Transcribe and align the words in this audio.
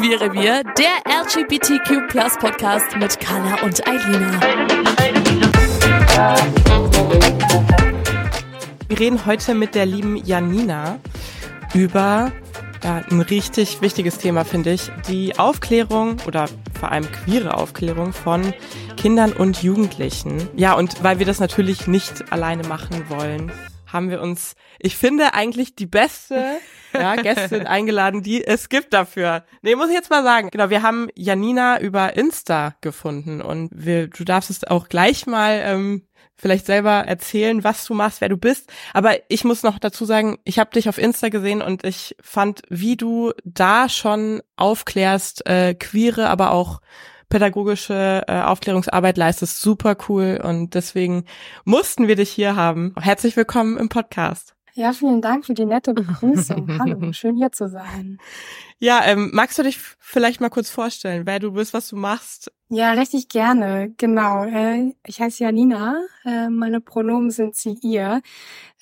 Queere 0.00 0.32
Wir, 0.32 0.62
der 0.62 1.12
LGBTQ 1.24 2.06
Podcast 2.38 2.96
mit 2.98 3.18
Carla 3.18 3.64
und 3.64 3.84
Eilina. 3.84 4.40
Wir 8.86 9.00
reden 9.00 9.26
heute 9.26 9.54
mit 9.56 9.74
der 9.74 9.86
lieben 9.86 10.24
Janina 10.24 11.00
über 11.74 12.30
ja, 12.84 13.04
ein 13.10 13.20
richtig 13.22 13.80
wichtiges 13.80 14.18
Thema, 14.18 14.44
finde 14.44 14.72
ich. 14.72 14.88
Die 15.08 15.36
Aufklärung 15.36 16.18
oder 16.28 16.48
vor 16.78 16.92
allem 16.92 17.10
queere 17.10 17.54
Aufklärung 17.54 18.12
von 18.12 18.54
Kindern 18.96 19.32
und 19.32 19.64
Jugendlichen. 19.64 20.48
Ja, 20.54 20.74
und 20.74 21.02
weil 21.02 21.18
wir 21.18 21.26
das 21.26 21.40
natürlich 21.40 21.88
nicht 21.88 22.30
alleine 22.30 22.62
machen 22.68 23.08
wollen, 23.08 23.50
haben 23.88 24.10
wir 24.10 24.20
uns, 24.20 24.54
ich 24.78 24.96
finde, 24.96 25.34
eigentlich 25.34 25.74
die 25.74 25.86
beste 25.86 26.60
ja, 27.00 27.16
Gästin 27.16 27.66
eingeladen, 27.66 28.22
die 28.22 28.44
es 28.44 28.68
gibt 28.68 28.92
dafür. 28.92 29.44
Nee, 29.62 29.76
muss 29.76 29.88
ich 29.88 29.94
jetzt 29.94 30.10
mal 30.10 30.22
sagen. 30.22 30.50
Genau, 30.50 30.70
wir 30.70 30.82
haben 30.82 31.08
Janina 31.14 31.80
über 31.80 32.16
Insta 32.16 32.74
gefunden 32.80 33.40
und 33.40 33.70
wir, 33.72 34.08
du 34.08 34.24
darfst 34.24 34.50
es 34.50 34.64
auch 34.64 34.88
gleich 34.88 35.26
mal 35.26 35.60
ähm, 35.62 36.02
vielleicht 36.38 36.66
selber 36.66 37.04
erzählen, 37.06 37.64
was 37.64 37.84
du 37.84 37.94
machst, 37.94 38.20
wer 38.20 38.28
du 38.28 38.36
bist. 38.36 38.72
Aber 38.94 39.16
ich 39.28 39.44
muss 39.44 39.62
noch 39.62 39.78
dazu 39.78 40.04
sagen, 40.04 40.38
ich 40.44 40.58
habe 40.58 40.70
dich 40.70 40.88
auf 40.88 40.98
Insta 40.98 41.28
gesehen 41.28 41.62
und 41.62 41.84
ich 41.84 42.16
fand, 42.20 42.62
wie 42.68 42.96
du 42.96 43.32
da 43.44 43.88
schon 43.88 44.40
aufklärst, 44.56 45.46
äh, 45.46 45.74
queere, 45.74 46.28
aber 46.28 46.52
auch 46.52 46.80
pädagogische 47.28 48.24
äh, 48.26 48.40
Aufklärungsarbeit 48.40 49.18
leistest, 49.18 49.60
super 49.60 49.96
cool 50.08 50.40
und 50.42 50.74
deswegen 50.74 51.24
mussten 51.64 52.08
wir 52.08 52.16
dich 52.16 52.30
hier 52.30 52.56
haben. 52.56 52.94
Herzlich 52.98 53.36
willkommen 53.36 53.76
im 53.76 53.88
Podcast. 53.88 54.57
Ja, 54.78 54.92
vielen 54.92 55.20
Dank 55.20 55.44
für 55.44 55.54
die 55.54 55.64
nette 55.64 55.92
Begrüßung. 55.92 56.68
Hallo, 56.78 57.12
schön 57.12 57.34
hier 57.34 57.50
zu 57.50 57.68
sein. 57.68 58.18
Ja, 58.78 59.04
ähm, 59.04 59.30
magst 59.32 59.58
du 59.58 59.64
dich 59.64 59.76
vielleicht 59.98 60.40
mal 60.40 60.50
kurz 60.50 60.70
vorstellen, 60.70 61.26
wer 61.26 61.40
du 61.40 61.50
bist, 61.50 61.74
was 61.74 61.88
du 61.88 61.96
machst? 61.96 62.52
Ja, 62.68 62.92
richtig 62.92 63.28
gerne. 63.28 63.92
Genau. 63.96 64.44
Äh, 64.44 64.94
ich 65.04 65.20
heiße 65.20 65.42
Janina. 65.42 66.00
Äh, 66.24 66.48
meine 66.48 66.80
Pronomen 66.80 67.32
sind 67.32 67.56
sie, 67.56 67.76
ihr. 67.82 68.22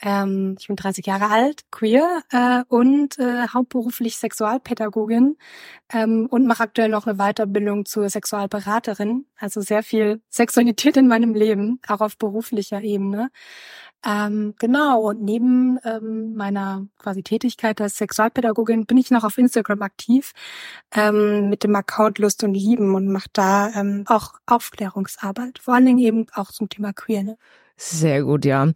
Ähm, 0.03 0.56
ich 0.61 0.66
bin 0.66 0.77
30 0.77 1.06
Jahre 1.06 1.30
alt, 1.30 1.62
queer 1.70 2.22
äh, 2.31 2.62
und 2.69 3.19
äh, 3.19 3.48
hauptberuflich 3.48 4.19
Sexualpädagogin 4.19 5.38
ähm, 5.94 6.27
und 6.31 6.47
mache 6.47 6.64
aktuell 6.64 6.91
noch 6.91 7.06
eine 7.06 7.16
Weiterbildung 7.16 7.86
zur 7.86 8.10
Sexualberaterin. 8.10 9.25
Also 9.38 9.62
sehr 9.62 9.83
viel 9.83 10.20
Sexualität 10.28 10.98
in 10.98 11.08
meinem 11.08 11.33
Leben, 11.33 11.81
auch 11.88 12.03
auf 12.03 12.19
beruflicher 12.19 12.83
Ebene. 12.83 13.31
Ähm, 14.06 14.54
genau, 14.58 15.00
und 15.08 15.22
neben 15.22 15.78
ähm, 15.84 16.34
meiner 16.36 16.86
quasi 16.98 17.24
Tätigkeit 17.24 17.80
als 17.80 17.96
Sexualpädagogin 17.96 18.86
bin 18.86 18.98
ich 18.98 19.10
noch 19.10 19.24
auf 19.24 19.36
Instagram 19.36 19.82
aktiv 19.82 20.32
ähm, 20.94 21.48
mit 21.48 21.64
dem 21.64 21.74
Account 21.74 22.18
Lust 22.18 22.44
und 22.44 22.54
Lieben 22.54 22.94
und 22.94 23.08
mache 23.08 23.28
da 23.32 23.70
ähm, 23.75 24.04
auch 24.06 24.34
Aufklärungsarbeit, 24.47 25.58
vor 25.58 25.75
allen 25.75 25.86
Dingen 25.86 25.98
eben 25.98 26.26
auch 26.34 26.53
zum 26.53 26.69
Thema 26.69 26.92
Queer. 26.92 27.25
Ne? 27.25 27.36
Sehr 27.76 28.22
gut, 28.22 28.44
ja. 28.44 28.70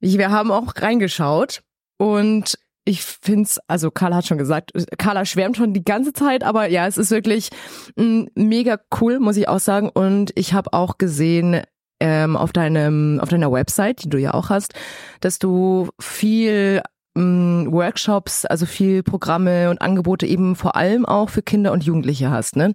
Wir 0.00 0.30
haben 0.30 0.50
auch 0.50 0.74
reingeschaut 0.76 1.62
und 1.96 2.58
ich 2.84 3.02
find's, 3.02 3.58
also 3.66 3.90
Carla 3.90 4.16
hat 4.16 4.26
schon 4.26 4.38
gesagt, 4.38 4.72
Carla 4.98 5.24
schwärmt 5.24 5.56
schon 5.56 5.72
die 5.72 5.84
ganze 5.84 6.12
Zeit, 6.12 6.44
aber 6.44 6.68
ja, 6.68 6.86
es 6.86 6.98
ist 6.98 7.10
wirklich 7.10 7.48
m, 7.96 8.28
mega 8.34 8.78
cool, 9.00 9.18
muss 9.20 9.36
ich 9.36 9.48
auch 9.48 9.58
sagen. 9.58 9.88
Und 9.88 10.32
ich 10.36 10.52
habe 10.52 10.72
auch 10.72 10.98
gesehen, 10.98 11.62
ähm, 12.00 12.36
auf 12.36 12.52
deinem 12.52 13.20
auf 13.20 13.28
deiner 13.28 13.50
Website, 13.50 14.04
die 14.04 14.08
du 14.08 14.18
ja 14.18 14.34
auch 14.34 14.50
hast, 14.50 14.74
dass 15.20 15.38
du 15.38 15.88
viel 16.00 16.82
ähm, 17.16 17.68
Workshops, 17.70 18.44
also 18.44 18.66
viel 18.66 19.02
Programme 19.02 19.70
und 19.70 19.80
Angebote 19.80 20.26
eben 20.26 20.56
vor 20.56 20.76
allem 20.76 21.06
auch 21.06 21.30
für 21.30 21.42
Kinder 21.42 21.72
und 21.72 21.84
Jugendliche 21.84 22.30
hast. 22.30 22.56
Ne? 22.56 22.74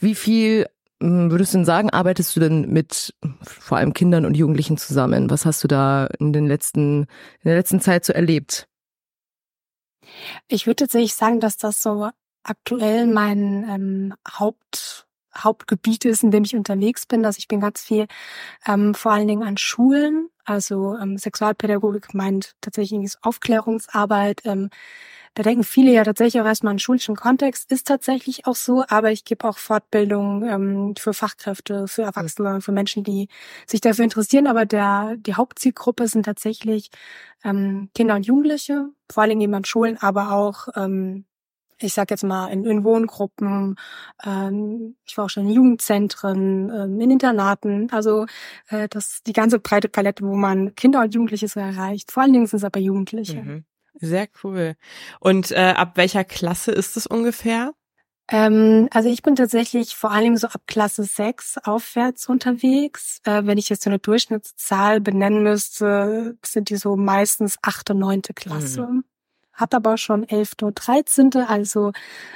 Wie 0.00 0.14
viel 0.14 0.66
ähm, 1.00 1.30
würdest 1.30 1.54
du 1.54 1.58
denn 1.58 1.64
sagen, 1.64 1.90
arbeitest 1.90 2.34
du 2.34 2.40
denn 2.40 2.72
mit 2.72 3.14
vor 3.42 3.78
allem 3.78 3.92
Kindern 3.92 4.26
und 4.26 4.36
Jugendlichen 4.36 4.76
zusammen? 4.76 5.30
Was 5.30 5.46
hast 5.46 5.62
du 5.62 5.68
da 5.68 6.06
in 6.18 6.32
den 6.32 6.46
letzten 6.46 7.02
in 7.02 7.44
der 7.44 7.56
letzten 7.56 7.80
Zeit 7.80 8.04
so 8.04 8.12
erlebt? 8.12 8.68
Ich 10.48 10.66
würde 10.66 10.84
tatsächlich 10.84 11.14
sagen, 11.14 11.40
dass 11.40 11.56
das 11.56 11.82
so 11.82 12.10
aktuell 12.42 13.06
mein 13.06 13.64
ähm, 13.68 14.14
Haupt 14.38 15.07
Hauptgebiet 15.36 16.04
ist, 16.04 16.22
in 16.22 16.30
dem 16.30 16.44
ich 16.44 16.56
unterwegs 16.56 17.06
bin. 17.06 17.24
Also 17.24 17.38
ich 17.38 17.48
bin 17.48 17.60
ganz 17.60 17.82
viel 17.82 18.06
ähm, 18.66 18.94
vor 18.94 19.12
allen 19.12 19.28
Dingen 19.28 19.42
an 19.42 19.56
Schulen. 19.56 20.30
Also 20.44 20.96
ähm, 20.96 21.18
Sexualpädagogik 21.18 22.14
meint 22.14 22.54
tatsächlich 22.60 23.14
Aufklärungsarbeit. 23.22 24.42
Ähm, 24.44 24.70
da 25.34 25.42
denken 25.42 25.62
viele 25.62 25.92
ja 25.92 26.02
tatsächlich 26.04 26.42
auch 26.42 26.46
erstmal 26.46 26.72
an 26.72 26.78
schulischen 26.78 27.14
Kontext. 27.14 27.70
Ist 27.70 27.86
tatsächlich 27.86 28.46
auch 28.46 28.56
so, 28.56 28.84
aber 28.88 29.12
ich 29.12 29.24
gebe 29.24 29.48
auch 29.48 29.58
Fortbildung 29.58 30.42
ähm, 30.42 30.94
für 30.98 31.14
Fachkräfte, 31.14 31.86
für 31.86 32.02
Erwachsene, 32.02 32.60
für 32.60 32.72
Menschen, 32.72 33.04
die 33.04 33.28
sich 33.66 33.80
dafür 33.80 34.04
interessieren. 34.04 34.46
Aber 34.46 34.66
der, 34.66 35.16
die 35.16 35.34
Hauptzielgruppe 35.34 36.08
sind 36.08 36.24
tatsächlich 36.24 36.90
ähm, 37.44 37.90
Kinder 37.94 38.16
und 38.16 38.26
Jugendliche, 38.26 38.88
vor 39.10 39.22
allen 39.22 39.30
Dingen 39.30 39.42
eben 39.42 39.54
an 39.54 39.64
Schulen, 39.64 39.98
aber 39.98 40.32
auch 40.32 40.68
ähm, 40.74 41.24
ich 41.80 41.94
sag 41.94 42.10
jetzt 42.10 42.24
mal, 42.24 42.48
in, 42.48 42.64
in 42.64 42.84
Wohngruppen, 42.84 43.76
ähm, 44.24 44.96
ich 45.04 45.16
war 45.16 45.26
auch 45.26 45.30
schon 45.30 45.46
in 45.46 45.52
Jugendzentren, 45.52 46.70
ähm, 46.70 47.00
in 47.00 47.10
Internaten, 47.10 47.88
also 47.90 48.26
äh, 48.68 48.88
das 48.88 49.22
die 49.26 49.32
ganze 49.32 49.58
breite 49.58 49.88
Palette, 49.88 50.24
wo 50.24 50.34
man 50.34 50.74
Kinder 50.74 51.00
und 51.00 51.14
Jugendliche 51.14 51.48
so 51.48 51.60
erreicht. 51.60 52.10
Vor 52.10 52.22
allen 52.22 52.32
Dingen 52.32 52.46
sind 52.46 52.58
es 52.58 52.64
aber 52.64 52.80
Jugendliche. 52.80 53.42
Mhm. 53.42 53.64
Sehr 54.00 54.28
cool. 54.42 54.76
Und 55.20 55.50
äh, 55.50 55.74
ab 55.76 55.96
welcher 55.96 56.24
Klasse 56.24 56.70
ist 56.70 56.96
es 56.96 57.06
ungefähr? 57.06 57.72
Ähm, 58.30 58.88
also 58.92 59.08
ich 59.08 59.22
bin 59.22 59.34
tatsächlich 59.36 59.96
vor 59.96 60.12
allem 60.12 60.36
so 60.36 60.48
ab 60.48 60.62
Klasse 60.66 61.02
6 61.02 61.58
aufwärts 61.64 62.28
unterwegs. 62.28 63.20
Äh, 63.24 63.44
wenn 63.44 63.58
ich 63.58 63.68
jetzt 63.70 63.82
so 63.82 63.90
eine 63.90 63.98
Durchschnittszahl 63.98 65.00
benennen 65.00 65.42
müsste, 65.42 66.36
sind 66.44 66.70
die 66.70 66.76
so 66.76 66.96
meistens 66.96 67.56
achte, 67.62 67.94
neunte 67.94 68.34
Klasse. 68.34 68.82
Mhm 68.82 69.04
hat 69.58 69.74
aber 69.74 69.98
schon 69.98 70.26
11. 70.26 70.52
und 70.62 70.74
13. 70.74 71.30
Also 71.46 71.92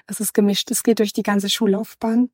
es 0.06 0.20
ist 0.20 0.34
gemischt. 0.34 0.70
Es 0.70 0.82
geht 0.82 0.98
durch 0.98 1.12
die 1.12 1.22
ganze 1.22 1.48
Schullaufbahn. 1.48 2.30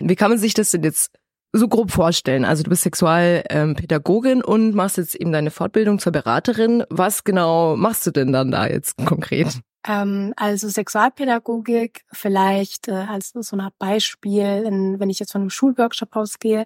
Wie 0.00 0.16
kann 0.16 0.30
man 0.30 0.38
sich 0.38 0.54
das 0.54 0.70
denn 0.70 0.82
jetzt 0.82 1.12
so 1.52 1.68
grob 1.68 1.92
vorstellen? 1.92 2.44
Also 2.44 2.64
du 2.64 2.70
bist 2.70 2.82
Sexualpädagogin 2.82 4.42
und 4.42 4.74
machst 4.74 4.96
jetzt 4.96 5.14
eben 5.14 5.32
deine 5.32 5.50
Fortbildung 5.50 5.98
zur 5.98 6.12
Beraterin. 6.12 6.84
Was 6.90 7.24
genau 7.24 7.76
machst 7.76 8.06
du 8.06 8.10
denn 8.10 8.32
dann 8.32 8.50
da 8.50 8.66
jetzt 8.66 8.96
konkret? 9.04 9.60
Ähm, 9.86 10.32
also 10.36 10.68
Sexualpädagogik 10.68 12.04
vielleicht 12.10 12.88
äh, 12.88 12.92
als 12.92 13.32
so 13.34 13.54
eine 13.54 13.64
Art 13.64 13.78
Beispiel, 13.78 14.64
in, 14.66 14.98
wenn 14.98 15.10
ich 15.10 15.18
jetzt 15.18 15.32
von 15.32 15.42
einem 15.42 15.50
Schulworkshop 15.50 16.16
ausgehe, 16.16 16.64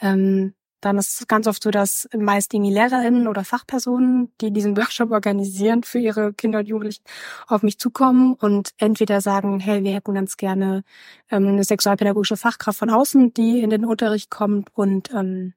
ähm, 0.00 0.54
dann 0.80 0.98
ist 0.98 1.20
es 1.20 1.26
ganz 1.26 1.46
oft 1.46 1.62
so, 1.62 1.70
dass 1.70 2.08
meist 2.16 2.52
die 2.52 2.58
LehrerInnen 2.58 3.28
oder 3.28 3.44
Fachpersonen, 3.44 4.32
die 4.40 4.52
diesen 4.52 4.76
Workshop 4.76 5.10
organisieren 5.10 5.82
für 5.82 5.98
ihre 5.98 6.32
Kinder 6.34 6.60
und 6.60 6.68
Jugendlichen, 6.68 7.02
auf 7.46 7.62
mich 7.62 7.78
zukommen 7.78 8.34
und 8.34 8.70
entweder 8.78 9.20
sagen, 9.20 9.60
hey, 9.60 9.82
wir 9.84 9.94
hätten 9.94 10.14
ganz 10.14 10.36
gerne 10.36 10.84
ähm, 11.30 11.48
eine 11.48 11.64
sexualpädagogische 11.64 12.36
Fachkraft 12.36 12.78
von 12.78 12.90
außen, 12.90 13.34
die 13.34 13.60
in 13.60 13.70
den 13.70 13.84
Unterricht 13.84 14.30
kommt 14.30 14.70
und 14.74 15.10
ähm, 15.12 15.54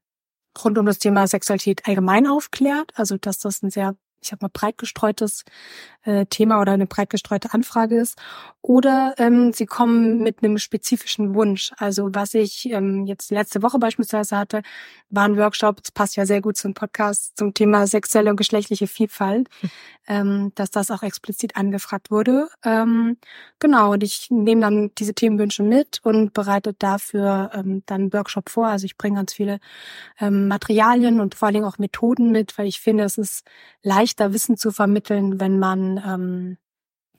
rund 0.63 0.77
um 0.77 0.85
das 0.85 0.99
Thema 0.99 1.27
Sexualität 1.27 1.87
allgemein 1.87 2.27
aufklärt. 2.27 2.91
Also 2.95 3.17
dass 3.17 3.39
das 3.39 3.61
ein 3.61 3.69
sehr 3.69 3.95
ich 4.21 4.29
sag 4.29 4.41
mal, 4.41 4.49
breit 4.51 4.77
gestreutes 4.77 5.43
äh, 6.03 6.25
Thema 6.25 6.61
oder 6.61 6.73
eine 6.73 6.87
breit 6.87 7.09
gestreute 7.09 7.53
Anfrage 7.53 7.99
ist. 7.99 8.17
Oder 8.61 9.13
ähm, 9.17 9.53
sie 9.53 9.65
kommen 9.65 10.19
mit 10.19 10.43
einem 10.43 10.57
spezifischen 10.57 11.33
Wunsch. 11.33 11.71
Also 11.77 12.09
was 12.13 12.33
ich 12.33 12.69
ähm, 12.69 13.05
jetzt 13.05 13.31
letzte 13.31 13.61
Woche 13.61 13.79
beispielsweise 13.79 14.37
hatte, 14.37 14.61
war 15.09 15.25
ein 15.25 15.37
Workshop, 15.37 15.81
das 15.81 15.91
passt 15.91 16.15
ja 16.15 16.25
sehr 16.25 16.41
gut 16.41 16.57
zum 16.57 16.73
Podcast, 16.73 17.37
zum 17.37 17.53
Thema 17.53 17.87
sexuelle 17.87 18.29
und 18.29 18.37
geschlechtliche 18.37 18.87
Vielfalt, 18.87 19.49
ähm, 20.07 20.51
dass 20.55 20.71
das 20.71 20.91
auch 20.91 21.03
explizit 21.03 21.55
angefragt 21.55 22.11
wurde. 22.11 22.49
Ähm, 22.63 23.17
genau, 23.59 23.93
und 23.93 24.03
ich 24.03 24.27
nehme 24.29 24.61
dann 24.61 24.91
diese 24.97 25.13
Themenwünsche 25.13 25.63
mit 25.63 25.99
und 26.03 26.33
bereite 26.33 26.73
dafür 26.73 27.51
ähm, 27.53 27.83
dann 27.85 28.01
einen 28.01 28.13
Workshop 28.13 28.49
vor. 28.49 28.67
Also 28.67 28.85
ich 28.85 28.97
bringe 28.97 29.17
ganz 29.17 29.33
viele 29.33 29.59
ähm, 30.19 30.47
Materialien 30.47 31.21
und 31.21 31.35
vor 31.35 31.47
allen 31.47 31.55
Dingen 31.55 31.65
auch 31.65 31.77
Methoden 31.77 32.31
mit, 32.31 32.57
weil 32.57 32.67
ich 32.67 32.79
finde, 32.79 33.03
es 33.03 33.17
ist 33.17 33.45
leicht 33.83 34.08
leichter, 34.09 34.33
Wissen 34.33 34.57
zu 34.57 34.71
vermitteln, 34.71 35.39
wenn 35.39 35.59
man 35.59 36.01
ähm, 36.05 36.57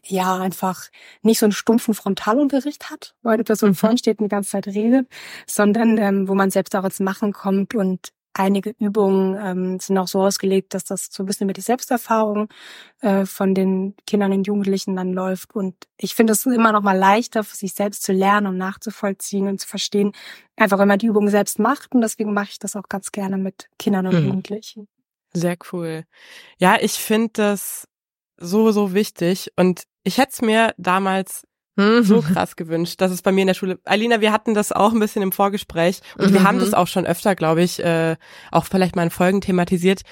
ja 0.05 0.39
einfach 0.39 0.89
nicht 1.23 1.39
so 1.39 1.47
einen 1.47 1.53
stumpfen 1.53 1.95
Frontalunterricht 1.95 2.91
hat, 2.91 3.15
wo 3.23 3.31
eine 3.31 3.45
Person 3.45 3.71
mhm. 3.71 3.75
vorne 3.75 3.99
steht 3.99 4.19
und 4.19 4.25
die 4.25 4.31
ganze 4.31 4.51
Zeit 4.51 4.67
redet, 4.67 5.09
sondern 5.47 5.99
ähm, 5.99 6.29
wo 6.29 6.35
man 6.35 6.51
selbst 6.51 6.75
auch 6.75 6.85
ins 6.85 7.01
Machen 7.01 7.33
kommt 7.33 7.75
und 7.75 8.13
einige 8.33 8.75
Übungen 8.79 9.37
ähm, 9.43 9.81
sind 9.81 9.99
auch 9.99 10.07
so 10.07 10.23
ausgelegt, 10.23 10.73
dass 10.73 10.85
das 10.85 11.09
so 11.11 11.23
ein 11.23 11.27
bisschen 11.27 11.49
mit 11.49 11.57
die 11.57 11.63
Selbsterfahrung 11.63 12.49
äh, 13.01 13.27
von 13.27 13.55
den 13.55 13.95
Kindern 14.07 14.33
und 14.33 14.47
Jugendlichen 14.47 14.97
dann 14.97 15.13
läuft. 15.13 15.55
Und 15.55 15.75
ich 15.99 16.15
finde 16.15 16.33
es 16.33 16.47
immer 16.47 16.73
noch 16.73 16.83
mal 16.83 16.97
leichter, 16.97 17.43
für 17.43 17.57
sich 17.57 17.75
selbst 17.75 18.05
zu 18.05 18.13
lernen 18.13 18.47
und 18.47 18.57
nachzuvollziehen 18.57 19.49
und 19.49 19.61
zu 19.61 19.67
verstehen, 19.67 20.13
einfach 20.57 20.79
wenn 20.79 20.89
man 20.89 21.01
die 21.01 21.07
Übungen 21.07 21.29
selbst 21.29 21.59
macht. 21.59 21.93
Und 21.93 22.03
deswegen 22.03 22.33
mache 22.33 22.51
ich 22.51 22.59
das 22.61 22.77
auch 22.77 22.89
ganz 22.89 23.11
gerne 23.11 23.37
mit 23.37 23.69
Kindern 23.79 24.07
und 24.07 24.15
mhm. 24.15 24.27
Jugendlichen. 24.27 24.89
Sehr 25.33 25.57
cool. 25.73 26.05
Ja, 26.59 26.77
ich 26.81 26.93
finde 26.93 27.31
das 27.35 27.89
so, 28.37 28.73
so 28.73 28.95
wichtig. 28.95 29.53
Und 29.57 29.85
ich 30.03 30.19
hätte 30.19 30.33
es 30.33 30.43
mir 30.43 30.75
damals 30.79 31.47
so 32.03 32.21
krass 32.21 32.57
gewünscht, 32.57 33.01
dass 33.01 33.11
es 33.11 33.23
bei 33.23 33.33
mir 33.33 33.43
in 33.43 33.47
der 33.47 33.55
Schule. 33.55 33.79
Alina, 33.85 34.21
wir 34.21 34.33
hatten 34.33 34.55
das 34.55 34.73
auch 34.73 34.93
ein 34.93 35.01
bisschen 35.01 35.23
im 35.23 35.33
Vorgespräch 35.33 36.01
und 36.19 36.33
wir 36.33 36.43
haben 36.43 36.57
mhm. 36.57 36.61
das 36.61 36.75
auch 36.75 36.87
schon 36.87 37.07
öfter, 37.07 37.35
glaube 37.35 37.63
ich, 37.63 37.83
äh, 37.83 38.17
auch 38.51 38.67
vielleicht 38.67 38.97
mal 38.97 39.05
in 39.05 39.11
Folgen 39.11 39.41
thematisiert. 39.41 40.03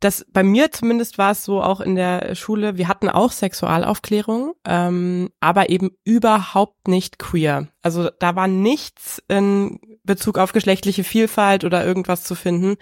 Das 0.00 0.24
bei 0.32 0.42
mir 0.42 0.72
zumindest 0.72 1.18
war 1.18 1.32
es 1.32 1.44
so 1.44 1.62
auch 1.62 1.80
in 1.80 1.94
der 1.94 2.34
Schule. 2.34 2.78
Wir 2.78 2.88
hatten 2.88 3.10
auch 3.10 3.32
Sexualaufklärung, 3.32 4.54
ähm, 4.66 5.28
aber 5.40 5.68
eben 5.68 5.90
überhaupt 6.04 6.88
nicht 6.88 7.18
queer. 7.18 7.68
Also 7.82 8.08
da 8.18 8.34
war 8.34 8.48
nichts 8.48 9.22
in 9.28 9.78
Bezug 10.02 10.38
auf 10.38 10.52
geschlechtliche 10.52 11.04
Vielfalt 11.04 11.64
oder 11.64 11.84
irgendwas 11.84 12.24
zu 12.24 12.34
finden. 12.34 12.76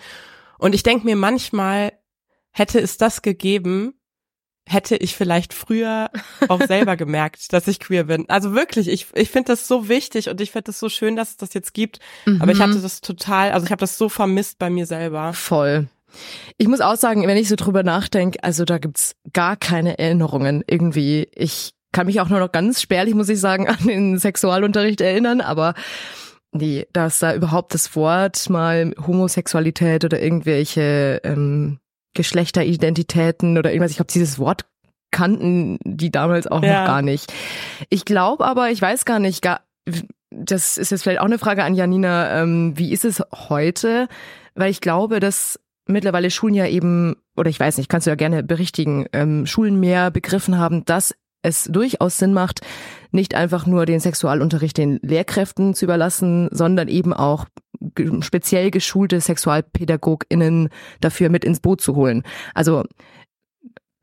Und 0.58 0.74
ich 0.74 0.82
denke 0.82 1.04
mir 1.06 1.16
manchmal 1.16 1.92
hätte 2.52 2.80
es 2.80 2.98
das 2.98 3.22
gegeben, 3.22 3.94
hätte 4.66 4.96
ich 4.96 5.16
vielleicht 5.16 5.54
früher 5.54 6.10
auch 6.48 6.60
selber 6.66 6.96
gemerkt, 6.96 7.52
dass 7.52 7.66
ich 7.68 7.80
queer 7.80 8.04
bin. 8.04 8.28
Also 8.28 8.54
wirklich, 8.54 8.88
ich, 8.88 9.06
ich 9.14 9.30
finde 9.30 9.52
das 9.52 9.66
so 9.66 9.88
wichtig 9.88 10.28
und 10.28 10.40
ich 10.40 10.50
finde 10.50 10.70
es 10.70 10.78
so 10.78 10.88
schön, 10.88 11.16
dass 11.16 11.30
es 11.30 11.36
das 11.36 11.54
jetzt 11.54 11.74
gibt. 11.74 12.00
Mhm. 12.26 12.42
Aber 12.42 12.52
ich 12.52 12.60
hatte 12.60 12.80
das 12.80 13.00
total, 13.00 13.52
also 13.52 13.64
ich 13.64 13.70
habe 13.70 13.80
das 13.80 13.96
so 13.96 14.08
vermisst 14.08 14.58
bei 14.58 14.70
mir 14.70 14.86
selber. 14.86 15.32
Voll. 15.32 15.88
Ich 16.56 16.68
muss 16.68 16.80
auch 16.80 16.96
sagen, 16.96 17.26
wenn 17.26 17.36
ich 17.36 17.48
so 17.48 17.56
drüber 17.56 17.82
nachdenke, 17.82 18.42
also 18.42 18.64
da 18.64 18.78
gibt's 18.78 19.16
gar 19.32 19.56
keine 19.56 19.98
Erinnerungen 19.98 20.64
irgendwie. 20.66 21.28
Ich 21.34 21.72
kann 21.92 22.06
mich 22.06 22.20
auch 22.20 22.28
nur 22.28 22.40
noch 22.40 22.52
ganz 22.52 22.80
spärlich, 22.82 23.14
muss 23.14 23.28
ich 23.28 23.40
sagen, 23.40 23.68
an 23.68 23.86
den 23.86 24.18
Sexualunterricht 24.18 25.00
erinnern, 25.00 25.40
aber 25.40 25.74
nee, 26.52 26.86
dass 26.92 27.18
da 27.18 27.34
überhaupt 27.34 27.74
das 27.74 27.94
Wort 27.94 28.48
mal 28.50 28.94
Homosexualität 29.06 30.04
oder 30.04 30.20
irgendwelche 30.20 31.20
ähm, 31.24 31.78
Geschlechteridentitäten 32.14 33.58
oder 33.58 33.70
irgendwas. 33.70 33.92
Ich 33.92 33.98
glaube, 33.98 34.12
dieses 34.12 34.38
Wort 34.38 34.66
kannten 35.10 35.78
die 35.84 36.10
damals 36.10 36.46
auch 36.46 36.62
ja. 36.62 36.80
noch 36.80 36.86
gar 36.86 37.02
nicht. 37.02 37.32
Ich 37.88 38.04
glaube 38.04 38.44
aber, 38.44 38.70
ich 38.70 38.82
weiß 38.82 39.04
gar 39.04 39.18
nicht, 39.18 39.42
gar, 39.42 39.60
das 40.30 40.76
ist 40.78 40.90
jetzt 40.90 41.02
vielleicht 41.02 41.20
auch 41.20 41.26
eine 41.26 41.38
Frage 41.38 41.64
an 41.64 41.74
Janina, 41.74 42.42
ähm, 42.42 42.76
wie 42.76 42.92
ist 42.92 43.04
es 43.04 43.22
heute? 43.48 44.08
Weil 44.54 44.70
ich 44.70 44.80
glaube, 44.80 45.20
dass 45.20 45.58
mittlerweile 45.86 46.30
Schulen 46.30 46.54
ja 46.54 46.66
eben, 46.66 47.16
oder 47.36 47.48
ich 47.48 47.58
weiß 47.58 47.78
nicht, 47.78 47.88
kannst 47.88 48.06
du 48.06 48.10
ja 48.10 48.16
gerne 48.16 48.42
berichtigen, 48.42 49.06
ähm, 49.12 49.46
Schulen 49.46 49.80
mehr 49.80 50.10
begriffen 50.10 50.58
haben, 50.58 50.84
dass 50.84 51.14
es 51.42 51.64
durchaus 51.64 52.18
Sinn 52.18 52.34
macht, 52.34 52.60
nicht 53.10 53.34
einfach 53.34 53.66
nur 53.66 53.86
den 53.86 54.00
Sexualunterricht 54.00 54.76
den 54.76 54.98
Lehrkräften 55.02 55.74
zu 55.74 55.84
überlassen, 55.84 56.48
sondern 56.52 56.88
eben 56.88 57.12
auch 57.12 57.46
speziell 58.20 58.70
geschulte 58.70 59.20
SexualpädagogInnen 59.20 60.68
dafür 61.00 61.28
mit 61.28 61.44
ins 61.44 61.60
Boot 61.60 61.80
zu 61.80 61.94
holen. 61.94 62.22
Also 62.54 62.84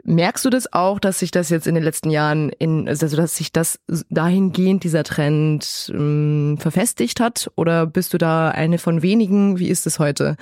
merkst 0.05 0.45
du 0.45 0.49
das 0.49 0.71
auch, 0.71 0.99
dass 0.99 1.19
sich 1.19 1.31
das 1.31 1.49
jetzt 1.49 1.67
in 1.67 1.75
den 1.75 1.83
letzten 1.83 2.09
Jahren 2.09 2.49
in, 2.49 2.87
also 2.87 3.15
dass 3.17 3.35
sich 3.35 3.51
das 3.51 3.79
dahingehend 4.09 4.83
dieser 4.83 5.03
Trend 5.03 5.91
ähm, 5.93 6.57
verfestigt 6.59 7.19
hat? 7.19 7.51
Oder 7.55 7.85
bist 7.87 8.13
du 8.13 8.17
da 8.17 8.49
eine 8.49 8.77
von 8.77 9.01
wenigen? 9.01 9.59
Wie 9.59 9.67
ist 9.67 9.87
es 9.87 9.99
heute? 9.99 10.37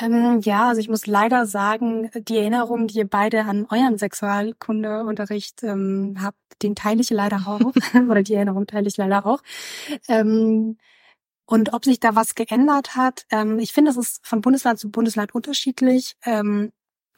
Ähm, 0.00 0.40
ja, 0.42 0.68
also 0.68 0.80
ich 0.80 0.88
muss 0.88 1.06
leider 1.06 1.46
sagen, 1.46 2.10
die 2.14 2.38
Erinnerung, 2.38 2.86
die 2.86 2.98
ihr 2.98 3.08
beide 3.08 3.44
an 3.44 3.66
euren 3.70 3.98
Sexualkundeunterricht 3.98 5.62
ähm, 5.62 6.16
habt, 6.20 6.38
den 6.62 6.74
teile 6.74 7.00
ich 7.00 7.10
leider 7.10 7.36
auch. 7.46 7.60
Oder 8.10 8.22
die 8.22 8.34
Erinnerung 8.34 8.66
teile 8.66 8.88
ich 8.88 8.96
leider 8.96 9.26
auch. 9.26 9.42
Ähm, 10.08 10.78
und 11.46 11.72
ob 11.74 11.84
sich 11.84 12.00
da 12.00 12.14
was 12.14 12.34
geändert 12.36 12.94
hat, 12.96 13.26
ähm, 13.30 13.58
ich 13.58 13.72
finde, 13.72 13.90
es 13.90 13.96
ist 13.96 14.26
von 14.26 14.40
Bundesland 14.40 14.78
zu 14.78 14.90
Bundesland 14.90 15.34
unterschiedlich. 15.34 16.16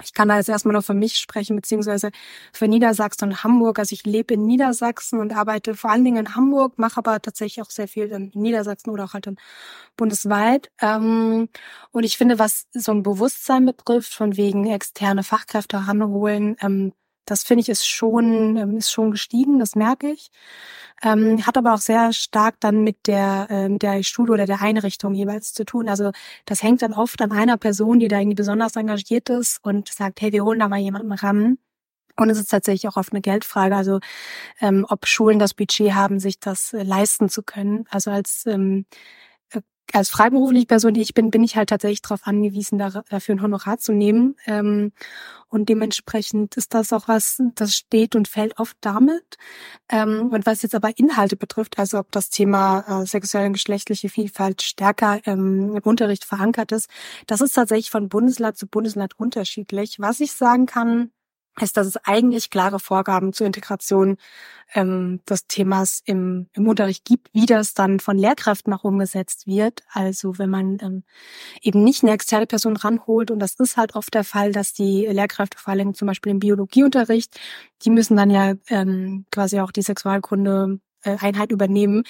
Ich 0.05 0.15
kann 0.15 0.29
da 0.29 0.37
jetzt 0.37 0.49
erstmal 0.49 0.73
nur 0.73 0.83
für 0.83 0.95
mich 0.95 1.17
sprechen, 1.17 1.57
beziehungsweise 1.57 2.11
für 2.53 2.69
Niedersachsen 2.69 3.29
und 3.29 3.45
Hamburg. 3.45 3.79
Also 3.79 3.95
ich 3.95 4.05
lebe 4.05 4.35
in 4.35 4.47
Niedersachsen 4.47 5.21
und 5.21 5.35
arbeite 5.35 5.75
vor 5.75 5.91
allen 5.91 6.05
Dingen 6.05 6.27
in 6.27 6.35
Hamburg, 6.35 6.79
mache 6.79 6.99
aber 6.99 7.21
tatsächlich 7.21 7.63
auch 7.65 7.71
sehr 7.71 7.89
viel 7.89 8.07
in 8.07 8.31
Niedersachsen 8.35 8.91
oder 8.91 9.05
auch 9.05 9.15
halt 9.15 9.27
dann 9.27 9.37
bundesweit. 9.97 10.71
Ähm, 10.81 11.49
und 11.93 12.05
ich 12.05 12.17
finde, 12.17 12.39
was 12.39 12.67
so 12.73 12.93
ein 12.93 13.03
Bewusstsein 13.03 13.67
betrifft, 13.67 14.15
von 14.15 14.37
wegen 14.37 14.67
externe 14.67 15.23
Fachkräfte 15.23 15.77
ranholen, 15.87 16.57
ähm, 16.61 16.93
das 17.25 17.43
finde 17.45 17.63
ich 17.63 17.69
ist 17.69 17.87
schon, 17.87 18.57
ähm, 18.57 18.77
ist 18.77 18.91
schon 18.91 19.11
gestiegen, 19.13 19.59
das 19.59 19.77
merke 19.77 20.11
ich. 20.11 20.31
Ähm, 21.03 21.47
hat 21.47 21.57
aber 21.57 21.75
auch 21.75 21.81
sehr 21.81 22.13
stark 22.13 22.57
dann 22.61 22.85
mit 22.85 23.07
der, 23.07 23.49
äh, 23.51 23.69
mit 23.69 23.83
der 23.83 24.03
Schule 24.03 24.33
oder 24.33 24.47
der 24.47 24.63
Einrichtung 24.63 25.15
jeweils 25.15 25.53
zu 25.53 25.65
tun. 25.65 25.89
Also 25.89 26.13
das 26.47 26.63
hängt 26.63 26.83
dann 26.83 26.93
oft 26.93 27.21
an 27.23 27.33
einer 27.33 27.57
Person, 27.57 27.99
die 28.01 28.09
da 28.09 28.19
irgendwie 28.19 28.37
besonders 28.37 28.77
engagiert 28.77 29.29
ist 29.31 29.59
und 29.65 29.89
sagt, 29.89 30.21
hey, 30.21 30.33
wir 30.33 30.45
holen 30.45 30.61
da 30.61 30.69
mal 30.69 30.79
jemanden 30.79 31.13
ran. 31.13 31.59
Und 32.17 32.31
es 32.31 32.39
ist 32.39 32.51
tatsächlich 32.51 32.89
auch 32.89 32.97
oft 32.97 33.13
eine 33.13 33.23
Geldfrage, 33.23 33.75
also 33.75 34.01
ähm, 34.61 34.87
ob 34.89 35.07
Schulen 35.07 35.39
das 35.39 35.55
Budget 35.55 35.95
haben, 35.95 36.21
sich 36.21 36.39
das 36.41 36.73
äh, 36.75 36.83
leisten 36.83 37.29
zu 37.29 37.43
können. 37.43 37.87
Also 37.91 38.11
als 38.11 38.47
ähm, 38.47 38.87
als 39.93 40.11
freiberufliche 40.11 40.67
Person, 40.67 40.95
die 40.95 41.03
ich 41.03 41.15
bin, 41.15 41.31
bin 41.31 41.45
ich 41.45 41.57
halt 41.57 41.69
tatsächlich 41.69 42.03
darauf 42.03 42.27
angewiesen, 42.27 42.79
dafür 42.79 43.35
ein 43.35 43.43
Honorar 43.43 43.79
zu 43.79 43.93
nehmen. 43.93 44.37
Ähm, 44.47 44.93
und 45.49 45.69
dementsprechend 45.69 46.57
ist 46.57 46.73
das 46.73 46.93
auch 46.93 47.09
was, 47.09 47.43
das 47.55 47.75
steht 47.75 48.17
und 48.17 48.27
fällt 48.27 48.59
oft 48.59 48.77
damit. 48.81 49.37
Ähm, 49.91 50.31
und 50.33 50.47
was 50.47 50.63
jetzt 50.63 50.75
aber 50.75 50.97
Inhalte 50.99 51.37
betrifft, 51.37 51.79
also 51.79 51.99
ob 51.99 52.11
das 52.11 52.31
Thema 52.31 53.03
äh, 53.03 53.07
sexuelle 53.07 53.49
und 53.49 53.53
geschlechtliche 53.55 54.09
Vielfalt 54.09 54.63
stärker 54.63 55.21
ähm, 55.27 55.77
im 55.77 55.83
Unterricht 55.83 56.25
verankert 56.25 56.73
ist, 56.73 56.89
das 57.27 57.43
ist 57.43 57.53
tatsächlich 57.53 57.91
von 57.91 58.09
Bundesland 58.09 58.57
zu 58.57 58.67
Bundesland 58.67 59.19
unterschiedlich. 59.19 59.97
Was 59.99 60.21
ich 60.21 60.33
sagen 60.33 60.67
kann, 60.67 61.11
ist, 61.61 61.77
dass 61.77 61.87
es 61.87 61.97
eigentlich 62.05 62.51
klare 62.51 62.79
Vorgaben 62.79 63.33
zur 63.33 63.47
Integration 63.47 64.17
ähm, 64.75 65.21
des 65.29 65.47
Themas 65.47 66.03
im, 66.07 66.49
im 66.55 66.67
Unterricht 66.67 67.05
gibt, 67.05 67.29
wie 67.35 67.45
das 67.45 67.75
dann 67.75 68.01
von 68.01 68.17
Lehrkräften 68.17 68.73
auch 68.73 68.85
umgesetzt 68.85 69.47
wird. 69.47 69.83
Also 69.93 70.39
wenn 70.39 70.49
man 70.49 70.79
ähm, 70.81 71.05
eben 71.61 71.85
nicht 71.85 72.03
eine 72.03 72.13
externe 72.13 72.47
Person 72.47 72.77
ranholt, 72.77 73.31
und 73.31 73.39
das 73.39 73.55
ist 73.55 73.77
halt 73.77 73.95
oft 73.95 74.15
der 74.15 74.25
Fall, 74.25 74.53
dass 74.53 74.73
die 74.73 75.07
Lehrkräfte 75.07 75.59
vor 75.59 75.73
allem 75.73 75.95
zum 75.95 76.09
Beispiel 76.09 76.33
im 76.33 76.39
Biologieunterricht, 76.39 77.39
die 77.83 77.91
müssen 77.91 78.17
dann 78.17 78.31
ja 78.31 78.55
ähm, 78.69 79.27
quasi 79.31 79.61
auch 79.61 79.73
die 79.73 79.83
Sexualkunde 79.83 80.81
äh, 81.03 81.17
Einheit 81.21 81.53
übernehmen. 81.53 82.05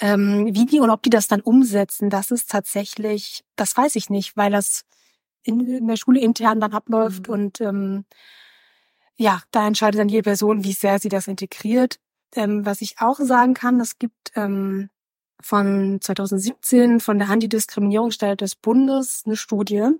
Ähm, 0.00 0.48
wie 0.52 0.66
die 0.66 0.80
und 0.80 0.90
ob 0.90 1.02
die 1.02 1.10
das 1.10 1.28
dann 1.28 1.42
umsetzen, 1.42 2.08
das 2.08 2.30
ist 2.30 2.50
tatsächlich, 2.50 3.44
das 3.56 3.76
weiß 3.76 3.96
ich 3.96 4.08
nicht, 4.08 4.36
weil 4.36 4.50
das 4.50 4.84
in, 5.44 5.60
in 5.60 5.86
der 5.86 5.96
Schule 5.96 6.20
intern 6.20 6.60
dann 6.60 6.72
abläuft 6.72 7.28
mhm. 7.28 7.34
und 7.34 7.60
ähm, 7.60 8.04
ja, 9.16 9.42
da 9.50 9.66
entscheidet 9.66 10.00
dann 10.00 10.08
jede 10.08 10.22
Person, 10.22 10.64
wie 10.64 10.72
sehr 10.72 10.98
sie 10.98 11.08
das 11.08 11.28
integriert. 11.28 11.98
Ähm, 12.34 12.64
was 12.64 12.80
ich 12.80 12.96
auch 12.98 13.18
sagen 13.18 13.54
kann, 13.54 13.80
es 13.80 13.98
gibt 13.98 14.32
ähm, 14.36 14.88
von 15.40 15.98
2017 16.00 17.00
von 17.00 17.18
der 17.18 17.28
Antidiskriminierungsstelle 17.28 18.36
des 18.36 18.56
Bundes 18.56 19.22
eine 19.26 19.36
Studie, 19.36 19.90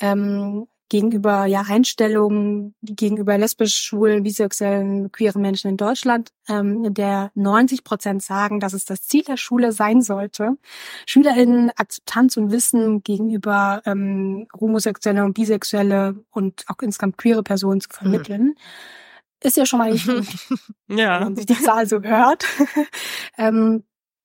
ähm, 0.00 0.66
gegenüber 0.92 1.46
ja 1.46 1.62
Einstellungen 1.66 2.74
gegenüber 2.82 3.38
lesbisch, 3.38 3.76
schwulen, 3.78 4.24
bisexuellen, 4.24 5.10
queeren 5.10 5.40
Menschen 5.40 5.70
in 5.70 5.78
Deutschland, 5.78 6.32
ähm, 6.50 6.84
in 6.84 6.92
der 6.92 7.30
90 7.34 7.82
Prozent 7.82 8.22
sagen, 8.22 8.60
dass 8.60 8.74
es 8.74 8.84
das 8.84 9.06
Ziel 9.06 9.22
der 9.22 9.38
Schule 9.38 9.72
sein 9.72 10.02
sollte, 10.02 10.58
SchülerInnen 11.06 11.70
Akzeptanz 11.76 12.36
und 12.36 12.52
Wissen 12.52 13.02
gegenüber 13.02 13.80
ähm, 13.86 14.46
homosexuelle 14.60 15.24
und 15.24 15.32
bisexuelle 15.32 16.22
und 16.30 16.66
auch 16.68 16.82
insgesamt 16.82 17.16
queere 17.16 17.42
Personen 17.42 17.80
zu 17.80 17.88
vermitteln. 17.88 18.42
Mhm. 18.42 18.54
Ist 19.42 19.56
ja 19.56 19.64
schon 19.64 19.78
mal 19.78 19.92
nicht 19.92 20.06
gut, 20.06 20.26
ja. 20.88 21.20
wenn 21.20 21.24
man 21.24 21.36
sich 21.36 21.46
die 21.46 21.58
Zahl 21.58 21.86
so 21.86 22.02
hört. 22.02 22.44
ähm, 23.38 23.82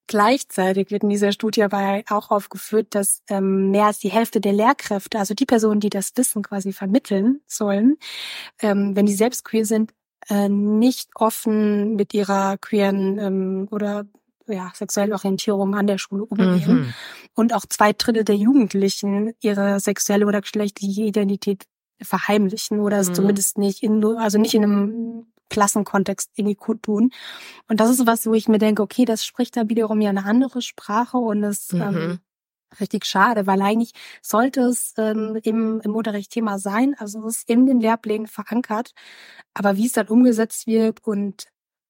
Gleichzeitig 0.07 0.89
wird 0.89 1.03
in 1.03 1.09
dieser 1.09 1.31
Studie 1.33 1.63
aber 1.63 2.01
auch 2.09 2.31
aufgeführt, 2.31 2.95
dass 2.95 3.21
ähm, 3.29 3.71
mehr 3.71 3.85
als 3.85 3.99
die 3.99 4.09
Hälfte 4.09 4.39
der 4.41 4.53
Lehrkräfte, 4.53 5.19
also 5.19 5.33
die 5.33 5.45
Personen, 5.45 5.79
die 5.81 5.89
das 5.89 6.13
Wissen 6.15 6.43
quasi 6.43 6.71
vermitteln 6.73 7.41
sollen, 7.45 7.97
ähm, 8.61 8.95
wenn 8.95 9.05
die 9.05 9.13
selbst 9.13 9.43
queer 9.43 9.65
sind, 9.65 9.93
äh, 10.29 10.49
nicht 10.49 11.09
offen 11.15 11.95
mit 11.95 12.13
ihrer 12.13 12.57
queeren 12.57 13.19
ähm, 13.19 13.67
oder 13.71 14.05
ja, 14.47 14.71
sexuellen 14.73 15.13
Orientierung 15.13 15.75
an 15.75 15.87
der 15.87 15.97
Schule 15.97 16.23
umgehen. 16.23 16.73
Mhm. 16.73 16.93
Und 17.35 17.53
auch 17.53 17.65
zwei 17.67 17.91
Drittel 17.93 18.23
der 18.23 18.35
Jugendlichen 18.35 19.33
ihre 19.41 19.79
sexuelle 19.81 20.25
oder 20.25 20.39
geschlechtliche 20.41 21.01
Identität 21.01 21.65
verheimlichen 22.01 22.79
oder 22.79 22.99
es 22.99 23.09
Mhm. 23.09 23.13
zumindest 23.15 23.57
nicht 23.57 23.83
in, 23.83 24.03
also 24.17 24.37
nicht 24.37 24.53
in 24.53 24.63
einem 24.63 25.25
Klassenkontext 25.49 26.31
irgendwie 26.35 26.55
kundtun. 26.55 27.11
Und 27.67 27.79
das 27.79 27.89
ist 27.89 28.05
was, 28.05 28.25
wo 28.25 28.33
ich 28.33 28.47
mir 28.47 28.59
denke, 28.59 28.81
okay, 28.81 29.05
das 29.05 29.25
spricht 29.25 29.57
da 29.57 29.69
wiederum 29.69 30.01
ja 30.01 30.09
eine 30.09 30.25
andere 30.25 30.61
Sprache 30.61 31.17
und 31.17 31.43
ist 31.43 31.73
Mhm. 31.73 31.81
ähm, 31.81 32.19
richtig 32.79 33.05
schade, 33.05 33.47
weil 33.47 33.61
eigentlich 33.61 33.93
sollte 34.21 34.61
es 34.61 34.93
ähm, 34.97 35.39
im, 35.43 35.79
im 35.81 35.95
Unterricht 35.95 36.31
Thema 36.31 36.59
sein, 36.59 36.95
also 36.99 37.25
es 37.27 37.37
ist 37.37 37.49
in 37.49 37.65
den 37.65 37.79
Lehrplänen 37.79 38.27
verankert, 38.27 38.91
aber 39.53 39.77
wie 39.77 39.85
es 39.85 39.93
dann 39.93 40.07
umgesetzt 40.07 40.67
wird 40.67 41.03
und 41.05 41.47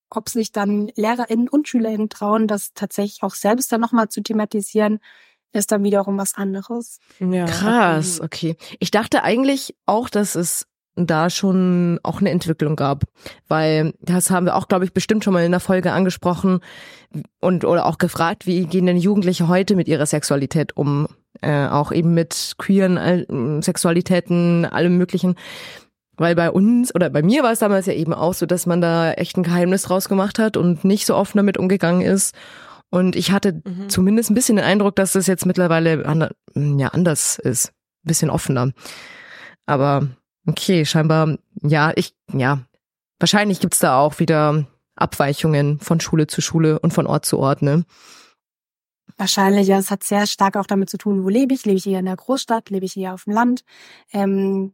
ob 0.10 0.30
sich 0.30 0.52
dann 0.52 0.92
LehrerInnen 0.96 1.50
und 1.50 1.68
SchülerInnen 1.68 2.10
trauen, 2.10 2.48
das 2.48 2.74
tatsächlich 2.74 3.24
auch 3.24 3.34
selbst 3.34 3.72
dann 3.72 3.82
nochmal 3.82 4.08
zu 4.10 4.22
thematisieren, 4.22 5.00
ist 5.52 5.72
dann 5.72 5.84
wiederum 5.84 6.18
was 6.18 6.36
anderes. 6.36 7.00
Ja, 7.20 7.46
Krass, 7.46 8.22
okay. 8.22 8.56
Ich 8.80 8.92
dachte 8.92 9.24
eigentlich 9.24 9.76
auch, 9.86 10.10
dass 10.10 10.36
es 10.36 10.68
da 10.98 11.30
schon 11.30 12.00
auch 12.04 12.20
eine 12.20 12.32
Entwicklung 12.32 12.76
gab, 12.76 13.04
weil 13.48 13.94
das 14.02 14.32
haben 14.32 14.46
wir 14.46 14.56
auch, 14.56 14.68
glaube 14.68 14.86
ich, 14.86 14.94
bestimmt 14.94 15.24
schon 15.24 15.34
mal 15.34 15.44
in 15.46 15.52
der 15.52 15.60
Folge 15.60 15.92
angesprochen 15.92 16.60
und 17.40 17.64
oder 17.66 17.86
auch 17.86 17.98
gefragt, 17.98 18.48
wie 18.48 18.66
gehen 18.66 18.86
denn 18.86 18.98
Jugendliche 18.98 19.48
heute 19.48 19.76
mit 19.76 19.88
ihrer 19.88 20.06
Sexualität 20.06 20.76
um, 20.76 21.08
äh, 21.42 21.68
auch 21.68 21.92
eben 21.92 22.14
mit 22.14 22.56
queeren 22.58 22.98
äh, 22.98 23.62
Sexualitäten, 23.62 24.66
allem 24.66 24.98
möglichen. 24.98 25.36
Weil 26.20 26.34
bei 26.34 26.50
uns 26.50 26.94
oder 26.96 27.12
bei 27.12 27.22
mir 27.22 27.44
war 27.44 27.52
es 27.52 27.60
damals 27.60 27.86
ja 27.86 27.94
eben 27.94 28.14
auch 28.14 28.34
so, 28.34 28.48
dass 28.48 28.66
man 28.66 28.82
da 28.82 29.12
echt 29.14 29.38
ein 29.38 29.44
Geheimnis 29.44 29.84
draus 29.84 30.10
gemacht 30.10 30.40
hat 30.40 30.58
und 30.58 30.84
nicht 30.84 31.06
so 31.06 31.16
offen 31.16 31.38
damit 31.38 31.60
umgegangen 31.60 32.02
ist. 32.02 32.34
Und 32.90 33.16
ich 33.16 33.32
hatte 33.32 33.62
Mhm. 33.64 33.90
zumindest 33.90 34.32
ein 34.32 34.34
bisschen 34.34 34.56
den 34.56 34.66
Eindruck, 34.66 34.96
dass 34.96 35.12
das 35.12 35.28
jetzt 35.28 35.46
mittlerweile 35.46 36.06
ander, 36.06 36.32
ja, 36.56 36.88
anders 36.88 37.38
ist. 37.38 37.68
Ein 38.04 38.08
bisschen 38.08 38.30
offener. 38.32 38.72
Aber 39.68 40.08
okay, 40.48 40.86
scheinbar, 40.86 41.38
ja, 41.62 41.92
ich, 41.96 42.16
ja, 42.34 42.60
wahrscheinlich 43.20 43.60
gibt's 43.60 43.80
da 43.80 44.00
auch 44.00 44.20
wieder 44.20 44.66
Abweichungen 44.96 45.80
von 45.80 46.00
Schule 46.00 46.28
zu 46.28 46.42
Schule 46.42 46.80
und 46.80 46.94
von 46.94 47.06
Ort 47.06 47.26
zu 47.26 47.38
Ort, 47.38 47.62
ne? 47.62 47.86
Wahrscheinlich, 49.18 49.68
ja, 49.68 49.80
es 49.80 49.90
hat 49.90 50.04
sehr 50.04 50.28
stark 50.28 50.58
auch 50.58 50.68
damit 50.68 50.90
zu 50.90 50.98
tun, 50.98 51.24
wo 51.24 51.30
lebe 51.30 51.54
ich? 51.54 51.66
Lebe 51.66 51.78
ich 51.78 51.88
eher 51.88 52.00
in 52.00 52.06
der 52.06 52.16
Großstadt? 52.16 52.70
Lebe 52.70 52.86
ich 52.86 52.96
eher 52.98 53.14
auf 53.14 53.24
dem 53.24 53.34
Land? 53.34 53.64
Ähm, 54.12 54.74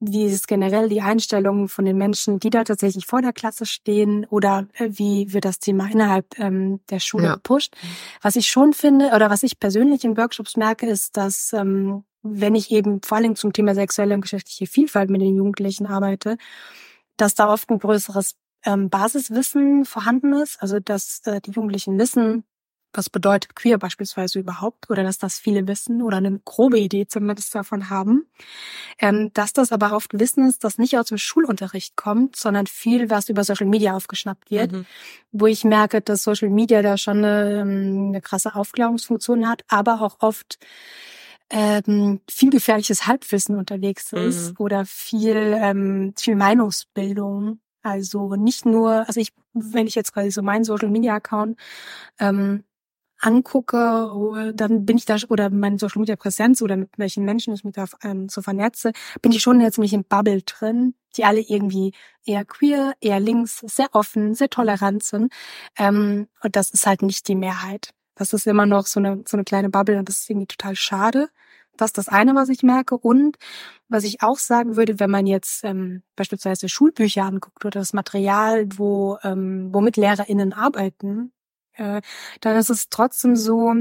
wie 0.00 0.24
ist 0.24 0.48
generell 0.48 0.88
die 0.88 1.00
Einstellung 1.02 1.68
von 1.68 1.84
den 1.84 1.96
Menschen, 1.98 2.38
die 2.38 2.50
da 2.50 2.64
tatsächlich 2.64 3.06
vor 3.06 3.22
der 3.22 3.32
Klasse 3.32 3.66
stehen? 3.66 4.24
Oder 4.30 4.66
äh, 4.74 4.88
wie 4.92 5.32
wird 5.32 5.44
das 5.44 5.58
Thema 5.58 5.90
innerhalb 5.90 6.38
ähm, 6.38 6.80
der 6.90 7.00
Schule 7.00 7.24
Ja. 7.24 7.34
gepusht? 7.34 7.74
Was 8.22 8.36
ich 8.36 8.46
schon 8.46 8.72
finde, 8.72 9.10
oder 9.14 9.30
was 9.30 9.42
ich 9.42 9.58
persönlich 9.58 10.04
in 10.04 10.16
Workshops 10.16 10.56
merke, 10.56 10.86
ist, 10.86 11.16
dass 11.16 11.52
ähm, 11.52 12.04
wenn 12.30 12.54
ich 12.54 12.70
eben 12.70 13.00
vor 13.02 13.18
allem 13.18 13.36
zum 13.36 13.52
Thema 13.52 13.74
sexuelle 13.74 14.14
und 14.14 14.20
geschlechtliche 14.22 14.66
Vielfalt 14.66 15.10
mit 15.10 15.20
den 15.20 15.36
Jugendlichen 15.36 15.86
arbeite, 15.86 16.36
dass 17.16 17.34
da 17.34 17.52
oft 17.52 17.70
ein 17.70 17.78
größeres 17.78 18.34
ähm, 18.64 18.90
Basiswissen 18.90 19.84
vorhanden 19.84 20.32
ist, 20.34 20.60
also 20.60 20.80
dass 20.80 21.20
äh, 21.24 21.40
die 21.40 21.52
Jugendlichen 21.52 21.98
wissen, 21.98 22.44
was 22.92 23.10
bedeutet 23.10 23.54
queer 23.54 23.78
beispielsweise 23.78 24.38
überhaupt, 24.38 24.88
oder 24.90 25.02
dass 25.02 25.18
das 25.18 25.38
viele 25.38 25.68
wissen 25.68 26.00
oder 26.00 26.16
eine 26.16 26.40
grobe 26.44 26.78
Idee 26.78 27.06
zumindest 27.06 27.54
davon 27.54 27.90
haben, 27.90 28.26
ähm, 28.98 29.30
dass 29.34 29.52
das 29.52 29.70
aber 29.70 29.92
oft 29.94 30.18
Wissen 30.18 30.48
ist, 30.48 30.64
das 30.64 30.78
nicht 30.78 30.96
aus 30.98 31.06
dem 31.06 31.18
Schulunterricht 31.18 31.96
kommt, 31.96 32.36
sondern 32.36 32.66
viel, 32.66 33.10
was 33.10 33.28
über 33.28 33.44
Social 33.44 33.66
Media 33.66 33.94
aufgeschnappt 33.94 34.50
wird, 34.50 34.72
Mhm. 34.72 34.86
wo 35.30 35.46
ich 35.46 35.62
merke, 35.64 36.00
dass 36.00 36.22
Social 36.22 36.48
Media 36.48 36.80
da 36.80 36.96
schon 36.96 37.18
eine, 37.18 37.60
ähm, 37.60 38.08
eine 38.08 38.22
krasse 38.22 38.54
Aufklärungsfunktion 38.54 39.46
hat, 39.46 39.64
aber 39.68 40.00
auch 40.00 40.16
oft 40.20 40.58
ähm, 41.50 42.20
viel 42.30 42.50
gefährliches 42.50 43.06
Halbwissen 43.06 43.56
unterwegs 43.56 44.12
ist 44.12 44.50
Mhm. 44.50 44.56
oder 44.58 44.84
viel, 44.86 45.36
ähm, 45.60 46.14
viel 46.18 46.36
Meinungsbildung. 46.36 47.60
Also 47.82 48.34
nicht 48.34 48.66
nur, 48.66 49.06
also 49.06 49.20
ich, 49.20 49.32
wenn 49.52 49.86
ich 49.86 49.94
jetzt 49.94 50.12
quasi 50.12 50.30
so 50.30 50.42
meinen 50.42 50.64
Social 50.64 50.88
Media 50.90 51.14
Account 51.14 51.56
ähm, 52.20 52.64
angucke, 53.20 54.10
oh, 54.14 54.52
dann 54.52 54.84
bin 54.86 54.98
ich 54.98 55.06
da 55.06 55.16
oder 55.28 55.50
meine 55.50 55.78
Social 55.78 56.00
Media 56.00 56.16
Präsenz 56.16 56.62
oder 56.62 56.76
mit 56.76 56.90
welchen 56.98 57.24
Menschen 57.24 57.54
ich 57.54 57.64
mich 57.64 57.74
da 57.74 57.86
ähm, 58.02 58.28
so 58.28 58.42
vernetze, 58.42 58.92
bin 59.22 59.32
ich 59.32 59.42
schon 59.42 59.60
jetzt 59.60 59.78
mich 59.78 59.92
im 59.94 60.04
Bubble 60.04 60.42
drin, 60.42 60.94
die 61.16 61.24
alle 61.24 61.40
irgendwie 61.40 61.92
eher 62.26 62.44
queer, 62.44 62.94
eher 63.00 63.20
links, 63.20 63.60
sehr 63.60 63.88
offen, 63.94 64.34
sehr 64.34 64.50
tolerant 64.50 65.02
sind. 65.04 65.32
Ähm, 65.78 66.28
und 66.42 66.56
das 66.56 66.70
ist 66.70 66.86
halt 66.86 67.02
nicht 67.02 67.28
die 67.28 67.36
Mehrheit. 67.36 67.90
Das 68.16 68.32
ist 68.32 68.46
immer 68.46 68.66
noch 68.66 68.86
so 68.86 68.98
eine, 68.98 69.22
so 69.26 69.36
eine 69.36 69.44
kleine 69.44 69.70
Bubble 69.70 69.98
und 69.98 70.08
das 70.08 70.20
ist 70.20 70.30
irgendwie 70.30 70.46
total 70.48 70.74
schade. 70.74 71.28
Das 71.76 71.90
ist 71.90 71.98
das 71.98 72.08
eine, 72.08 72.34
was 72.34 72.48
ich 72.48 72.62
merke. 72.62 72.96
Und 72.96 73.36
was 73.88 74.04
ich 74.04 74.22
auch 74.22 74.38
sagen 74.38 74.76
würde, 74.76 74.98
wenn 74.98 75.10
man 75.10 75.26
jetzt 75.26 75.62
ähm, 75.64 76.02
beispielsweise 76.16 76.68
Schulbücher 76.68 77.24
anguckt 77.24 77.64
oder 77.64 77.80
das 77.80 77.92
Material, 77.92 78.66
wo 78.76 79.18
ähm, 79.22 79.68
womit 79.72 79.96
LehrerInnen 79.96 80.52
arbeiten, 80.52 81.32
äh, 81.74 82.00
dann 82.40 82.56
ist 82.56 82.70
es 82.70 82.88
trotzdem 82.88 83.36
so, 83.36 83.74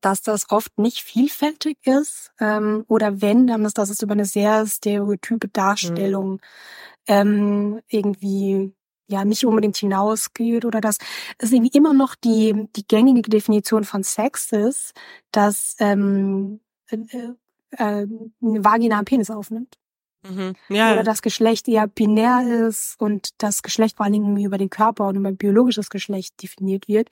dass 0.00 0.22
das 0.22 0.50
oft 0.50 0.78
nicht 0.78 1.00
vielfältig 1.02 1.78
ist. 1.84 2.30
Ähm, 2.40 2.84
oder 2.88 3.20
wenn, 3.20 3.48
dann 3.48 3.64
ist 3.64 3.78
das 3.78 4.00
über 4.02 4.12
eine 4.12 4.24
sehr 4.26 4.66
stereotype 4.66 5.48
Darstellung 5.48 6.40
ähm, 7.08 7.80
irgendwie 7.88 8.75
ja 9.08 9.24
nicht 9.24 9.44
unbedingt 9.46 9.76
hinausgeht 9.76 10.64
oder 10.64 10.80
dass 10.80 10.98
es 11.38 11.52
irgendwie 11.52 11.76
immer 11.76 11.92
noch 11.92 12.14
die 12.14 12.68
die 12.76 12.86
gängige 12.86 13.30
Definition 13.30 13.84
von 13.84 14.02
Sex 14.02 14.52
ist, 14.52 14.92
dass 15.32 15.76
ähm, 15.78 16.60
äh, 16.90 16.96
äh, 17.70 17.78
eine 17.78 18.08
Vagina 18.40 18.96
einen 18.96 19.04
Penis 19.04 19.30
aufnimmt 19.30 19.78
Mhm. 20.28 20.54
Ja, 20.68 20.92
oder 20.92 21.02
das 21.02 21.22
Geschlecht 21.22 21.68
eher 21.68 21.86
binär 21.86 22.66
ist 22.68 22.96
und 22.98 23.30
das 23.38 23.62
Geschlecht 23.62 23.96
vor 23.96 24.04
allen 24.04 24.12
Dingen 24.12 24.36
über 24.38 24.58
den 24.58 24.70
Körper 24.70 25.08
und 25.08 25.16
über 25.16 25.32
biologisches 25.32 25.90
Geschlecht 25.90 26.42
definiert 26.42 26.88
wird. 26.88 27.08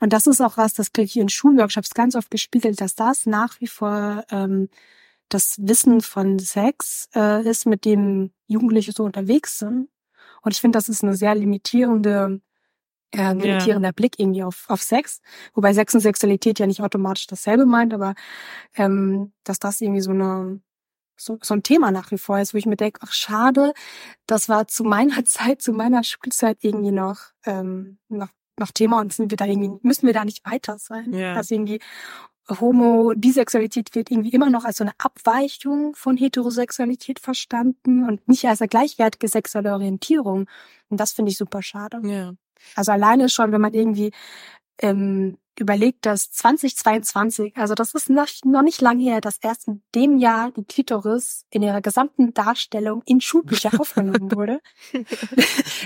Und 0.00 0.12
das 0.12 0.26
ist 0.26 0.40
auch 0.40 0.56
was, 0.56 0.74
das 0.74 0.92
kriege 0.92 1.06
ich 1.06 1.16
in 1.16 1.28
Schulworkshops 1.28 1.90
ganz 1.90 2.16
oft 2.16 2.30
gespiegelt, 2.30 2.80
dass 2.80 2.94
das 2.94 3.26
nach 3.26 3.60
wie 3.60 3.66
vor 3.66 4.24
ähm, 4.30 4.68
das 5.28 5.56
Wissen 5.60 6.00
von 6.00 6.38
Sex 6.38 7.08
äh, 7.14 7.46
ist, 7.48 7.66
mit 7.66 7.84
dem 7.84 8.32
Jugendliche 8.46 8.92
so 8.92 9.04
unterwegs 9.04 9.58
sind. 9.58 9.88
Und 10.42 10.54
ich 10.54 10.60
finde, 10.60 10.76
das 10.76 10.88
ist 10.88 11.02
eine 11.02 11.14
sehr 11.14 11.34
limitierende, 11.34 12.40
äh, 13.14 13.32
limitierender 13.32 13.92
Blick 13.92 14.18
irgendwie 14.18 14.42
auf, 14.42 14.64
auf 14.68 14.82
Sex. 14.82 15.20
Wobei 15.54 15.72
Sex 15.72 15.94
und 15.94 16.00
Sexualität 16.00 16.58
ja 16.58 16.66
nicht 16.66 16.82
automatisch 16.82 17.26
dasselbe 17.26 17.66
meint, 17.66 17.94
aber 17.94 18.14
ähm, 18.74 19.32
dass 19.44 19.58
das 19.58 19.80
irgendwie 19.80 20.00
so 20.00 20.10
eine 20.10 20.60
so, 21.20 21.38
so 21.42 21.54
ein 21.54 21.62
Thema 21.62 21.90
nach 21.90 22.10
wie 22.10 22.18
vor 22.18 22.40
ist, 22.40 22.54
wo 22.54 22.58
ich 22.58 22.66
mir 22.66 22.76
denke, 22.76 23.00
ach 23.02 23.12
schade, 23.12 23.74
das 24.26 24.48
war 24.48 24.66
zu 24.68 24.84
meiner 24.84 25.24
Zeit, 25.24 25.62
zu 25.62 25.72
meiner 25.72 26.02
Schulzeit 26.02 26.58
irgendwie 26.62 26.92
noch, 26.92 27.18
ähm, 27.44 27.98
noch, 28.08 28.30
noch 28.58 28.70
Thema 28.72 29.00
und 29.00 29.12
sind 29.12 29.30
wir 29.30 29.36
da 29.36 29.44
irgendwie, 29.44 29.78
müssen 29.82 30.06
wir 30.06 30.14
da 30.14 30.24
nicht 30.24 30.44
weiter 30.46 30.78
sein. 30.78 31.12
Ja. 31.12 31.34
Dass 31.34 31.50
irgendwie 31.50 31.80
Homo, 32.58 33.12
Bisexualität 33.16 33.94
wird 33.94 34.10
irgendwie 34.10 34.30
immer 34.30 34.50
noch 34.50 34.64
als 34.64 34.78
so 34.78 34.84
eine 34.84 34.92
Abweichung 34.98 35.94
von 35.94 36.16
Heterosexualität 36.16 37.20
verstanden 37.20 38.08
und 38.08 38.26
nicht 38.28 38.46
als 38.46 38.60
eine 38.60 38.68
gleichwertige 38.68 39.28
sexuelle 39.28 39.72
Orientierung. 39.72 40.46
Und 40.88 41.00
das 41.00 41.12
finde 41.12 41.30
ich 41.30 41.38
super 41.38 41.62
schade. 41.62 42.00
ja. 42.04 42.32
Also 42.74 42.92
alleine 42.92 43.28
schon, 43.30 43.52
wenn 43.52 43.60
man 43.60 43.72
irgendwie 43.72 44.10
ähm, 44.82 45.38
überlegt, 45.60 46.06
dass 46.06 46.30
2022, 46.30 47.56
also 47.56 47.74
das 47.74 47.94
ist 47.94 48.10
noch, 48.10 48.26
noch 48.44 48.62
nicht 48.62 48.80
lange 48.80 49.02
her, 49.02 49.20
dass 49.20 49.38
erst 49.42 49.68
in 49.68 49.82
dem 49.94 50.18
Jahr 50.18 50.50
die 50.50 50.64
Klitoris 50.64 51.44
in 51.50 51.62
ihrer 51.62 51.80
gesamten 51.80 52.34
Darstellung 52.34 53.02
in 53.06 53.20
Schulbücher 53.20 53.70
aufgenommen 53.80 54.32
wurde, 54.32 54.60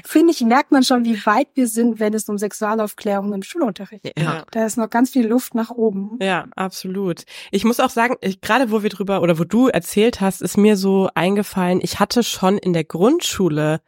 finde 0.05 0.33
ich, 0.33 0.41
merkt 0.41 0.73
man 0.73 0.83
schon, 0.83 1.05
wie 1.05 1.25
weit 1.27 1.49
wir 1.55 1.67
sind, 1.67 2.01
wenn 2.01 2.15
es 2.15 2.29
um 2.29 2.39
Sexualaufklärung 2.39 3.33
im 3.33 3.43
Schulunterricht 3.43 4.05
geht. 4.05 4.19
Ja. 4.19 4.45
Da 4.51 4.65
ist 4.65 4.77
noch 4.77 4.91
ganz 4.91 5.11
viel 5.11 5.27
Luft 5.27 5.55
nach 5.55 5.71
oben. 5.71 6.19
Ja, 6.21 6.47
absolut. 6.57 7.25
Ich 7.51 7.65
muss 7.65 7.81
auch 7.81 7.91
sagen, 7.91 8.17
ich, 8.21 8.41
gerade 8.41 8.71
wo 8.71 8.83
wir 8.83 8.91
drüber 8.91 9.23
oder 9.23 9.39
wo 9.39 9.45
du 9.45 9.69
erzählt 9.69 10.21
hast, 10.21 10.43
ist 10.43 10.57
mir 10.57 10.77
so 10.77 11.09
eingefallen, 11.15 11.81
ich 11.83 12.01
hatte 12.01 12.23
schon 12.23 12.59
in 12.59 12.73
der 12.73 12.85
Grundschule 12.85 13.81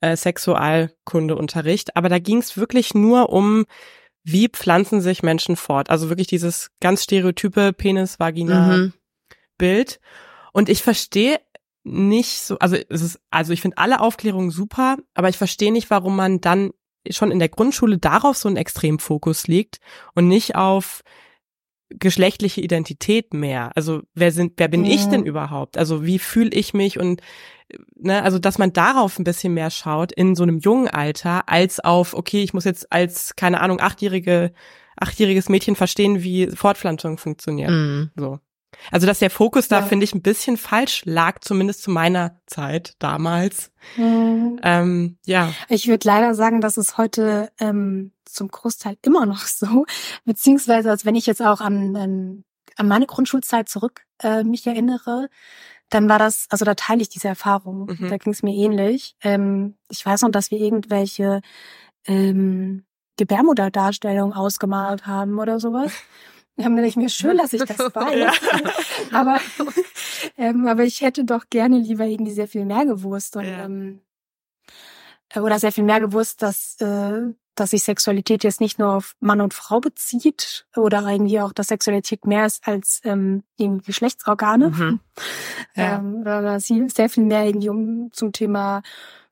äh, 0.00 0.16
Sexualkundeunterricht, 0.16 1.96
aber 1.96 2.08
da 2.08 2.18
ging 2.18 2.38
es 2.38 2.56
wirklich 2.56 2.94
nur 2.94 3.30
um, 3.30 3.66
wie 4.22 4.48
pflanzen 4.48 5.00
sich 5.00 5.22
Menschen 5.22 5.56
fort. 5.56 5.90
Also 5.90 6.08
wirklich 6.08 6.26
dieses 6.26 6.70
ganz 6.80 7.04
stereotype 7.04 7.72
Penis-Vagina-Bild. 7.72 10.00
Mhm. 10.00 10.04
Und 10.52 10.68
ich 10.68 10.82
verstehe 10.82 11.40
nicht 11.82 12.42
so, 12.42 12.58
also 12.58 12.76
es 12.88 13.02
ist, 13.02 13.20
also 13.30 13.52
ich 13.52 13.62
finde 13.62 13.78
alle 13.78 14.00
Aufklärungen 14.00 14.50
super, 14.50 14.96
aber 15.14 15.28
ich 15.28 15.38
verstehe 15.38 15.72
nicht, 15.72 15.90
warum 15.90 16.16
man 16.16 16.40
dann 16.40 16.72
schon 17.08 17.30
in 17.30 17.38
der 17.38 17.48
Grundschule 17.48 17.98
darauf 17.98 18.36
so 18.36 18.48
einen 18.48 18.58
Extremfokus 18.58 19.46
legt 19.46 19.78
und 20.14 20.28
nicht 20.28 20.56
auf 20.56 21.02
geschlechtliche 21.90 22.60
Identität 22.60 23.34
mehr. 23.34 23.72
Also 23.74 24.02
wer 24.14 24.32
sind, 24.32 24.54
wer 24.56 24.68
bin 24.68 24.84
ich 24.84 25.06
Mhm. 25.06 25.10
denn 25.10 25.24
überhaupt? 25.24 25.76
Also 25.76 26.04
wie 26.04 26.18
fühle 26.18 26.50
ich 26.50 26.72
mich 26.74 26.98
und 26.98 27.20
ne, 27.96 28.22
also 28.22 28.38
dass 28.38 28.58
man 28.58 28.72
darauf 28.72 29.18
ein 29.18 29.24
bisschen 29.24 29.54
mehr 29.54 29.70
schaut 29.70 30.12
in 30.12 30.34
so 30.34 30.42
einem 30.42 30.58
jungen 30.58 30.88
Alter, 30.88 31.48
als 31.48 31.80
auf, 31.80 32.14
okay, 32.14 32.42
ich 32.42 32.54
muss 32.54 32.64
jetzt 32.64 32.92
als, 32.92 33.36
keine 33.36 33.60
Ahnung, 33.60 33.80
achtjährige, 33.80 34.52
achtjähriges 34.96 35.48
Mädchen 35.48 35.76
verstehen, 35.76 36.22
wie 36.22 36.48
Fortpflanzung 36.48 37.18
funktioniert. 37.18 37.70
Mhm. 37.70 38.10
So. 38.16 38.38
Also, 38.90 39.06
dass 39.06 39.18
der 39.18 39.30
Fokus 39.30 39.68
da, 39.68 39.80
Ja. 39.80 39.86
finde 39.86 40.04
ich, 40.04 40.14
ein 40.14 40.22
bisschen 40.22 40.56
falsch 40.56 41.02
lag, 41.04 41.40
zumindest 41.40 41.82
zu 41.82 41.90
meiner 41.90 42.40
Zeit 42.46 42.94
damals. 42.98 43.70
Mhm. 43.96 44.58
Ähm, 44.62 45.18
ja. 45.26 45.52
Ich 45.68 45.88
würde 45.88 46.06
leider 46.06 46.34
sagen, 46.34 46.60
dass 46.60 46.76
es 46.76 46.96
heute 46.96 47.50
ähm, 47.60 48.12
zum 48.24 48.48
Großteil 48.48 48.96
immer 49.02 49.26
noch 49.26 49.42
so, 49.46 49.84
beziehungsweise 50.24 50.90
als 50.90 51.04
wenn 51.04 51.14
ich 51.14 51.26
jetzt 51.26 51.42
auch 51.42 51.60
an, 51.60 51.96
an, 51.96 52.44
an 52.76 52.88
meine 52.88 53.06
Grundschulzeit 53.06 53.68
zurück 53.68 54.02
äh, 54.22 54.44
mich 54.44 54.66
erinnere, 54.66 55.28
dann 55.90 56.08
war 56.08 56.18
das, 56.20 56.46
also 56.50 56.64
da 56.64 56.74
teile 56.74 57.02
ich 57.02 57.08
diese 57.08 57.28
Erfahrung. 57.28 57.86
Mhm. 57.98 58.08
Da 58.08 58.16
ging 58.16 58.32
es 58.32 58.42
mir 58.42 58.54
ähnlich. 58.54 59.16
Ähm, 59.22 59.74
ich 59.88 60.06
weiß 60.06 60.22
noch, 60.22 60.30
dass 60.30 60.50
wir 60.52 60.58
irgendwelche 60.58 61.40
ähm, 62.06 62.84
Gebärmutterdarstellungen 63.16 64.32
ausgemalt 64.32 65.06
haben 65.06 65.38
oder 65.38 65.58
sowas. 65.60 65.92
Da 66.60 66.66
haben 66.66 66.76
wir 66.76 66.82
nicht 66.82 66.96
mir 66.98 67.08
schön, 67.08 67.38
dass 67.38 67.52
ich 67.54 67.62
das 67.64 67.78
weiß. 67.78 68.18
Ja. 68.18 68.32
aber, 69.18 69.40
ähm, 70.36 70.66
aber 70.66 70.84
ich 70.84 71.00
hätte 71.00 71.24
doch 71.24 71.44
gerne 71.48 71.78
lieber 71.78 72.04
irgendwie 72.04 72.32
sehr 72.32 72.48
viel 72.48 72.66
mehr 72.66 72.84
gewusst 72.84 73.36
und 73.36 73.44
Ja. 73.44 73.64
ähm, 73.64 74.00
äh, 75.30 75.40
oder 75.40 75.58
sehr 75.58 75.72
viel 75.72 75.84
mehr 75.84 76.00
gewusst, 76.00 76.42
dass 76.42 76.76
äh, 76.80 77.32
dass 77.56 77.70
sich 77.70 77.82
Sexualität 77.82 78.42
jetzt 78.42 78.60
nicht 78.60 78.78
nur 78.78 78.94
auf 78.94 79.16
Mann 79.20 79.40
und 79.42 79.52
Frau 79.52 79.80
bezieht 79.80 80.66
oder 80.76 81.06
irgendwie 81.06 81.40
auch, 81.40 81.52
dass 81.52 81.66
Sexualität 81.68 82.26
mehr 82.26 82.46
ist 82.46 82.66
als 82.66 83.00
ähm, 83.04 83.42
irgendwie 83.56 83.86
Geschlechtsorgane. 83.86 84.70
Mhm. 84.70 85.00
Ja. 85.76 85.98
Ähm, 85.98 86.16
oder 86.22 86.58
sehr 86.58 87.08
viel 87.08 87.24
mehr 87.24 87.44
irgendwie 87.44 87.68
um 87.68 88.08
zum 88.12 88.32
Thema 88.32 88.82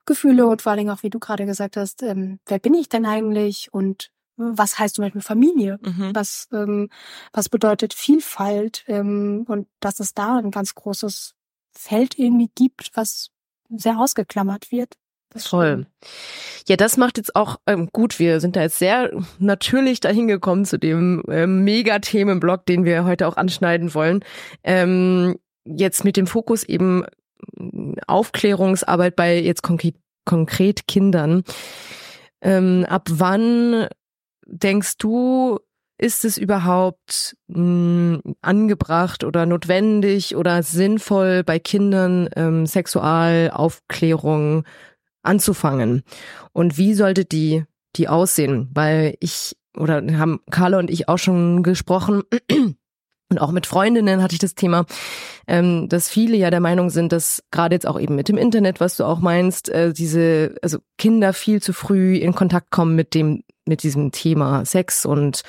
Gefühle 0.05 0.47
und 0.47 0.61
vor 0.61 0.71
allen 0.71 0.77
Dingen 0.79 0.89
auch, 0.91 1.03
wie 1.03 1.09
du 1.09 1.19
gerade 1.19 1.45
gesagt 1.45 1.75
hast, 1.75 2.01
ähm, 2.01 2.39
wer 2.45 2.59
bin 2.59 2.73
ich 2.75 2.87
denn 2.87 3.05
eigentlich 3.05 3.73
und 3.73 4.09
was 4.39 4.79
heißt 4.79 4.95
zum 4.95 5.03
Beispiel 5.03 5.21
Familie? 5.21 5.79
Mhm. 5.81 6.11
Was, 6.13 6.47
ähm, 6.53 6.89
was 7.33 7.49
bedeutet 7.49 7.93
Vielfalt? 7.93 8.83
Ähm, 8.87 9.45
und 9.47 9.67
dass 9.79 9.99
es 9.99 10.13
da 10.13 10.37
ein 10.37 10.51
ganz 10.51 10.75
großes 10.75 11.35
Feld 11.73 12.17
irgendwie 12.17 12.49
gibt, 12.55 12.91
was 12.93 13.31
sehr 13.69 13.99
ausgeklammert 13.99 14.71
wird. 14.71 14.95
Das 15.31 15.45
Voll. 15.45 15.85
Ja, 16.67 16.75
das 16.75 16.97
macht 16.97 17.17
jetzt 17.17 17.35
auch 17.35 17.57
ähm, 17.67 17.89
gut. 17.93 18.17
Wir 18.17 18.39
sind 18.39 18.55
da 18.55 18.61
jetzt 18.61 18.79
sehr 18.79 19.11
natürlich 19.37 19.99
dahin 19.99 20.27
gekommen 20.27 20.65
zu 20.65 20.79
dem 20.79 21.21
ähm, 21.29 21.63
Mega-Themenblock, 21.63 22.65
den 22.65 22.83
wir 22.83 23.05
heute 23.05 23.27
auch 23.27 23.37
anschneiden 23.37 23.93
wollen. 23.93 24.25
Ähm, 24.63 25.37
jetzt 25.65 26.03
mit 26.03 26.17
dem 26.17 26.25
Fokus 26.25 26.63
eben 26.63 27.05
ähm, 27.59 27.95
Aufklärungsarbeit 28.07 29.15
bei 29.15 29.39
jetzt 29.39 29.61
konkret, 29.61 29.95
konkret 30.25 30.87
Kindern. 30.87 31.43
Ähm, 32.41 32.85
ab 32.89 33.07
wann 33.11 33.87
denkst 34.51 34.97
du, 34.97 35.59
ist 35.97 36.23
es 36.23 36.37
überhaupt 36.37 37.35
mh, 37.47 38.21
angebracht 38.41 39.23
oder 39.23 39.45
notwendig 39.45 40.35
oder 40.35 40.63
sinnvoll 40.63 41.43
bei 41.43 41.59
Kindern 41.59 42.29
ähm, 42.35 42.65
Sexualaufklärung 42.65 44.63
anzufangen? 45.21 46.03
Und 46.53 46.77
wie 46.77 46.93
sollte 46.93 47.25
die, 47.25 47.65
die 47.97 48.07
aussehen? 48.07 48.69
Weil 48.73 49.15
ich, 49.19 49.57
oder 49.77 50.01
haben 50.17 50.39
Carla 50.49 50.79
und 50.79 50.89
ich 50.89 51.09
auch 51.09 51.17
schon 51.17 51.63
gesprochen, 51.63 52.23
und 53.29 53.37
auch 53.37 53.51
mit 53.51 53.67
Freundinnen 53.67 54.23
hatte 54.23 54.33
ich 54.33 54.39
das 54.39 54.55
Thema, 54.55 54.85
ähm, 55.47 55.87
dass 55.89 56.09
viele 56.09 56.37
ja 56.37 56.49
der 56.49 56.61
Meinung 56.61 56.89
sind, 56.89 57.11
dass 57.11 57.43
gerade 57.51 57.75
jetzt 57.75 57.85
auch 57.85 57.99
eben 57.99 58.15
mit 58.15 58.29
dem 58.29 58.37
Internet, 58.37 58.79
was 58.79 58.95
du 58.97 59.03
auch 59.03 59.19
meinst, 59.19 59.69
äh, 59.69 59.93
diese, 59.93 60.55
also 60.61 60.79
Kinder 60.97 61.33
viel 61.33 61.61
zu 61.61 61.73
früh 61.73 62.15
in 62.15 62.33
Kontakt 62.33 62.71
kommen 62.71 62.95
mit 62.95 63.13
dem, 63.13 63.43
mit 63.69 63.83
diesem 63.83 64.11
Thema 64.11 64.65
Sex 64.65 65.05
und 65.05 65.43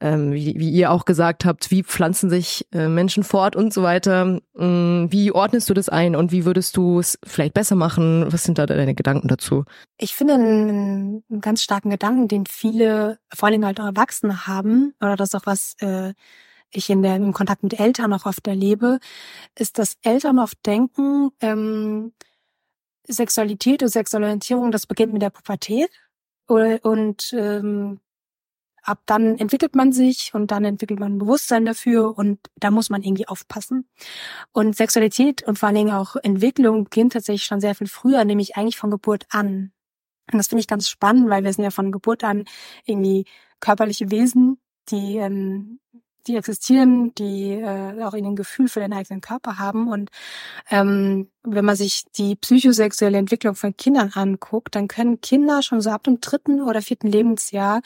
ähm, 0.00 0.32
wie, 0.32 0.54
wie 0.58 0.70
ihr 0.70 0.90
auch 0.90 1.04
gesagt 1.04 1.44
habt, 1.44 1.70
wie 1.70 1.82
pflanzen 1.82 2.30
sich 2.30 2.66
äh, 2.72 2.88
Menschen 2.88 3.22
fort 3.22 3.54
und 3.54 3.72
so 3.72 3.82
weiter. 3.82 4.40
Ähm, 4.58 5.08
wie 5.10 5.30
ordnest 5.32 5.68
du 5.68 5.74
das 5.74 5.88
ein 5.88 6.16
und 6.16 6.32
wie 6.32 6.44
würdest 6.44 6.76
du 6.76 7.00
es 7.00 7.18
vielleicht 7.24 7.54
besser 7.54 7.76
machen? 7.76 8.32
Was 8.32 8.44
sind 8.44 8.58
da 8.58 8.66
deine 8.66 8.94
Gedanken 8.94 9.28
dazu? 9.28 9.64
Ich 9.98 10.14
finde 10.14 10.34
einen, 10.34 11.22
einen 11.30 11.40
ganz 11.40 11.62
starken 11.62 11.90
Gedanken, 11.90 12.28
den 12.28 12.46
viele, 12.46 13.18
vor 13.32 13.48
allem 13.48 13.64
halt 13.64 13.80
auch 13.80 13.86
Erwachsene 13.86 14.46
haben, 14.46 14.94
oder 15.00 15.16
das 15.16 15.30
ist 15.30 15.34
auch 15.34 15.46
was 15.46 15.76
äh, 15.80 16.14
ich 16.72 16.88
in 16.88 17.02
der, 17.02 17.16
im 17.16 17.32
Kontakt 17.32 17.62
mit 17.62 17.78
Eltern 17.78 18.12
auch 18.12 18.26
oft 18.26 18.46
erlebe, 18.46 19.00
ist, 19.58 19.78
dass 19.78 19.96
Eltern 20.02 20.38
oft 20.38 20.64
denken, 20.64 21.30
ähm, 21.40 22.12
Sexualität 23.08 23.82
und 23.82 23.88
Sexualorientierung, 23.88 24.70
das 24.70 24.86
beginnt 24.86 25.12
mit 25.12 25.22
der 25.22 25.30
Pubertät. 25.30 25.90
Und, 26.50 27.32
ähm, 27.32 28.00
ab 28.82 29.00
dann 29.06 29.36
entwickelt 29.38 29.74
man 29.74 29.92
sich 29.92 30.32
und 30.34 30.50
dann 30.50 30.64
entwickelt 30.64 31.00
man 31.00 31.14
ein 31.14 31.18
Bewusstsein 31.18 31.64
dafür 31.64 32.16
und 32.16 32.38
da 32.56 32.70
muss 32.70 32.90
man 32.90 33.02
irgendwie 33.02 33.28
aufpassen. 33.28 33.88
Und 34.52 34.76
Sexualität 34.76 35.42
und 35.46 35.58
vor 35.58 35.68
allen 35.68 35.76
Dingen 35.76 35.92
auch 35.92 36.16
Entwicklung 36.16 36.84
beginnt 36.84 37.12
tatsächlich 37.12 37.44
schon 37.44 37.60
sehr 37.60 37.74
viel 37.74 37.86
früher, 37.86 38.24
nämlich 38.24 38.56
eigentlich 38.56 38.78
von 38.78 38.90
Geburt 38.90 39.26
an. 39.30 39.72
Und 40.32 40.38
das 40.38 40.48
finde 40.48 40.60
ich 40.60 40.68
ganz 40.68 40.88
spannend, 40.88 41.28
weil 41.28 41.44
wir 41.44 41.52
sind 41.52 41.64
ja 41.64 41.70
von 41.70 41.92
Geburt 41.92 42.24
an 42.24 42.44
irgendwie 42.84 43.26
körperliche 43.60 44.10
Wesen, 44.10 44.58
die 44.90 45.16
ähm, 45.16 45.79
die 46.26 46.36
existieren, 46.36 47.14
die 47.14 47.52
äh, 47.52 48.02
auch 48.02 48.14
ein 48.14 48.36
Gefühl 48.36 48.68
für 48.68 48.80
den 48.80 48.92
eigenen 48.92 49.20
Körper 49.20 49.58
haben. 49.58 49.88
Und 49.88 50.10
ähm, 50.70 51.28
wenn 51.42 51.64
man 51.64 51.76
sich 51.76 52.04
die 52.16 52.36
psychosexuelle 52.36 53.18
Entwicklung 53.18 53.54
von 53.54 53.76
Kindern 53.76 54.10
anguckt, 54.14 54.74
dann 54.74 54.88
können 54.88 55.20
Kinder 55.20 55.62
schon 55.62 55.80
so 55.80 55.90
ab 55.90 56.04
dem 56.04 56.20
dritten 56.20 56.62
oder 56.62 56.82
vierten 56.82 57.08
Lebensjahr 57.08 57.82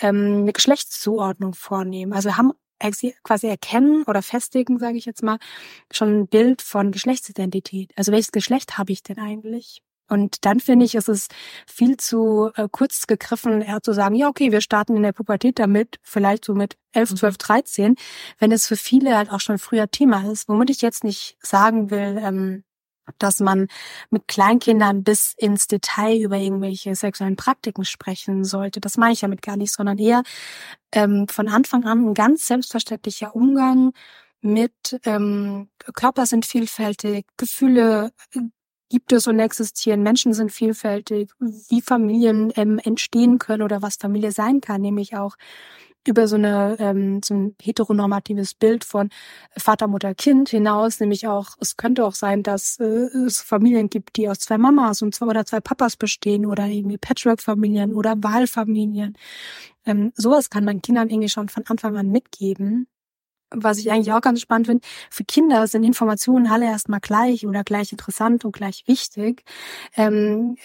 ähm, 0.00 0.42
eine 0.42 0.52
Geschlechtszuordnung 0.52 1.54
vornehmen. 1.54 2.12
Also 2.12 2.36
haben 2.36 2.52
quasi 3.22 3.46
erkennen 3.46 4.04
oder 4.04 4.20
festigen, 4.20 4.78
sage 4.78 4.98
ich 4.98 5.06
jetzt 5.06 5.22
mal, 5.22 5.38
schon 5.90 6.20
ein 6.20 6.26
Bild 6.26 6.60
von 6.60 6.92
Geschlechtsidentität. 6.92 7.92
Also 7.96 8.12
welches 8.12 8.32
Geschlecht 8.32 8.76
habe 8.78 8.92
ich 8.92 9.02
denn 9.02 9.18
eigentlich? 9.18 9.82
Und 10.08 10.44
dann 10.44 10.60
finde 10.60 10.84
ich, 10.84 10.94
ist 10.94 11.08
es 11.08 11.28
viel 11.66 11.96
zu 11.96 12.50
äh, 12.56 12.68
kurz 12.70 13.06
gegriffen, 13.06 13.62
eher 13.62 13.82
zu 13.82 13.92
sagen, 13.92 14.14
ja, 14.14 14.28
okay, 14.28 14.52
wir 14.52 14.60
starten 14.60 14.96
in 14.96 15.02
der 15.02 15.12
Pubertät 15.12 15.58
damit, 15.58 15.98
vielleicht 16.02 16.44
so 16.44 16.54
mit 16.54 16.76
11, 16.92 17.14
12, 17.14 17.38
13, 17.38 17.96
wenn 18.38 18.52
es 18.52 18.66
für 18.66 18.76
viele 18.76 19.16
halt 19.16 19.30
auch 19.30 19.40
schon 19.40 19.58
früher 19.58 19.90
Thema 19.90 20.30
ist. 20.30 20.48
Womit 20.48 20.70
ich 20.70 20.82
jetzt 20.82 21.04
nicht 21.04 21.36
sagen 21.40 21.90
will, 21.90 22.18
ähm, 22.22 22.64
dass 23.18 23.40
man 23.40 23.68
mit 24.10 24.28
Kleinkindern 24.28 25.04
bis 25.04 25.34
ins 25.36 25.66
Detail 25.66 26.18
über 26.18 26.36
irgendwelche 26.36 26.94
sexuellen 26.94 27.36
Praktiken 27.36 27.84
sprechen 27.84 28.44
sollte. 28.44 28.80
Das 28.80 28.96
meine 28.96 29.12
ich 29.12 29.20
damit 29.20 29.42
gar 29.42 29.56
nicht, 29.56 29.72
sondern 29.72 29.98
eher 29.98 30.22
ähm, 30.92 31.26
von 31.28 31.48
Anfang 31.48 31.84
an 31.84 32.10
ein 32.10 32.14
ganz 32.14 32.46
selbstverständlicher 32.46 33.34
Umgang 33.34 33.92
mit 34.40 35.00
ähm, 35.04 35.70
Körper 35.94 36.26
sind 36.26 36.44
vielfältig, 36.44 37.26
Gefühle 37.38 38.12
äh, 38.34 38.40
gibt 38.94 39.12
es 39.12 39.26
und 39.26 39.40
existieren, 39.40 40.04
Menschen 40.04 40.34
sind 40.34 40.52
vielfältig, 40.52 41.32
wie 41.40 41.82
Familien 41.82 42.52
ähm, 42.54 42.78
entstehen 42.78 43.40
können 43.40 43.62
oder 43.62 43.82
was 43.82 43.96
Familie 43.96 44.30
sein 44.30 44.60
kann, 44.60 44.82
nämlich 44.82 45.16
auch 45.16 45.34
über 46.06 46.28
so 46.28 46.36
eine 46.36 46.76
ähm, 46.78 47.20
so 47.24 47.34
ein 47.34 47.56
heteronormatives 47.60 48.54
Bild 48.54 48.84
von 48.84 49.08
Vater, 49.56 49.88
Mutter, 49.88 50.14
Kind 50.14 50.48
hinaus, 50.48 51.00
nämlich 51.00 51.26
auch, 51.26 51.56
es 51.58 51.76
könnte 51.76 52.04
auch 52.04 52.14
sein, 52.14 52.44
dass 52.44 52.78
äh, 52.78 52.84
es 53.26 53.40
Familien 53.40 53.90
gibt, 53.90 54.14
die 54.16 54.28
aus 54.28 54.38
zwei 54.38 54.58
Mamas 54.58 55.02
und 55.02 55.12
zwei 55.12 55.26
oder 55.26 55.44
zwei 55.44 55.58
Papas 55.58 55.96
bestehen 55.96 56.46
oder 56.46 56.66
irgendwie 56.66 56.98
Patchwork-Familien 56.98 57.94
oder 57.94 58.14
Wahlfamilien. 58.22 59.16
Ähm, 59.86 60.12
sowas 60.14 60.50
kann 60.50 60.64
man 60.64 60.82
Kindern 60.82 61.10
irgendwie 61.10 61.28
schon 61.30 61.48
von 61.48 61.64
Anfang 61.66 61.96
an 61.96 62.10
mitgeben. 62.10 62.86
Was 63.56 63.78
ich 63.78 63.90
eigentlich 63.90 64.12
auch 64.12 64.20
ganz 64.20 64.40
spannend 64.40 64.66
finde, 64.66 64.86
für 65.10 65.24
Kinder 65.24 65.66
sind 65.66 65.84
Informationen 65.84 66.46
alle 66.46 66.66
erstmal 66.66 67.00
gleich 67.00 67.46
oder 67.46 67.64
gleich 67.64 67.92
interessant 67.92 68.44
und 68.44 68.52
gleich 68.52 68.84
wichtig. 68.86 69.42
Ähm, 69.96 70.56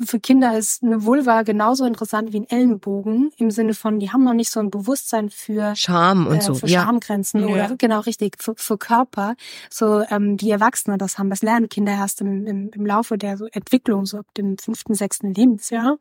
für 0.00 0.20
Kinder 0.20 0.56
ist 0.56 0.82
eine 0.82 1.04
Vulva 1.04 1.42
genauso 1.42 1.84
interessant 1.84 2.32
wie 2.32 2.40
ein 2.40 2.48
Ellenbogen 2.48 3.30
im 3.36 3.50
Sinne 3.50 3.74
von, 3.74 3.98
die 3.98 4.10
haben 4.10 4.24
noch 4.24 4.32
nicht 4.32 4.50
so 4.50 4.60
ein 4.60 4.70
Bewusstsein 4.70 5.30
für 5.30 5.74
Scham 5.76 6.26
und 6.26 6.38
äh, 6.38 6.40
so. 6.42 6.54
für 6.54 6.68
Ja. 6.68 6.84
Schamgrenzen 6.84 7.40
Ja. 7.40 7.46
oder 7.48 7.76
genau 7.76 8.00
richtig 8.00 8.36
für, 8.40 8.54
für 8.56 8.78
Körper, 8.78 9.34
so 9.68 10.02
ähm, 10.10 10.40
wie 10.40 10.50
Erwachsene 10.50 10.96
das 10.96 11.18
haben. 11.18 11.28
Das 11.28 11.42
lernen 11.42 11.68
Kinder 11.68 11.92
erst 11.92 12.20
im, 12.20 12.46
im, 12.46 12.70
im 12.72 12.86
Laufe 12.86 13.18
der 13.18 13.36
so 13.36 13.46
Entwicklung, 13.46 14.06
so 14.06 14.18
ab 14.18 14.26
dem 14.36 14.56
fünften, 14.58 14.94
sechsten 14.94 15.34
Lebensjahr. 15.34 15.98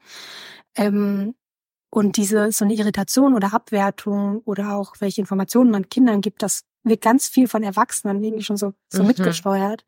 Ähm, 0.76 1.34
und 1.98 2.16
diese 2.18 2.52
so 2.52 2.64
eine 2.64 2.76
Irritation 2.76 3.34
oder 3.34 3.54
Abwertung 3.54 4.42
oder 4.46 4.74
auch 4.76 4.94
welche 5.00 5.22
Informationen 5.22 5.72
man 5.72 5.90
Kindern 5.90 6.22
gibt, 6.22 6.44
das 6.44 6.62
wird 6.84 7.02
ganz 7.02 7.28
viel 7.28 7.48
von 7.48 7.64
Erwachsenen 7.64 8.24
irgendwie 8.24 8.44
schon 8.44 8.56
so, 8.58 8.74
so 8.88 9.02
Mhm. 9.02 9.08
mitgesteuert. 9.08 9.84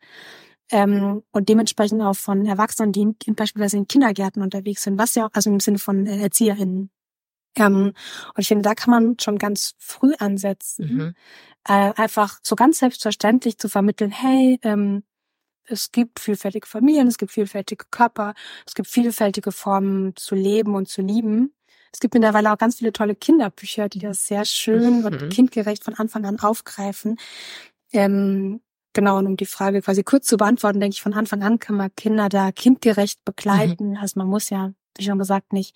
Ähm, 0.71 1.23
und 1.31 1.49
dementsprechend 1.49 2.01
auch 2.01 2.15
von 2.15 2.47
Erwachsenen, 2.47 2.93
die 2.93 3.01
in, 3.25 3.35
beispielsweise 3.35 3.77
in 3.77 3.87
Kindergärten 3.87 4.41
unterwegs 4.41 4.83
sind, 4.83 4.97
was 4.97 5.13
ja 5.15 5.27
auch, 5.27 5.29
also 5.33 5.51
im 5.51 5.59
Sinne 5.59 5.77
von 5.77 6.07
äh, 6.07 6.21
ErzieherInnen. 6.23 6.89
Ähm, 7.57 7.93
und 8.35 8.39
ich 8.39 8.47
finde, 8.47 8.63
da 8.63 8.75
kann 8.75 8.91
man 8.91 9.17
schon 9.19 9.37
ganz 9.37 9.75
früh 9.79 10.13
ansetzen, 10.19 10.85
Mhm. 10.95 11.15
äh, 11.67 11.93
einfach 11.95 12.39
so 12.43 12.55
ganz 12.55 12.79
selbstverständlich 12.79 13.59
zu 13.59 13.69
vermitteln, 13.69 14.11
hey, 14.11 14.59
ähm, 14.63 15.03
es 15.65 15.91
gibt 15.91 16.19
vielfältige 16.19 16.67
Familien, 16.67 17.07
es 17.07 17.17
gibt 17.19 17.31
vielfältige 17.31 17.85
Körper, 17.91 18.33
es 18.67 18.73
gibt 18.75 18.89
vielfältige 18.89 19.51
Formen 19.51 20.15
zu 20.15 20.35
leben 20.35 20.75
und 20.75 20.87
zu 20.89 21.01
lieben. 21.03 21.53
Es 21.91 21.99
gibt 21.99 22.13
mittlerweile 22.13 22.51
auch 22.53 22.57
ganz 22.57 22.77
viele 22.77 22.93
tolle 22.93 23.15
Kinderbücher, 23.15 23.89
die 23.89 23.99
das 23.99 24.25
sehr 24.27 24.45
schön 24.45 25.03
und 25.05 25.21
Mhm. 25.23 25.29
kindgerecht 25.29 25.83
von 25.83 25.93
Anfang 25.95 26.25
an 26.25 26.39
aufgreifen. 26.39 27.17
Ähm, 27.91 28.61
genau, 28.93 29.17
und 29.17 29.25
um 29.27 29.37
die 29.37 29.45
Frage 29.45 29.81
quasi 29.81 30.03
kurz 30.03 30.27
zu 30.27 30.37
beantworten, 30.37 30.79
denke 30.79 30.93
ich, 30.95 31.01
von 31.01 31.13
Anfang 31.13 31.43
an 31.43 31.59
kann 31.59 31.75
man 31.75 31.89
Kinder 31.95 32.29
da 32.29 32.51
kindgerecht 32.51 33.23
begleiten. 33.25 33.97
Also 33.97 34.19
man 34.19 34.27
muss 34.27 34.49
ja, 34.49 34.71
wie 34.97 35.03
schon 35.03 35.17
gesagt, 35.17 35.53
nicht 35.53 35.75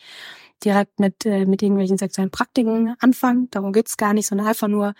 direkt 0.64 1.00
mit, 1.00 1.26
äh, 1.26 1.46
mit 1.46 1.62
irgendwelchen 1.62 1.98
sexuellen 1.98 2.32
Praktiken 2.32 2.96
anfangen. 3.00 3.50
Darum 3.52 3.74
geht's 3.74 3.98
gar 3.98 4.14
nicht, 4.14 4.28
sondern 4.28 4.48
einfach 4.48 4.68
nur, 4.68 4.94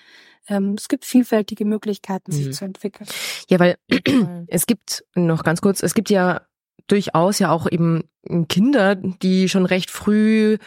ähm, 0.48 0.76
es 0.78 0.88
gibt 0.88 1.06
vielfältige 1.06 1.66
Möglichkeiten, 1.66 2.32
sich 2.32 2.48
Mhm. 2.48 2.52
zu 2.54 2.66
entwickeln. 2.66 3.08
Ja, 3.50 3.60
weil 3.60 3.78
es 4.48 4.66
gibt, 4.66 5.06
noch 5.16 5.44
ganz 5.44 5.62
kurz, 5.62 5.82
es 5.84 5.94
gibt 5.94 6.10
ja 6.10 6.42
durchaus 6.88 7.40
ja 7.40 7.50
auch 7.52 7.70
eben 7.72 8.10
Kinder, 8.50 8.96
die 8.96 9.48
schon 9.48 9.66
recht 9.66 9.90
früh 9.90 10.58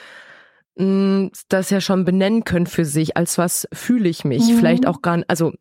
mh, 0.77 1.31
das 1.49 1.71
ja 1.71 1.81
schon 1.81 2.05
benennen 2.05 2.45
können 2.45 2.67
für 2.67 2.85
sich, 2.85 3.17
als 3.17 3.39
was 3.39 3.69
fühle 3.73 4.09
ich 4.09 4.25
mich. 4.25 4.43
Mhm. 4.49 4.59
Vielleicht 4.59 4.87
auch 4.87 5.03
gar 5.03 5.23
also 5.29 5.53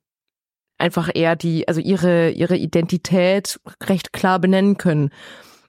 einfach 0.77 1.09
eher 1.13 1.35
die, 1.35 1.67
also 1.67 1.81
ihre, 1.81 2.31
ihre 2.31 2.57
Identität 2.57 3.59
recht 3.83 4.13
klar 4.13 4.39
benennen 4.39 4.77
können. 4.77 5.09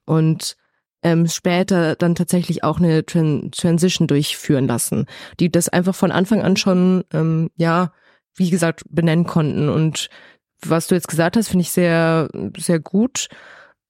Und 0.04 0.56
ähm, 1.02 1.26
später 1.28 1.94
dann 1.94 2.14
tatsächlich 2.14 2.64
auch 2.64 2.78
eine 2.78 3.04
Tran 3.04 3.50
Transition 3.52 4.08
durchführen 4.08 4.66
lassen, 4.66 5.06
die 5.38 5.50
das 5.50 5.68
einfach 5.68 5.94
von 5.94 6.10
Anfang 6.10 6.42
an 6.42 6.56
schon, 6.56 7.04
ähm, 7.12 7.50
ja, 7.56 7.92
wie 8.34 8.50
gesagt, 8.50 8.82
benennen 8.90 9.26
konnten. 9.26 9.68
Und 9.68 10.08
was 10.62 10.88
du 10.88 10.94
jetzt 10.94 11.08
gesagt 11.08 11.36
hast, 11.36 11.48
finde 11.48 11.62
ich 11.62 11.70
sehr, 11.70 12.28
sehr 12.56 12.80
gut, 12.80 13.28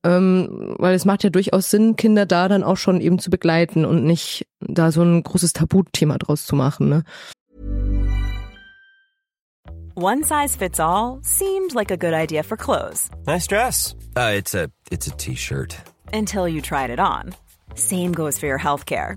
ähm, 0.07 0.75
weil 0.79 0.95
es 0.95 1.05
macht 1.05 1.25
ja 1.25 1.31
durchaus 1.31 1.71
Sinn, 1.71 1.97
Kinder 1.97 2.27
da 2.27 2.49
dann 2.49 2.63
auch 2.63 2.77
schon 2.77 3.01
eben 3.01 3.19
zu 3.19 3.31
begleiten 3.31 3.85
und 3.85 4.05
nicht 4.05 4.47
da 4.61 4.93
so 4.93 5.03
ein 5.03 5.23
großes 5.23 5.53
Tabuthema 5.53 6.19
draus 6.19 6.47
zu 6.47 6.55
machen. 6.57 6.89
Ne? 6.89 7.03
One 9.95 10.23
size 10.23 10.57
fits 10.59 10.79
all 10.79 11.19
seemed 11.23 11.73
like 11.75 11.91
a 11.91 11.97
good 11.97 12.13
idea 12.13 12.43
for 12.43 12.57
clothes 12.57 13.09
Nice 13.27 13.47
dress. 13.47 13.97
Uh, 14.17 14.37
it's 14.37 14.55
a 14.55 14.69
it's 14.91 15.07
a 15.07 15.17
t-shirt. 15.17 15.77
until 16.13 16.47
you 16.47 16.61
tried 16.61 16.91
it 16.91 17.01
on. 17.01 17.35
Same 17.75 18.13
goes 18.13 18.39
for 18.39 18.47
your 18.47 18.59
healthcare. 18.59 19.17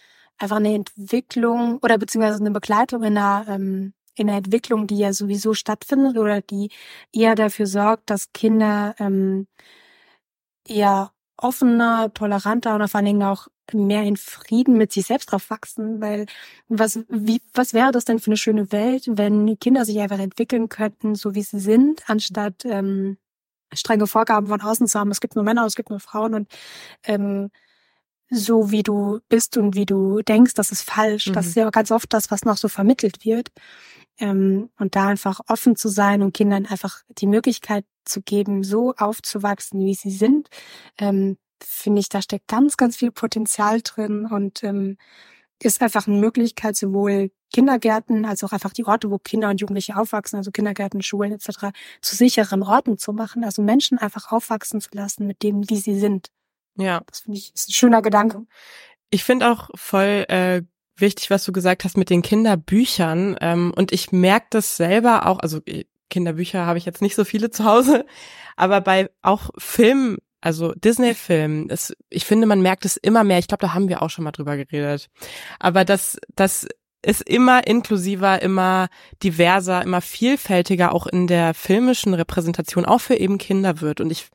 einfach 0.41 0.57
eine 0.57 0.73
Entwicklung 0.73 1.79
oder 1.81 1.97
beziehungsweise 1.97 2.39
eine 2.39 2.51
Begleitung 2.51 3.03
in 3.03 3.17
einer, 3.17 3.45
ähm, 3.47 3.93
in 4.15 4.29
einer 4.29 4.37
Entwicklung, 4.39 4.87
die 4.87 4.97
ja 4.97 5.13
sowieso 5.13 5.53
stattfindet 5.53 6.17
oder 6.17 6.41
die 6.41 6.71
eher 7.13 7.35
dafür 7.35 7.67
sorgt, 7.67 8.09
dass 8.09 8.31
Kinder 8.33 8.95
ähm, 8.99 9.47
eher 10.67 11.11
offener, 11.37 12.13
toleranter 12.13 12.75
und 12.75 12.87
vor 12.87 12.99
allen 12.99 13.05
Dingen 13.05 13.23
auch 13.23 13.47
mehr 13.73 14.03
in 14.03 14.17
Frieden 14.17 14.77
mit 14.77 14.91
sich 14.91 15.05
selbst 15.05 15.33
aufwachsen, 15.33 16.01
weil 16.01 16.25
was, 16.67 16.99
wie, 17.09 17.41
was 17.53 17.73
wäre 17.73 17.91
das 17.91 18.05
denn 18.05 18.19
für 18.19 18.27
eine 18.27 18.37
schöne 18.37 18.71
Welt, 18.71 19.05
wenn 19.07 19.57
Kinder 19.59 19.85
sich 19.85 19.99
einfach 19.99 20.19
entwickeln 20.19 20.69
könnten, 20.69 21.15
so 21.15 21.35
wie 21.35 21.41
sie 21.41 21.59
sind, 21.59 22.09
anstatt 22.09 22.65
ähm, 22.65 23.17
strenge 23.73 24.07
Vorgaben 24.07 24.47
von 24.47 24.61
außen 24.61 24.87
zu 24.87 24.99
haben. 24.99 25.11
Es 25.11 25.21
gibt 25.21 25.35
nur 25.35 25.43
Männer, 25.45 25.65
es 25.65 25.75
gibt 25.75 25.89
nur 25.89 25.99
Frauen 25.99 26.33
und 26.33 26.51
ähm, 27.03 27.49
so 28.31 28.71
wie 28.71 28.83
du 28.83 29.19
bist 29.29 29.57
und 29.57 29.75
wie 29.75 29.85
du 29.85 30.21
denkst, 30.21 30.53
das 30.55 30.71
ist 30.71 30.83
falsch. 30.83 31.25
Das 31.33 31.45
Mhm. 31.45 31.49
ist 31.49 31.55
ja 31.57 31.69
ganz 31.71 31.91
oft 31.91 32.13
das, 32.13 32.31
was 32.31 32.45
noch 32.45 32.57
so 32.57 32.69
vermittelt 32.69 33.25
wird. 33.25 33.49
Ähm, 34.19 34.69
und 34.79 34.95
da 34.95 35.07
einfach 35.07 35.41
offen 35.47 35.75
zu 35.75 35.89
sein 35.89 36.21
und 36.21 36.33
Kindern 36.33 36.65
einfach 36.65 37.01
die 37.09 37.27
Möglichkeit 37.27 37.85
zu 38.05 38.21
geben, 38.21 38.63
so 38.63 38.93
aufzuwachsen, 38.97 39.85
wie 39.85 39.95
sie 39.95 40.11
sind, 40.11 40.49
ähm, 40.99 41.37
finde 41.63 42.01
ich, 42.01 42.09
da 42.09 42.21
steckt 42.21 42.47
ganz, 42.47 42.77
ganz 42.77 42.97
viel 42.97 43.11
Potenzial 43.11 43.81
drin 43.83 44.25
und 44.31 44.63
ähm, 44.63 44.97
ist 45.61 45.81
einfach 45.81 46.07
eine 46.07 46.17
Möglichkeit, 46.19 46.75
sowohl 46.75 47.31
Kindergärten 47.53 48.25
als 48.25 48.43
auch 48.43 48.51
einfach 48.53 48.73
die 48.73 48.85
Orte, 48.85 49.11
wo 49.11 49.17
Kinder 49.19 49.49
und 49.49 49.61
Jugendliche 49.61 49.97
aufwachsen, 49.97 50.37
also 50.37 50.51
Kindergärten, 50.51 51.01
Schulen 51.03 51.33
etc., 51.33 51.71
zu 52.01 52.15
sicheren 52.15 52.63
Orten 52.63 52.97
zu 52.97 53.13
machen, 53.13 53.43
also 53.43 53.61
Menschen 53.61 53.97
einfach 53.99 54.31
aufwachsen 54.31 54.81
zu 54.81 54.89
lassen 54.93 55.27
mit 55.27 55.43
dem, 55.43 55.69
wie 55.69 55.77
sie 55.77 55.99
sind. 55.99 56.29
Ja. 56.75 57.01
Das 57.07 57.21
finde 57.21 57.37
ich 57.37 57.53
ist 57.53 57.69
ein 57.69 57.73
schöner 57.73 58.01
Gedanke. 58.01 58.45
Ich 59.09 59.23
finde 59.23 59.51
auch 59.51 59.69
voll 59.75 60.25
äh, 60.29 60.61
wichtig, 60.95 61.29
was 61.29 61.43
du 61.43 61.51
gesagt 61.51 61.83
hast 61.83 61.97
mit 61.97 62.09
den 62.09 62.21
Kinderbüchern. 62.21 63.35
Ähm, 63.41 63.73
und 63.75 63.91
ich 63.91 64.11
merke 64.11 64.47
das 64.51 64.77
selber 64.77 65.27
auch, 65.27 65.39
also 65.39 65.59
äh, 65.65 65.85
Kinderbücher 66.09 66.65
habe 66.65 66.77
ich 66.77 66.85
jetzt 66.85 67.01
nicht 67.01 67.15
so 67.15 67.25
viele 67.25 67.49
zu 67.49 67.65
Hause, 67.65 68.05
aber 68.55 68.81
bei 68.81 69.09
auch 69.21 69.49
Filmen, 69.57 70.17
also 70.41 70.73
Disney-Filmen, 70.73 71.71
ich 72.09 72.25
finde, 72.25 72.47
man 72.47 72.61
merkt 72.61 72.85
es 72.85 72.97
immer 72.97 73.23
mehr. 73.23 73.39
Ich 73.39 73.47
glaube, 73.47 73.61
da 73.61 73.73
haben 73.73 73.89
wir 73.89 74.01
auch 74.01 74.09
schon 74.09 74.23
mal 74.23 74.31
drüber 74.31 74.57
geredet. 74.57 75.09
Aber 75.59 75.85
das, 75.85 76.17
das 76.35 76.67
ist 77.03 77.21
immer 77.21 77.65
inklusiver, 77.65 78.41
immer 78.41 78.89
diverser, 79.23 79.81
immer 79.81 80.01
vielfältiger 80.01 80.93
auch 80.93 81.07
in 81.07 81.27
der 81.27 81.53
filmischen 81.53 82.13
Repräsentation, 82.13 82.85
auch 82.85 83.01
für 83.01 83.15
eben 83.15 83.37
Kinder 83.37 83.81
wird. 83.81 84.01
Und 84.01 84.11
ich 84.11 84.29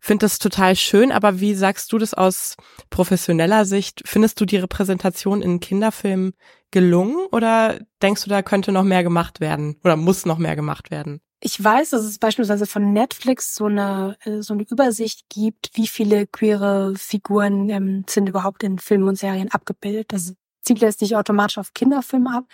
finde 0.00 0.24
das 0.24 0.38
total 0.38 0.76
schön, 0.76 1.12
aber 1.12 1.40
wie 1.40 1.54
sagst 1.54 1.92
du 1.92 1.98
das 1.98 2.14
aus 2.14 2.56
professioneller 2.90 3.64
Sicht? 3.64 4.02
Findest 4.04 4.40
du 4.40 4.44
die 4.44 4.56
Repräsentation 4.56 5.42
in 5.42 5.60
Kinderfilmen 5.60 6.32
gelungen 6.70 7.26
oder 7.32 7.78
denkst 8.02 8.24
du, 8.24 8.30
da 8.30 8.42
könnte 8.42 8.72
noch 8.72 8.84
mehr 8.84 9.02
gemacht 9.02 9.40
werden 9.40 9.76
oder 9.84 9.96
muss 9.96 10.26
noch 10.26 10.38
mehr 10.38 10.56
gemacht 10.56 10.90
werden? 10.90 11.20
Ich 11.40 11.62
weiß, 11.62 11.90
dass 11.90 12.02
es 12.02 12.18
beispielsweise 12.18 12.66
von 12.66 12.92
Netflix 12.92 13.54
so 13.54 13.66
eine, 13.66 14.16
äh, 14.24 14.42
so 14.42 14.54
eine 14.54 14.64
Übersicht 14.64 15.28
gibt, 15.28 15.70
wie 15.74 15.86
viele 15.86 16.26
queere 16.26 16.94
Figuren 16.96 17.70
ähm, 17.70 18.04
sind 18.08 18.28
überhaupt 18.28 18.64
in 18.64 18.78
Filmen 18.78 19.08
und 19.08 19.18
Serien 19.18 19.50
abgebildet. 19.52 20.12
Das 20.12 20.34
zieht 20.62 20.80
letztlich 20.80 21.14
automatisch 21.14 21.58
auf 21.58 21.74
Kinderfilme 21.74 22.38
ab. 22.38 22.44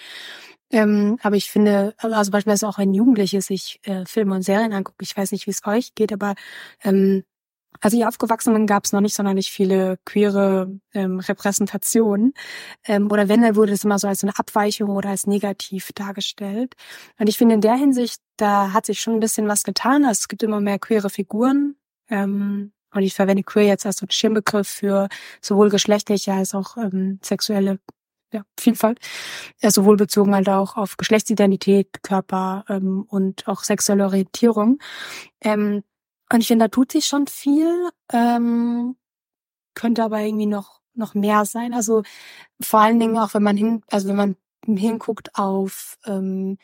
Ähm, 0.70 1.18
aber 1.22 1.37
ich 1.37 1.50
finde, 1.50 1.94
also 1.98 2.30
beispielsweise 2.30 2.68
auch 2.68 2.78
wenn 2.78 2.92
Jugendliche 2.92 3.40
sich 3.40 3.80
äh, 3.85 4.04
Filme 4.07 4.35
und 4.35 4.42
Serien 4.42 4.72
angucken, 4.72 5.02
ich 5.02 5.16
weiß 5.16 5.33
nicht, 5.33 5.46
wie 5.46 5.52
es 5.52 5.64
euch 5.64 5.94
geht, 5.94 6.12
aber 6.12 6.35
ähm, 6.83 7.24
als 7.84 7.92
ich 7.92 8.06
aufgewachsen 8.06 8.54
bin, 8.54 8.66
gab 8.66 8.86
es 8.86 8.92
noch 8.92 9.02
nicht 9.02 9.14
sonderlich 9.14 9.50
viele 9.50 9.98
queere 10.06 10.80
ähm, 10.94 11.20
Repräsentationen. 11.20 12.32
Ähm, 12.86 13.12
oder 13.12 13.28
wenn, 13.28 13.42
dann 13.42 13.56
wurde 13.56 13.72
es 13.72 13.84
immer 13.84 13.98
so 13.98 14.08
als 14.08 14.22
eine 14.22 14.38
Abweichung 14.38 14.88
oder 14.88 15.10
als 15.10 15.26
negativ 15.26 15.92
dargestellt. 15.94 16.76
Und 17.18 17.28
ich 17.28 17.36
finde 17.36 17.56
in 17.56 17.60
der 17.60 17.74
Hinsicht, 17.74 18.22
da 18.38 18.72
hat 18.72 18.86
sich 18.86 19.02
schon 19.02 19.12
ein 19.12 19.20
bisschen 19.20 19.48
was 19.48 19.64
getan. 19.64 20.06
Also 20.06 20.20
es 20.20 20.28
gibt 20.28 20.42
immer 20.42 20.62
mehr 20.62 20.78
queere 20.78 21.10
Figuren. 21.10 21.76
Ähm, 22.08 22.72
und 22.94 23.02
ich 23.02 23.12
verwende 23.12 23.42
queer 23.42 23.66
jetzt 23.66 23.84
als 23.84 23.98
so 23.98 24.04
einen 24.04 24.12
Schirmbegriff 24.12 24.66
für 24.66 25.08
sowohl 25.42 25.68
geschlechtliche 25.68 26.32
als 26.32 26.54
auch 26.54 26.78
ähm, 26.78 27.18
sexuelle 27.22 27.80
ja, 28.32 28.44
Vielfalt. 28.58 28.98
Ja, 29.60 29.70
sowohl 29.70 29.96
bezogen 29.96 30.34
halt 30.34 30.48
auch 30.48 30.78
auf 30.78 30.96
Geschlechtsidentität, 30.96 32.02
Körper 32.02 32.64
ähm, 32.70 33.04
und 33.08 33.46
auch 33.46 33.62
sexuelle 33.62 34.06
Orientierung. 34.06 34.78
Ähm, 35.42 35.82
und 36.32 36.40
ich 36.40 36.48
finde, 36.48 36.66
da 36.66 36.68
tut 36.68 36.92
sich 36.92 37.06
schon 37.06 37.26
viel, 37.26 37.90
ähm, 38.12 38.96
könnte 39.74 40.04
aber 40.04 40.20
irgendwie 40.20 40.46
noch 40.46 40.80
noch 40.94 41.14
mehr 41.14 41.44
sein. 41.44 41.74
Also 41.74 42.02
vor 42.60 42.80
allen 42.80 43.00
Dingen 43.00 43.18
auch, 43.18 43.34
wenn 43.34 43.42
man 43.42 43.56
hin, 43.56 43.82
also 43.90 44.08
wenn 44.08 44.16
man 44.16 44.37
hinguckt 44.66 45.34
auf 45.34 45.98
ähm, 46.06 46.58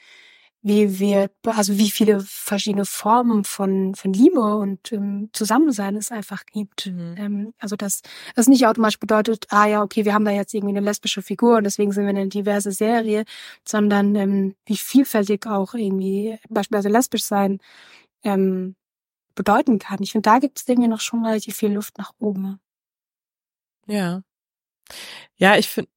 wie 0.62 0.98
wir, 0.98 1.30
also 1.46 1.78
wie 1.78 1.90
viele 1.90 2.20
verschiedene 2.20 2.84
Formen 2.84 3.44
von 3.44 3.94
von 3.94 4.12
Liebe 4.12 4.40
und 4.56 4.92
ähm, 4.92 5.30
Zusammensein 5.32 5.96
es 5.96 6.10
einfach 6.10 6.44
gibt. 6.46 6.86
Mhm. 6.86 7.14
Ähm, 7.18 7.54
also 7.58 7.76
dass 7.76 8.02
das 8.36 8.46
nicht 8.46 8.66
automatisch 8.66 9.00
bedeutet, 9.00 9.46
ah 9.50 9.66
ja, 9.66 9.82
okay, 9.82 10.04
wir 10.04 10.12
haben 10.14 10.24
da 10.26 10.32
jetzt 10.32 10.52
irgendwie 10.54 10.76
eine 10.76 10.84
lesbische 10.84 11.22
Figur 11.22 11.56
und 11.56 11.64
deswegen 11.64 11.92
sind 11.92 12.04
wir 12.04 12.10
eine 12.10 12.28
diverse 12.28 12.72
Serie, 12.72 13.24
sondern 13.66 14.14
ähm, 14.16 14.54
wie 14.66 14.76
vielfältig 14.76 15.46
auch 15.46 15.74
irgendwie 15.74 16.38
beispielsweise 16.50 16.90
lesbisch 16.90 17.24
sein 17.24 17.58
ähm, 18.24 18.76
bedeuten 19.34 19.78
kann. 19.78 20.02
Ich 20.02 20.12
finde, 20.12 20.28
da 20.28 20.38
gibt 20.38 20.60
es 20.60 20.68
irgendwie 20.68 20.88
noch 20.88 21.00
schon 21.00 21.24
relativ 21.24 21.56
viel 21.56 21.72
Luft 21.72 21.98
nach 21.98 22.12
oben. 22.18 22.60
Ja. 23.86 24.22
Ja, 25.36 25.56
ich 25.56 25.68
finde, 25.68 25.90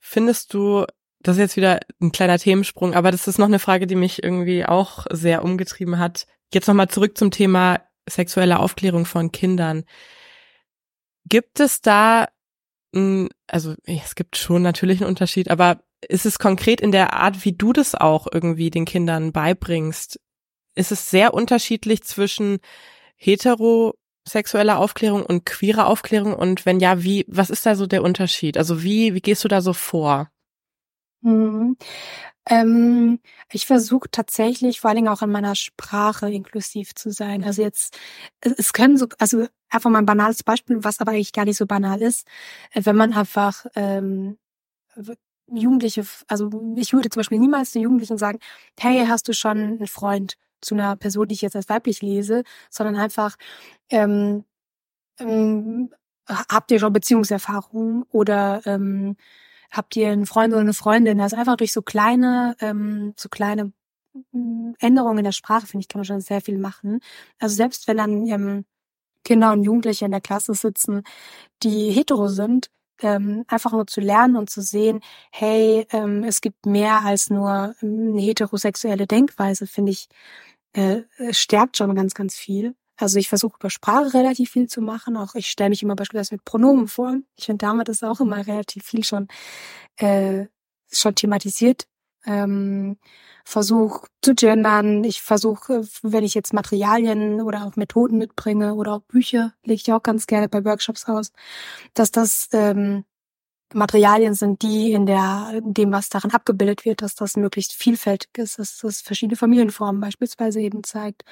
findest 0.00 0.54
du, 0.54 0.84
das 1.20 1.36
ist 1.36 1.40
jetzt 1.40 1.56
wieder 1.56 1.80
ein 2.00 2.12
kleiner 2.12 2.38
Themensprung, 2.38 2.94
aber 2.94 3.10
das 3.10 3.28
ist 3.28 3.38
noch 3.38 3.46
eine 3.46 3.58
Frage, 3.58 3.86
die 3.86 3.94
mich 3.94 4.22
irgendwie 4.22 4.64
auch 4.64 5.06
sehr 5.10 5.44
umgetrieben 5.44 5.98
hat. 5.98 6.26
Jetzt 6.52 6.66
nochmal 6.66 6.88
zurück 6.88 7.18
zum 7.18 7.30
Thema 7.30 7.80
sexuelle 8.08 8.58
Aufklärung 8.58 9.04
von 9.04 9.32
Kindern. 9.32 9.84
Gibt 11.26 11.60
es 11.60 11.82
da, 11.82 12.28
also 13.46 13.74
es 13.84 14.14
gibt 14.14 14.36
schon 14.36 14.62
natürlich 14.62 15.00
einen 15.00 15.10
Unterschied, 15.10 15.50
aber 15.50 15.82
ist 16.00 16.24
es 16.24 16.38
konkret 16.38 16.80
in 16.80 16.92
der 16.92 17.12
Art, 17.12 17.44
wie 17.44 17.52
du 17.52 17.72
das 17.72 17.94
auch 17.94 18.26
irgendwie 18.32 18.70
den 18.70 18.84
Kindern 18.86 19.32
beibringst? 19.32 20.20
Ist 20.78 20.92
es 20.92 21.10
sehr 21.10 21.34
unterschiedlich 21.34 22.04
zwischen 22.04 22.58
heterosexueller 23.16 24.78
Aufklärung 24.78 25.26
und 25.26 25.44
queerer 25.44 25.88
Aufklärung? 25.88 26.34
Und 26.34 26.66
wenn 26.66 26.78
ja, 26.78 27.02
wie, 27.02 27.24
was 27.26 27.50
ist 27.50 27.66
da 27.66 27.74
so 27.74 27.86
der 27.88 28.04
Unterschied? 28.04 28.56
Also 28.56 28.82
wie, 28.84 29.12
wie 29.12 29.20
gehst 29.20 29.42
du 29.42 29.48
da 29.48 29.60
so 29.60 29.72
vor? 29.72 30.30
Mhm. 31.22 31.76
Ähm, 32.48 33.18
ich 33.52 33.66
versuche 33.66 34.08
tatsächlich 34.08 34.80
vor 34.80 34.90
allen 34.90 34.98
Dingen 34.98 35.08
auch 35.08 35.22
in 35.22 35.30
meiner 35.30 35.56
Sprache 35.56 36.30
inklusiv 36.30 36.94
zu 36.94 37.10
sein. 37.10 37.42
Also 37.42 37.60
jetzt, 37.62 37.98
es 38.40 38.72
können 38.72 38.96
so, 38.96 39.06
also 39.18 39.48
einfach 39.70 39.90
mal 39.90 39.98
ein 39.98 40.06
banales 40.06 40.44
Beispiel, 40.44 40.84
was 40.84 41.00
aber 41.00 41.10
eigentlich 41.10 41.32
gar 41.32 41.44
nicht 41.44 41.58
so 41.58 41.66
banal 41.66 42.00
ist, 42.00 42.24
wenn 42.72 42.94
man 42.94 43.12
einfach 43.14 43.66
ähm, 43.74 44.38
Jugendliche, 45.50 46.06
also 46.28 46.50
ich 46.76 46.92
würde 46.92 47.10
zum 47.10 47.20
Beispiel 47.20 47.38
niemals 47.40 47.72
zu 47.72 47.80
Jugendlichen 47.80 48.16
sagen, 48.16 48.38
hey, 48.78 49.06
hast 49.06 49.26
du 49.26 49.32
schon 49.32 49.58
einen 49.58 49.86
Freund 49.88 50.36
zu 50.60 50.74
einer 50.74 50.96
Person, 50.96 51.28
die 51.28 51.34
ich 51.34 51.42
jetzt 51.42 51.56
als 51.56 51.68
weiblich 51.68 52.02
lese, 52.02 52.42
sondern 52.70 52.96
einfach, 52.96 53.36
ähm, 53.90 54.44
ähm, 55.18 55.90
habt 56.28 56.70
ihr 56.70 56.78
schon 56.80 56.92
Beziehungserfahrungen 56.92 58.04
oder 58.10 58.62
ähm, 58.66 59.16
habt 59.70 59.96
ihr 59.96 60.10
einen 60.10 60.26
Freund 60.26 60.52
oder 60.52 60.60
eine 60.62 60.74
Freundin? 60.74 61.20
Also 61.20 61.36
einfach 61.36 61.56
durch 61.56 61.72
so 61.72 61.82
kleine, 61.82 62.56
ähm, 62.60 63.14
so 63.16 63.28
kleine 63.28 63.72
mm, 64.32 64.72
Änderungen 64.80 65.18
in 65.18 65.24
der 65.24 65.32
Sprache, 65.32 65.66
finde 65.66 65.82
ich, 65.82 65.88
kann 65.88 66.00
man 66.00 66.04
schon 66.06 66.20
sehr 66.20 66.40
viel 66.40 66.58
machen. 66.58 67.00
Also 67.38 67.56
selbst 67.56 67.88
wenn 67.88 67.98
dann 67.98 68.26
ähm, 68.28 68.64
Kinder 69.24 69.52
und 69.52 69.64
Jugendliche 69.64 70.06
in 70.06 70.12
der 70.12 70.20
Klasse 70.20 70.54
sitzen, 70.54 71.02
die 71.62 71.90
hetero 71.92 72.28
sind, 72.28 72.70
ähm, 73.02 73.44
einfach 73.48 73.72
nur 73.72 73.86
zu 73.86 74.00
lernen 74.00 74.36
und 74.36 74.50
zu 74.50 74.62
sehen, 74.62 75.00
hey, 75.32 75.86
ähm, 75.92 76.24
es 76.24 76.40
gibt 76.40 76.66
mehr 76.66 77.04
als 77.04 77.30
nur 77.30 77.74
ähm, 77.82 78.12
eine 78.12 78.20
heterosexuelle 78.20 79.06
Denkweise, 79.06 79.66
finde 79.66 79.92
ich, 79.92 80.08
äh, 80.72 81.02
stärkt 81.30 81.76
schon 81.76 81.94
ganz, 81.94 82.14
ganz 82.14 82.36
viel. 82.36 82.74
Also 82.96 83.18
ich 83.18 83.28
versuche 83.28 83.56
über 83.58 83.70
Sprache 83.70 84.12
relativ 84.14 84.50
viel 84.50 84.68
zu 84.68 84.80
machen. 84.80 85.16
Auch 85.16 85.34
ich 85.34 85.48
stelle 85.48 85.70
mich 85.70 85.82
immer 85.82 85.94
beispielsweise 85.94 86.34
mit 86.34 86.44
Pronomen 86.44 86.88
vor. 86.88 87.16
Ich 87.36 87.46
finde, 87.46 87.64
damit 87.64 87.88
ist 87.88 88.04
auch 88.04 88.20
immer 88.20 88.44
relativ 88.46 88.84
viel 88.84 89.04
schon 89.04 89.28
äh, 89.96 90.46
schon 90.90 91.14
thematisiert. 91.14 91.86
Ähm, 92.26 92.98
versuche 93.44 94.08
zu 94.22 94.34
gendern. 94.34 95.04
Ich 95.04 95.22
versuche, 95.22 95.82
wenn 96.02 96.24
ich 96.24 96.34
jetzt 96.34 96.52
Materialien 96.52 97.40
oder 97.40 97.64
auch 97.66 97.76
Methoden 97.76 98.18
mitbringe 98.18 98.74
oder 98.74 98.94
auch 98.94 99.02
Bücher, 99.02 99.54
lege 99.64 99.80
ich 99.80 99.92
auch 99.92 100.02
ganz 100.02 100.26
gerne 100.26 100.48
bei 100.48 100.64
Workshops 100.64 101.08
aus, 101.08 101.32
dass 101.94 102.10
das 102.10 102.48
ähm, 102.52 103.04
Materialien 103.74 104.34
sind, 104.34 104.62
die 104.62 104.92
in 104.92 105.04
der, 105.06 105.50
in 105.54 105.74
dem, 105.74 105.92
was 105.92 106.08
darin 106.08 106.30
abgebildet 106.30 106.84
wird, 106.84 107.02
dass 107.02 107.14
das 107.14 107.36
möglichst 107.36 107.72
vielfältig 107.74 108.30
ist, 108.38 108.58
dass 108.58 108.78
das 108.78 109.00
verschiedene 109.02 109.36
Familienformen 109.36 110.00
beispielsweise 110.00 110.60
eben 110.60 110.84
zeigt. 110.84 111.22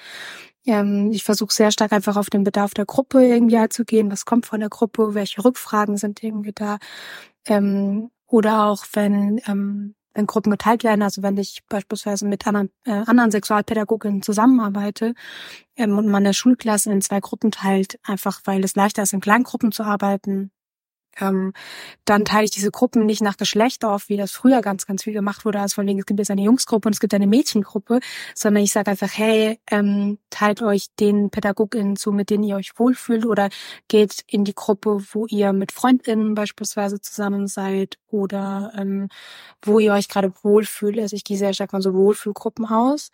Ähm, 0.67 1.11
ich 1.13 1.25
versuche 1.25 1.53
sehr 1.53 1.71
stark 1.71 1.93
einfach 1.93 2.17
auf 2.17 2.29
den 2.31 2.45
Bedarf 2.45 2.75
der 2.75 2.85
Gruppe 2.85 3.25
irgendwie 3.27 3.57
einzugehen. 3.57 4.11
Was 4.11 4.27
kommt 4.27 4.47
von 4.47 4.61
der 4.61 4.69
Gruppe? 4.69 5.15
Welche 5.15 5.45
Rückfragen 5.45 5.97
sind 5.97 6.23
irgendwie 6.23 6.53
da? 6.53 6.79
Ähm, 7.47 8.11
oder 8.27 8.67
auch 8.67 8.85
wenn, 8.93 9.41
ähm, 9.47 9.95
wenn 10.17 10.27
Gruppen 10.27 10.51
geteilt 10.51 10.83
werden, 10.83 11.03
also 11.03 11.23
wenn 11.23 11.37
ich 11.37 11.63
beispielsweise 11.69 12.27
mit 12.27 12.47
anderen, 12.47 12.71
äh, 12.85 12.91
anderen 12.91 13.31
Sexualpädagoginnen 13.31 14.23
zusammenarbeite 14.23 15.15
ähm, 15.77 15.99
und 15.99 16.07
man 16.07 16.25
eine 16.25 16.35
Schulklasse 16.35 16.91
in 16.91 17.03
zwei 17.03 17.21
Gruppen 17.21 17.51
teilt, 17.51 17.99
einfach 18.03 18.41
weil 18.45 18.65
es 18.65 18.75
leichter 18.75 19.03
ist, 19.03 19.13
in 19.13 19.21
Kleingruppen 19.21 19.73
zu 19.73 19.83
arbeiten, 19.83 20.51
ähm, 21.21 21.53
dann 22.05 22.25
teile 22.25 22.45
ich 22.45 22.51
diese 22.51 22.71
Gruppen 22.71 23.07
nicht 23.07 23.23
nach 23.23 23.37
Geschlecht 23.37 23.85
auf, 23.85 24.09
wie 24.09 24.17
das 24.17 24.33
früher 24.33 24.61
ganz, 24.61 24.87
ganz 24.87 25.05
viel 25.05 25.13
gemacht 25.13 25.45
wurde. 25.45 25.61
Also 25.61 25.77
von 25.77 25.87
wegen, 25.87 25.99
es 25.99 26.07
gibt 26.07 26.21
jetzt 26.21 26.31
eine 26.31 26.43
Jungsgruppe 26.43 26.89
und 26.89 26.95
es 26.95 27.01
gibt 27.01 27.15
eine 27.15 27.27
Mädchengruppe, 27.27 28.01
sondern 28.35 28.63
ich 28.63 28.73
sage 28.73 28.91
einfach, 28.91 29.11
hey, 29.13 29.59
ähm, 29.71 30.19
teilt 30.31 30.63
euch 30.63 30.89
den 31.01 31.31
PädagogInnen 31.31 31.97
zu, 31.97 32.13
mit 32.13 32.31
denen 32.31 32.45
ihr 32.45 32.57
euch 32.57 32.79
wohlfühlt 32.79 33.27
oder 33.27 33.49
geht 33.89 34.25
in 34.27 34.45
die 34.45 34.55
Gruppe, 34.55 35.03
wo 35.13 35.27
ihr 35.27 35.53
mit 35.53 35.73
FreundInnen 35.73 36.35
beispielsweise 36.35 37.01
zusammen 37.01 37.47
seid 37.47 37.99
oder 38.09 38.73
ähm, 38.77 39.09
wo 39.63 39.79
ihr 39.79 39.93
euch 39.93 40.09
gerade 40.09 40.33
wohlfühlt. 40.43 40.99
Also 40.99 41.17
ich 41.17 41.25
gehe 41.25 41.39
sehr 41.39 41.53
stark 41.53 41.71
von 41.71 41.83
so 41.83 41.95
Wohlfühlgruppen 41.95 42.67
aus. 42.67 43.11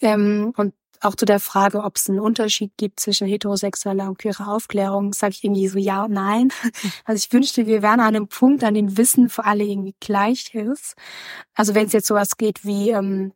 Ähm, 0.00 0.52
und 0.56 0.74
auch 1.04 1.14
zu 1.14 1.24
der 1.24 1.40
Frage, 1.40 1.82
ob 1.82 1.96
es 1.96 2.08
einen 2.08 2.20
Unterschied 2.20 2.72
gibt 2.76 3.00
zwischen 3.00 3.26
heterosexueller 3.26 4.08
und 4.08 4.18
queerer 4.18 4.48
Aufklärung, 4.48 5.12
sage 5.12 5.34
ich 5.36 5.44
irgendwie 5.44 5.68
so 5.68 5.78
ja 5.78 6.04
und 6.04 6.12
nein. 6.12 6.50
Also 7.04 7.24
ich 7.24 7.32
wünschte, 7.32 7.66
wir 7.66 7.82
wären 7.82 8.00
an 8.00 8.14
einem 8.14 8.28
Punkt, 8.28 8.64
an 8.64 8.74
dem 8.74 8.96
Wissen 8.96 9.28
für 9.28 9.44
alle 9.44 9.64
irgendwie 9.64 9.94
gleich 10.00 10.54
ist. 10.54 10.94
Also 11.54 11.74
wenn 11.74 11.86
es 11.86 11.92
jetzt 11.92 12.06
sowas 12.06 12.36
geht 12.36 12.64
wie 12.64 12.90
ähm, 12.90 13.32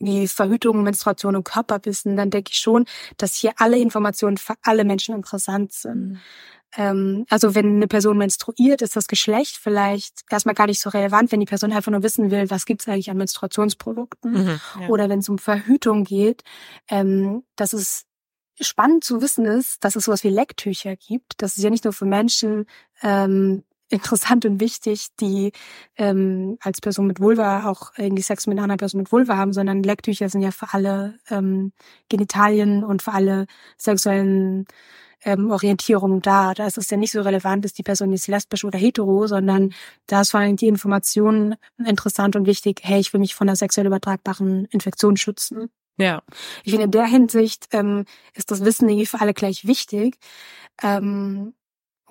wie 0.00 0.26
Verhütung, 0.28 0.82
Menstruation 0.82 1.36
und 1.36 1.44
Körperwissen, 1.44 2.16
dann 2.16 2.30
denke 2.30 2.50
ich 2.52 2.58
schon, 2.58 2.86
dass 3.18 3.34
hier 3.34 3.52
alle 3.58 3.78
Informationen 3.78 4.38
für 4.38 4.54
alle 4.62 4.84
Menschen 4.84 5.14
interessant 5.14 5.72
sind. 5.72 6.18
Ähm, 6.76 7.26
also 7.28 7.54
wenn 7.54 7.76
eine 7.76 7.88
Person 7.88 8.18
menstruiert, 8.18 8.82
ist 8.82 8.96
das 8.96 9.08
Geschlecht 9.08 9.56
vielleicht 9.56 10.22
erstmal 10.30 10.54
gar 10.54 10.66
nicht 10.66 10.80
so 10.80 10.90
relevant, 10.90 11.32
wenn 11.32 11.40
die 11.40 11.46
Person 11.46 11.72
einfach 11.72 11.90
nur 11.90 12.02
wissen 12.02 12.30
will, 12.30 12.50
was 12.50 12.66
gibt's 12.66 12.88
eigentlich 12.88 13.10
an 13.10 13.16
Menstruationsprodukten. 13.16 14.32
Mhm, 14.32 14.60
ja. 14.80 14.88
Oder 14.88 15.08
wenn 15.08 15.20
es 15.20 15.28
um 15.28 15.38
Verhütung 15.38 16.04
geht, 16.04 16.42
ähm, 16.88 17.42
dass 17.56 17.72
es 17.72 18.06
spannend 18.60 19.04
zu 19.04 19.22
wissen 19.22 19.46
ist, 19.46 19.84
dass 19.84 19.96
es 19.96 20.04
sowas 20.04 20.24
wie 20.24 20.28
Lecktücher 20.28 20.96
gibt. 20.96 21.34
Das 21.38 21.56
ist 21.56 21.62
ja 21.62 21.70
nicht 21.70 21.84
nur 21.84 21.92
für 21.92 22.04
Menschen 22.06 22.66
ähm, 23.02 23.64
interessant 23.92 24.44
und 24.44 24.60
wichtig, 24.60 25.08
die 25.18 25.50
ähm, 25.96 26.56
als 26.60 26.80
Person 26.80 27.08
mit 27.08 27.18
Vulva 27.18 27.68
auch 27.68 27.90
irgendwie 27.96 28.22
Sex 28.22 28.46
mit 28.46 28.58
einer 28.58 28.76
Person 28.76 29.00
mit 29.00 29.10
Vulva 29.10 29.36
haben, 29.36 29.52
sondern 29.52 29.82
Lecktücher 29.82 30.28
sind 30.28 30.42
ja 30.42 30.52
für 30.52 30.72
alle 30.72 31.18
ähm, 31.28 31.72
Genitalien 32.08 32.84
und 32.84 33.02
für 33.02 33.12
alle 33.12 33.46
sexuellen 33.78 34.66
ähm, 35.24 35.50
Orientierung 35.50 36.22
da. 36.22 36.54
Da 36.54 36.66
ist 36.66 36.78
es 36.78 36.90
ja 36.90 36.96
nicht 36.96 37.12
so 37.12 37.20
relevant, 37.22 37.64
ist 37.64 37.78
die 37.78 37.82
Person 37.82 38.12
jetzt 38.12 38.28
lesbisch 38.28 38.64
oder 38.64 38.78
hetero, 38.78 39.26
sondern 39.26 39.72
da 40.06 40.22
ist 40.22 40.30
vor 40.30 40.40
allem 40.40 40.56
die 40.56 40.68
Information 40.68 41.56
interessant 41.84 42.36
und 42.36 42.46
wichtig, 42.46 42.80
hey, 42.82 43.00
ich 43.00 43.12
will 43.12 43.20
mich 43.20 43.34
von 43.34 43.46
der 43.46 43.56
sexuell 43.56 43.86
übertragbaren 43.86 44.66
Infektion 44.66 45.16
schützen. 45.16 45.70
Ja. 45.98 46.22
Ich 46.64 46.70
finde, 46.72 46.86
in 46.86 46.90
der 46.92 47.06
Hinsicht 47.06 47.68
ähm, 47.72 48.04
ist 48.34 48.50
das 48.50 48.64
Wissen 48.64 48.88
irgendwie 48.88 49.06
für 49.06 49.20
alle 49.20 49.34
gleich 49.34 49.66
wichtig. 49.66 50.18
Ähm, 50.82 51.52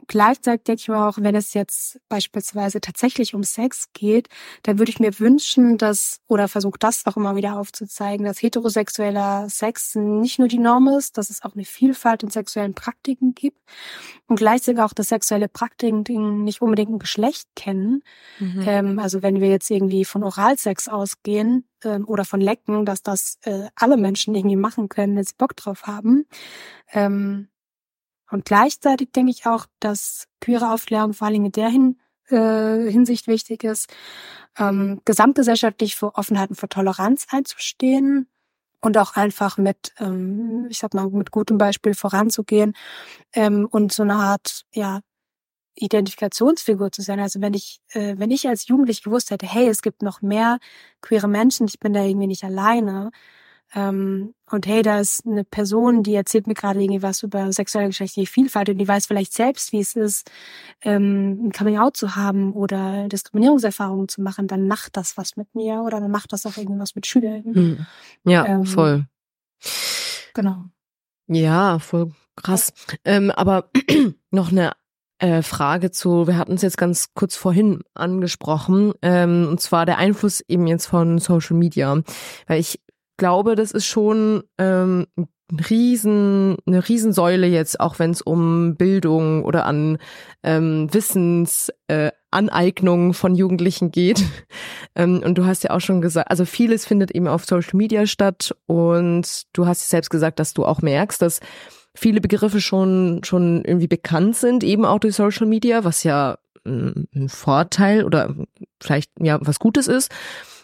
Gleichzeitig 0.10 0.64
denke 0.64 0.82
ich 0.82 0.88
mir 0.88 1.06
auch, 1.06 1.20
wenn 1.20 1.36
es 1.36 1.54
jetzt 1.54 2.00
beispielsweise 2.10 2.82
tatsächlich 2.82 3.36
um 3.36 3.44
Sex 3.44 3.90
geht, 3.94 4.28
dann 4.64 4.80
würde 4.80 4.90
ich 4.90 5.00
mir 5.00 5.20
wünschen, 5.20 5.78
dass, 5.78 6.20
oder 6.28 6.48
versuche 6.48 6.80
das 6.80 7.06
auch 7.06 7.16
immer 7.16 7.36
wieder 7.36 7.60
aufzuzeigen, 7.60 8.26
dass 8.26 8.42
heterosexueller 8.42 9.48
Sex 9.50 9.94
nicht 9.94 10.40
nur 10.40 10.48
die 10.48 10.58
Norm 10.58 10.88
ist, 10.88 11.20
dass 11.20 11.30
es 11.30 11.44
auch 11.44 11.54
eine 11.54 11.64
Vielfalt 11.64 12.24
in 12.24 12.32
sexuellen 12.32 12.74
Praktiken 12.74 13.36
gibt 13.36 13.60
und 14.26 14.38
gleichzeitig 14.38 14.82
auch, 14.82 14.94
dass 14.94 15.10
sexuelle 15.10 15.48
Praktiken 15.48 16.44
nicht 16.44 16.64
unbedingt 16.64 16.90
ein 16.90 16.98
Geschlecht 16.98 17.48
kennen. 17.56 18.02
Mhm. 18.40 18.64
Ähm, 18.66 19.00
also 19.00 19.22
wenn 19.22 19.40
wir 19.40 19.50
jetzt 19.50 19.70
irgendwie 19.70 20.06
von 20.06 20.24
Oralsex 20.24 20.88
ausgehen 20.88 21.66
ähm, 21.84 22.06
oder 22.08 22.26
von 22.26 22.42
Lecken, 22.42 22.84
dass 22.84 23.04
das 23.04 23.38
äh, 23.44 23.68
alle 23.76 23.96
Menschen 23.96 24.34
irgendwie 24.34 24.56
machen 24.56 24.90
können, 24.90 25.16
wenn 25.16 25.24
sie 25.24 25.36
Bock 25.38 25.56
drauf 25.56 25.84
haben. 25.84 26.26
Ähm, 26.94 27.50
und 28.32 28.46
gleichzeitig 28.46 29.12
denke 29.12 29.32
ich 29.32 29.46
auch, 29.46 29.66
dass 29.80 30.28
queere 30.42 30.72
Aufklärung 30.72 31.14
vor 31.14 31.28
allem 31.28 31.46
in 31.46 31.52
der 31.52 31.70
Hin 31.70 32.00
äh, 32.30 32.92
Hinsicht 32.92 33.28
wichtig 33.28 33.64
ist, 33.64 33.92
ähm, 34.58 35.02
gesamtgesellschaftlich 35.06 35.96
für 35.96 36.16
Offenheit 36.16 36.50
und 36.50 36.56
für 36.56 36.70
Toleranz 36.70 37.28
einzustehen 37.32 38.28
und 38.82 38.98
auch 38.98 39.16
einfach 39.16 39.58
mit, 39.58 39.94
ähm, 40.00 40.68
ich 40.70 40.80
sag 40.80 40.94
mal, 40.94 41.10
mit 41.10 41.32
gutem 41.32 41.58
Beispiel 41.58 41.94
voranzugehen 41.94 42.74
ähm, 43.34 43.68
und 43.70 43.92
so 43.92 44.04
eine 44.04 44.16
Art, 44.16 44.66
ja, 44.74 45.02
Identifikationsfigur 45.76 46.92
zu 46.92 47.02
sein. 47.02 47.20
Also 47.20 47.42
wenn 47.42 47.54
ich, 47.54 47.80
äh, 47.94 48.16
wenn 48.18 48.32
ich 48.32 48.48
als 48.48 48.68
Jugendlich 48.68 49.04
gewusst 49.04 49.32
hätte, 49.32 49.48
hey, 49.48 49.68
es 49.68 49.82
gibt 49.82 50.02
noch 50.02 50.22
mehr 50.22 50.60
queere 51.02 51.28
Menschen, 51.28 51.68
ich 51.68 51.80
bin 51.80 51.94
da 51.94 52.04
irgendwie 52.04 52.28
nicht 52.28 52.44
alleine, 52.44 53.12
ähm, 53.76 54.34
und 54.50 54.66
hey, 54.66 54.82
da 54.82 55.00
ist 55.00 55.26
eine 55.28 55.44
Person, 55.44 56.04
die 56.04 56.16
erzählt 56.16 56.48
mir 56.48 56.56
gerade 56.56 56.82
irgendwie 56.82 57.04
was 57.04 57.24
über 57.24 57.52
sexuelle 57.52 57.88
geschlechtliche 57.88 58.32
Vielfalt 58.32 58.70
und 58.70 58.78
die 58.78 58.88
weiß 58.88 59.06
vielleicht 59.06 59.34
selbst, 59.34 59.72
wie 59.72 59.80
es 59.80 59.96
ist, 59.96 60.32
ähm, 60.82 61.48
ein 61.48 61.52
Coming-out 61.52 61.96
zu 61.96 62.16
haben 62.16 62.54
oder 62.54 63.08
Diskriminierungserfahrungen 63.10 64.08
zu 64.08 64.22
machen, 64.22 64.48
dann 64.48 64.68
macht 64.68 64.98
das 64.98 65.18
was 65.18 65.38
mit 65.38 65.54
mir 65.54 65.84
oder 65.86 66.00
dann 66.00 66.12
macht 66.12 66.34
das 66.34 66.46
auch 66.46 66.58
irgendwas 66.58 66.96
mit 66.96 67.06
Schülern. 67.06 67.44
Hm. 67.44 67.86
Ja, 68.24 68.46
ähm, 68.46 68.66
voll. 68.66 69.06
Genau. 70.34 70.66
Ja, 71.28 71.80
voll 71.80 72.12
krass. 72.42 72.74
Ähm, 73.06 73.32
aber 73.32 73.70
noch 74.32 74.52
eine 74.52 74.72
äh, 75.20 75.42
Frage 75.42 75.92
zu, 75.92 76.28
wir 76.28 76.38
hatten 76.38 76.54
es 76.54 76.62
jetzt 76.62 76.78
ganz 76.78 77.14
kurz 77.14 77.36
vorhin 77.36 77.82
angesprochen, 77.94 78.94
ähm, 79.02 79.48
und 79.50 79.62
zwar 79.62 79.86
der 79.86 79.98
Einfluss 79.98 80.42
eben 80.48 80.68
jetzt 80.68 80.88
von 80.88 81.20
Social 81.20 81.58
Media. 81.58 82.02
Weil 82.48 82.60
ich 82.60 82.82
glaube, 83.20 83.56
das 83.56 83.72
ist 83.72 83.86
schon 83.86 84.44
ähm, 84.58 85.06
ein 85.18 85.28
riesen, 85.70 86.58
eine 86.66 86.88
Riesensäule 86.88 87.48
jetzt, 87.48 87.80
auch 87.80 88.00
wenn 88.00 88.12
es 88.12 88.22
um 88.22 88.76
Bildung 88.76 89.44
oder 89.44 89.66
an 89.66 89.98
ähm, 90.44 90.92
Wissens 90.92 91.72
äh, 91.88 92.12
Aneignung 92.32 93.14
von 93.14 93.36
Jugendlichen 93.36 93.92
geht. 93.92 94.24
Ähm, 94.96 95.22
und 95.24 95.38
du 95.38 95.46
hast 95.46 95.64
ja 95.64 95.70
auch 95.70 95.80
schon 95.82 96.02
gesagt, 96.02 96.32
also 96.32 96.46
vieles 96.46 96.84
findet 96.84 97.12
eben 97.12 97.28
auf 97.28 97.46
Social 97.46 97.78
Media 97.78 98.08
statt 98.08 98.56
und 98.66 99.44
du 99.54 99.68
hast 99.68 99.88
selbst 99.88 100.10
gesagt, 100.10 100.40
dass 100.40 100.56
du 100.56 100.66
auch 100.66 100.82
merkst, 100.82 101.22
dass 101.22 101.42
viele 101.96 102.20
Begriffe 102.20 102.60
schon, 102.60 103.22
schon 103.24 103.64
irgendwie 103.64 103.88
bekannt 103.88 104.36
sind, 104.36 104.64
eben 104.64 104.86
auch 104.86 105.00
durch 105.00 105.16
Social 105.16 105.46
Media, 105.46 105.84
was 105.84 106.04
ja 106.04 106.40
mm, 106.66 107.04
ein 107.16 107.30
Vorteil 107.30 108.04
oder 108.04 108.36
vielleicht 108.82 109.12
ja 109.20 109.38
was 109.42 109.60
Gutes 109.60 109.88
ist, 109.88 110.12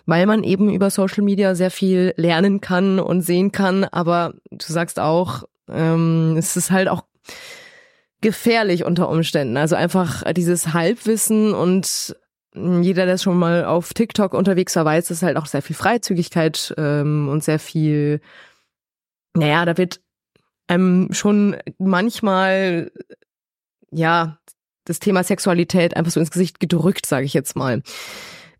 weil 0.05 0.25
man 0.25 0.43
eben 0.43 0.69
über 0.69 0.89
Social 0.89 1.23
Media 1.23 1.55
sehr 1.55 1.71
viel 1.71 2.13
lernen 2.17 2.61
kann 2.61 2.99
und 2.99 3.21
sehen 3.21 3.51
kann. 3.51 3.83
Aber 3.85 4.33
du 4.51 4.65
sagst 4.65 4.99
auch, 4.99 5.43
ähm, 5.69 6.35
es 6.37 6.55
ist 6.55 6.71
halt 6.71 6.87
auch 6.87 7.03
gefährlich 8.21 8.83
unter 8.85 9.09
Umständen. 9.09 9.57
Also 9.57 9.75
einfach 9.75 10.23
dieses 10.33 10.73
Halbwissen 10.73 11.53
und 11.53 12.15
jeder, 12.55 13.05
der 13.05 13.17
schon 13.17 13.37
mal 13.37 13.65
auf 13.65 13.93
TikTok 13.93 14.33
unterwegs 14.33 14.75
war, 14.75 14.85
weiß, 14.85 15.07
dass 15.07 15.21
halt 15.21 15.37
auch 15.37 15.45
sehr 15.45 15.61
viel 15.61 15.75
Freizügigkeit 15.75 16.73
ähm, 16.77 17.27
und 17.29 17.43
sehr 17.43 17.59
viel, 17.59 18.21
naja, 19.33 19.65
da 19.65 19.77
wird 19.77 19.99
einem 20.67 21.11
schon 21.11 21.57
manchmal, 21.77 22.91
ja, 23.91 24.39
das 24.85 24.99
Thema 24.99 25.23
Sexualität 25.23 25.95
einfach 25.97 26.11
so 26.11 26.19
ins 26.19 26.31
Gesicht 26.31 26.59
gedrückt, 26.59 27.05
sage 27.05 27.25
ich 27.25 27.33
jetzt 27.33 27.55
mal. 27.55 27.81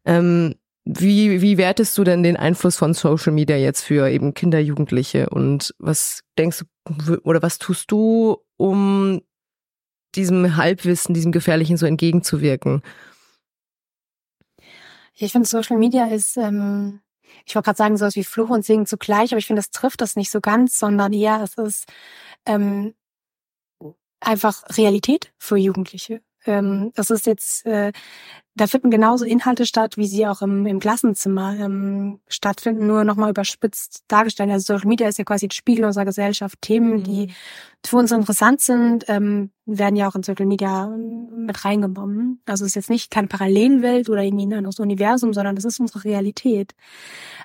Ähm, 0.04 0.56
wie, 0.86 1.42
wie 1.42 1.58
wertest 1.58 1.98
du 1.98 2.04
denn 2.04 2.22
den 2.22 2.38
Einfluss 2.38 2.78
von 2.78 2.94
Social 2.94 3.34
Media 3.34 3.58
jetzt 3.58 3.82
für 3.82 4.08
eben 4.10 4.36
Kinder, 4.36 4.60
Jugendliche 4.60 5.30
und 5.30 5.74
was 5.80 6.22
denkst 6.38 6.64
du 6.86 7.18
oder 7.24 7.42
was 7.42 7.58
tust 7.58 7.92
du, 7.92 8.38
um 8.58 9.22
diesem 10.14 10.56
Halbwissen, 10.56 11.14
diesem 11.16 11.32
Gefährlichen 11.32 11.78
so 11.78 11.88
entgegenzuwirken? 11.88 12.84
Ich 15.16 15.32
finde, 15.32 15.48
Social 15.48 15.78
Media 15.78 16.06
ist, 16.06 16.38
ähm, 16.38 17.02
ich 17.46 17.56
wollte 17.56 17.66
gerade 17.66 17.78
sagen, 17.78 17.98
sowas 17.98 18.16
wie 18.16 18.24
Fluch 18.24 18.50
und 18.50 18.64
Segen 18.64 18.86
zugleich, 18.86 19.32
aber 19.32 19.40
ich 19.40 19.48
finde, 19.48 19.62
das 19.62 19.72
trifft 19.72 20.02
das 20.02 20.16
nicht 20.16 20.30
so 20.30 20.40
ganz, 20.40 20.78
sondern 20.78 21.14
eher, 21.14 21.42
es 21.42 21.58
ist 21.58 21.86
ähm, 22.46 22.94
einfach 24.20 24.64
Realität 24.78 25.34
für 25.38 25.58
Jugendliche. 25.58 26.22
Ähm, 26.46 26.92
das 26.96 27.10
ist 27.10 27.26
jetzt, 27.26 27.66
äh, 27.66 27.92
da 28.58 28.68
finden 28.68 28.90
genauso 28.90 29.26
Inhalte 29.26 29.66
statt, 29.66 29.98
wie 29.98 30.08
sie 30.08 30.26
auch 30.26 30.42
im, 30.42 30.66
im 30.66 30.80
Klassenzimmer 30.80 31.60
ähm, 31.60 32.22
stattfinden, 32.30 32.88
nur 32.88 33.04
nochmal 33.04 33.30
überspitzt 33.30 34.06
dargestellt. 34.08 34.50
Also 34.50 34.74
Social 34.74 34.88
Media 34.88 35.10
ist 35.10 35.18
ja 35.18 35.26
quasi 35.26 35.48
ein 35.48 35.52
Spiegel 35.52 35.84
unserer 35.84 36.06
Gesellschaft. 36.06 36.62
Themen, 36.62 37.04
die 37.04 37.28
mhm. 37.28 37.32
für 37.86 37.98
uns 37.98 38.14
interessant 38.14 38.62
sind, 38.62 39.04
ähm, 39.10 39.52
werden 39.66 39.98
ja 39.98 40.08
auch 40.08 40.16
in 40.16 40.24
Social 40.24 40.46
Media 40.46 40.86
ähm, 40.86 41.46
mit 41.46 41.66
reingenommen. 41.66 42.42
Also 42.46 42.64
es 42.64 42.72
ist 42.72 42.76
jetzt 42.76 42.90
nicht 42.90 43.12
keine 43.12 43.28
Parallelwelt 43.28 44.10
oder 44.10 44.24
irgendwie 44.24 44.46
ein 44.46 44.54
anderes 44.54 44.80
Universum, 44.80 45.34
sondern 45.34 45.58
das 45.58 45.66
ist 45.66 45.82
unsere 45.82 46.06
Realität. 46.06 46.74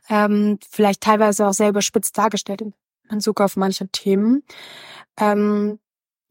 Ähm, 0.08 0.58
vielleicht 0.70 1.00
teilweise 1.00 1.48
auch 1.48 1.54
sehr 1.54 1.70
überspitzt 1.70 2.16
dargestellt 2.16 2.60
in 2.60 2.72
Bezug 3.08 3.40
auf 3.40 3.56
manche 3.56 3.88
Themen. 3.88 4.44
Ähm, 5.18 5.80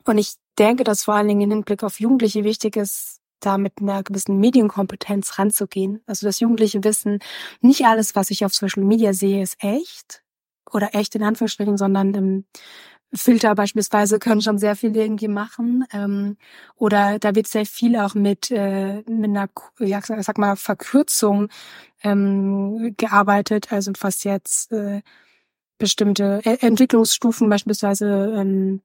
und 0.05 0.17
ich 0.17 0.35
denke, 0.57 0.85
dass 0.85 1.03
vor 1.03 1.15
allen 1.15 1.27
Dingen 1.27 1.41
im 1.41 1.51
Hinblick 1.51 1.83
auf 1.83 1.99
Jugendliche 1.99 2.45
wichtig 2.45 2.77
ist, 2.77 3.18
da 3.39 3.57
mit 3.57 3.73
einer 3.81 4.03
gewissen 4.03 4.39
Medienkompetenz 4.39 5.39
ranzugehen. 5.39 6.01
Also 6.05 6.25
das 6.25 6.39
Jugendliche 6.39 6.83
wissen, 6.83 7.19
nicht 7.61 7.85
alles, 7.85 8.15
was 8.15 8.31
ich 8.31 8.45
auf 8.45 8.53
Social 8.53 8.83
Media 8.83 9.13
sehe, 9.13 9.41
ist 9.41 9.57
echt 9.63 10.23
oder 10.71 10.93
echt 10.93 11.15
in 11.15 11.23
Anführungsstrichen, 11.23 11.77
sondern 11.77 12.13
ähm, 12.13 12.45
Filter 13.13 13.55
beispielsweise 13.55 14.19
können 14.19 14.41
schon 14.41 14.57
sehr 14.57 14.75
viel 14.75 14.95
irgendwie 14.95 15.27
machen. 15.27 15.85
Ähm, 15.91 16.37
oder 16.75 17.19
da 17.19 17.35
wird 17.35 17.47
sehr 17.47 17.65
viel 17.65 17.95
auch 17.97 18.15
mit, 18.15 18.51
äh, 18.51 18.97
mit 19.07 19.29
einer, 19.29 19.49
ja, 19.79 20.01
sag 20.01 20.37
mal, 20.37 20.55
Verkürzung 20.55 21.49
ähm, 22.03 22.93
gearbeitet. 22.97 23.71
Also 23.71 23.91
was 23.99 24.23
jetzt 24.23 24.71
äh, 24.71 25.01
bestimmte 25.77 26.41
e-, 26.43 26.57
Entwicklungsstufen 26.65 27.49
beispielsweise 27.49 28.35
ähm, 28.37 28.81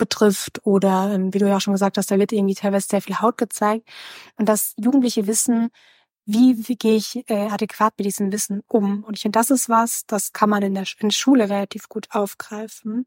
betrifft 0.00 0.66
oder 0.66 1.12
ähm, 1.14 1.32
wie 1.32 1.38
du 1.38 1.48
ja 1.48 1.56
auch 1.56 1.60
schon 1.60 1.74
gesagt 1.74 1.96
hast, 1.96 2.10
da 2.10 2.18
wird 2.18 2.32
irgendwie 2.32 2.54
teilweise 2.56 2.88
sehr 2.88 3.02
viel 3.02 3.20
Haut 3.20 3.38
gezeigt 3.38 3.88
und 4.36 4.48
das 4.48 4.74
Jugendliche 4.76 5.28
wissen, 5.28 5.70
wie, 6.26 6.68
wie 6.68 6.76
gehe 6.76 6.96
ich 6.96 7.28
äh, 7.28 7.48
adäquat 7.48 7.94
mit 7.98 8.06
diesem 8.06 8.32
Wissen 8.32 8.62
um? 8.68 9.04
Und 9.04 9.16
ich 9.16 9.22
finde, 9.22 9.38
das 9.38 9.50
ist 9.50 9.68
was, 9.68 10.04
das 10.06 10.32
kann 10.32 10.50
man 10.50 10.62
in 10.62 10.74
der, 10.74 10.84
in 11.00 11.08
der 11.08 11.14
Schule 11.14 11.48
relativ 11.48 11.88
gut 11.88 12.08
aufgreifen. 12.10 13.06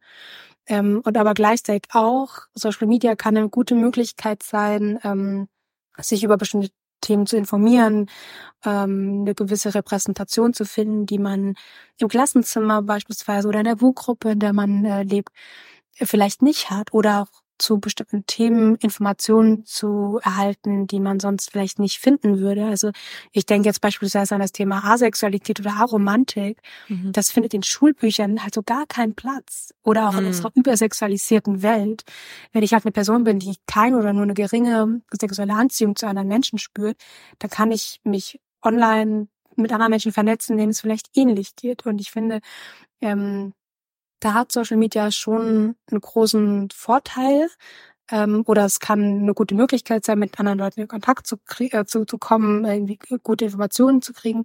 Ähm, 0.68 1.02
und 1.06 1.18
aber 1.18 1.34
gleichzeitig 1.34 1.90
auch, 1.94 2.40
Social 2.54 2.88
Media 2.88 3.16
kann 3.16 3.38
eine 3.38 3.50
gute 3.50 3.76
Möglichkeit 3.76 4.44
sein, 4.44 5.00
ähm, 5.04 5.48
sich 6.00 6.24
über 6.24 6.38
bestimmte 6.38 6.70
Themen 7.02 7.28
zu 7.28 7.38
informieren, 7.38 8.10
ähm, 8.66 9.20
eine 9.22 9.36
gewisse 9.36 9.76
Repräsentation 9.76 10.54
zu 10.54 10.66
finden, 10.66 11.06
die 11.06 11.20
man 11.20 11.56
im 12.00 12.08
Klassenzimmer 12.08 12.82
beispielsweise 12.82 13.48
oder 13.48 13.60
in 13.60 13.66
der 13.66 13.82
WU-Gruppe, 13.82 14.32
in 14.32 14.40
der 14.40 14.54
man 14.54 14.86
äh, 14.86 15.04
lebt, 15.04 15.30
vielleicht 15.96 16.42
nicht 16.42 16.70
hat 16.70 16.94
oder 16.94 17.22
auch 17.24 17.44
zu 17.58 17.80
bestimmten 17.80 18.26
Themen 18.26 18.76
Informationen 18.76 19.66
zu 19.66 20.20
erhalten, 20.24 20.88
die 20.88 21.00
man 21.00 21.20
sonst 21.20 21.52
vielleicht 21.52 21.80
nicht 21.80 22.00
finden 22.00 22.40
würde. 22.40 22.66
Also 22.66 22.92
ich 23.32 23.46
denke 23.46 23.70
jetzt 23.70 23.80
beispielsweise 23.80 24.36
an 24.36 24.42
das 24.42 24.52
Thema 24.52 24.84
Asexualität 24.84 25.60
oder 25.60 25.74
Aromantik. 25.74 26.62
Mhm. 26.90 27.12
Das 27.14 27.32
findet 27.32 27.54
in 27.54 27.64
Schulbüchern 27.64 28.44
halt 28.44 28.54
so 28.54 28.64
gar 28.64 28.86
keinen 28.88 29.16
Platz. 29.16 29.74
Oder 29.84 30.10
auch 30.10 30.14
mhm. 30.14 30.20
in 30.20 30.26
unserer 30.28 30.52
übersexualisierten 30.56 31.62
Welt. 31.62 32.04
Wenn 32.52 32.64
ich 32.64 32.74
halt 32.74 32.86
eine 32.86 32.92
Person 32.92 33.24
bin, 33.24 33.40
die 33.40 33.56
keine 33.68 33.98
oder 33.98 34.14
nur 34.14 34.24
eine 34.24 34.34
geringe 34.34 35.02
sexuelle 35.12 35.54
Anziehung 35.54 35.96
zu 35.96 36.08
anderen 36.08 36.28
Menschen 36.28 36.60
spürt, 36.60 36.98
dann 37.40 37.50
kann 37.50 37.72
ich 37.72 38.02
mich 38.04 38.42
online 38.62 39.28
mit 39.56 39.72
anderen 39.72 39.92
Menschen 39.92 40.12
vernetzen, 40.12 40.58
denen 40.58 40.72
es 40.72 40.82
vielleicht 40.82 41.16
ähnlich 41.16 41.56
geht. 41.56 41.86
Und 41.86 42.02
ich 42.02 42.12
finde, 42.12 42.42
ähm, 43.00 43.54
da 44.24 44.34
hat 44.34 44.52
Social 44.52 44.78
Media 44.78 45.12
schon 45.12 45.76
einen 45.90 46.02
großen 46.02 46.70
Vorteil. 46.74 47.50
Ähm, 48.12 48.44
oder 48.48 48.66
es 48.66 48.80
kann 48.80 49.02
eine 49.22 49.34
gute 49.34 49.56
Möglichkeit 49.56 50.06
sein, 50.06 50.20
mit 50.20 50.40
anderen 50.40 50.60
Leuten 50.60 50.82
in 50.82 50.88
Kontakt 50.88 51.26
zu, 51.26 51.38
äh, 51.60 51.86
zu, 51.86 52.06
zu 52.06 52.18
kommen, 52.18 52.66
irgendwie 52.66 53.00
gute 53.24 53.46
Informationen 53.46 54.02
zu 54.02 54.14
kriegen. 54.14 54.44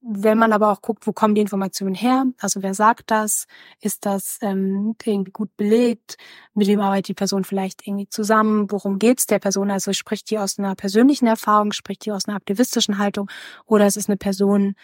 Wenn 0.00 0.38
man 0.38 0.52
aber 0.52 0.70
auch 0.70 0.80
guckt, 0.80 1.06
wo 1.06 1.12
kommen 1.12 1.34
die 1.34 1.40
Informationen 1.40 1.94
her? 1.94 2.24
Also 2.38 2.62
wer 2.62 2.72
sagt 2.72 3.10
das? 3.10 3.46
Ist 3.80 4.06
das 4.06 4.38
ähm, 4.42 4.94
irgendwie 5.04 5.32
gut 5.32 5.56
belegt? 5.56 6.16
Mit 6.54 6.68
wem 6.68 6.80
arbeitet 6.80 7.08
die 7.08 7.14
Person 7.14 7.44
vielleicht 7.44 7.86
irgendwie 7.86 8.08
zusammen? 8.08 8.70
Worum 8.70 8.98
geht's 9.00 9.26
der 9.26 9.40
Person? 9.40 9.70
Also 9.72 9.92
spricht 9.92 10.30
die 10.30 10.38
aus 10.38 10.58
einer 10.58 10.76
persönlichen 10.76 11.26
Erfahrung, 11.26 11.72
spricht 11.72 12.06
die 12.06 12.12
aus 12.12 12.28
einer 12.28 12.36
aktivistischen 12.36 12.98
Haltung 12.98 13.28
oder 13.66 13.86
ist 13.86 13.96
es 13.96 14.08
eine 14.08 14.16
Person, 14.16 14.76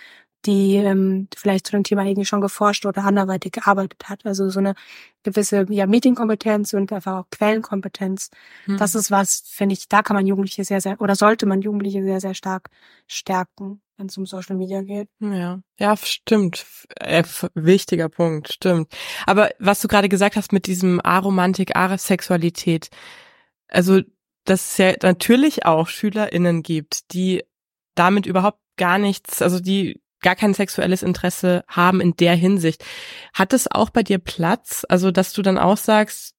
die 0.46 0.76
ähm, 0.76 1.28
vielleicht 1.36 1.66
zu 1.66 1.72
dem 1.72 1.84
Thema 1.84 2.04
irgendwie 2.04 2.26
schon 2.26 2.40
geforscht 2.40 2.86
oder 2.86 3.04
anderweitig 3.04 3.52
gearbeitet 3.52 4.08
hat. 4.08 4.24
Also 4.24 4.48
so 4.50 4.60
eine 4.60 4.74
gewisse 5.22 5.66
ja, 5.70 5.86
Meetingkompetenz 5.86 6.72
und 6.74 6.92
einfach 6.92 7.20
auch 7.20 7.30
Quellenkompetenz. 7.30 8.30
Mhm. 8.66 8.76
Das 8.76 8.94
ist 8.94 9.10
was, 9.10 9.42
finde 9.46 9.74
ich, 9.74 9.88
da 9.88 10.02
kann 10.02 10.16
man 10.16 10.26
Jugendliche 10.26 10.64
sehr, 10.64 10.80
sehr, 10.80 11.00
oder 11.00 11.16
sollte 11.16 11.46
man 11.46 11.62
Jugendliche 11.62 12.02
sehr, 12.02 12.20
sehr 12.20 12.34
stark 12.34 12.68
stärken, 13.06 13.80
wenn 13.96 14.06
es 14.06 14.18
um 14.18 14.26
Social 14.26 14.56
Media 14.56 14.82
geht. 14.82 15.08
Ja, 15.20 15.60
ja, 15.78 15.96
stimmt. 15.96 16.66
Äh, 17.00 17.24
wichtiger 17.54 18.08
Punkt, 18.08 18.52
stimmt. 18.52 18.92
Aber 19.26 19.50
was 19.58 19.80
du 19.80 19.88
gerade 19.88 20.08
gesagt 20.08 20.36
hast 20.36 20.52
mit 20.52 20.66
diesem 20.66 21.00
Aromantik, 21.00 21.74
Asexualität, 21.74 22.90
also 23.68 24.00
dass 24.44 24.72
es 24.72 24.76
ja 24.76 24.92
natürlich 25.02 25.64
auch 25.64 25.88
SchülerInnen 25.88 26.62
gibt, 26.62 27.12
die 27.14 27.44
damit 27.94 28.26
überhaupt 28.26 28.58
gar 28.76 28.98
nichts, 28.98 29.40
also 29.40 29.60
die 29.60 30.02
gar 30.24 30.34
kein 30.34 30.54
sexuelles 30.54 31.04
Interesse 31.04 31.62
haben 31.68 32.00
in 32.00 32.16
der 32.16 32.34
Hinsicht. 32.34 32.84
Hat 33.32 33.52
es 33.52 33.70
auch 33.70 33.90
bei 33.90 34.02
dir 34.02 34.18
Platz? 34.18 34.84
Also, 34.88 35.12
dass 35.12 35.32
du 35.32 35.42
dann 35.42 35.58
auch 35.58 35.76
sagst, 35.76 36.34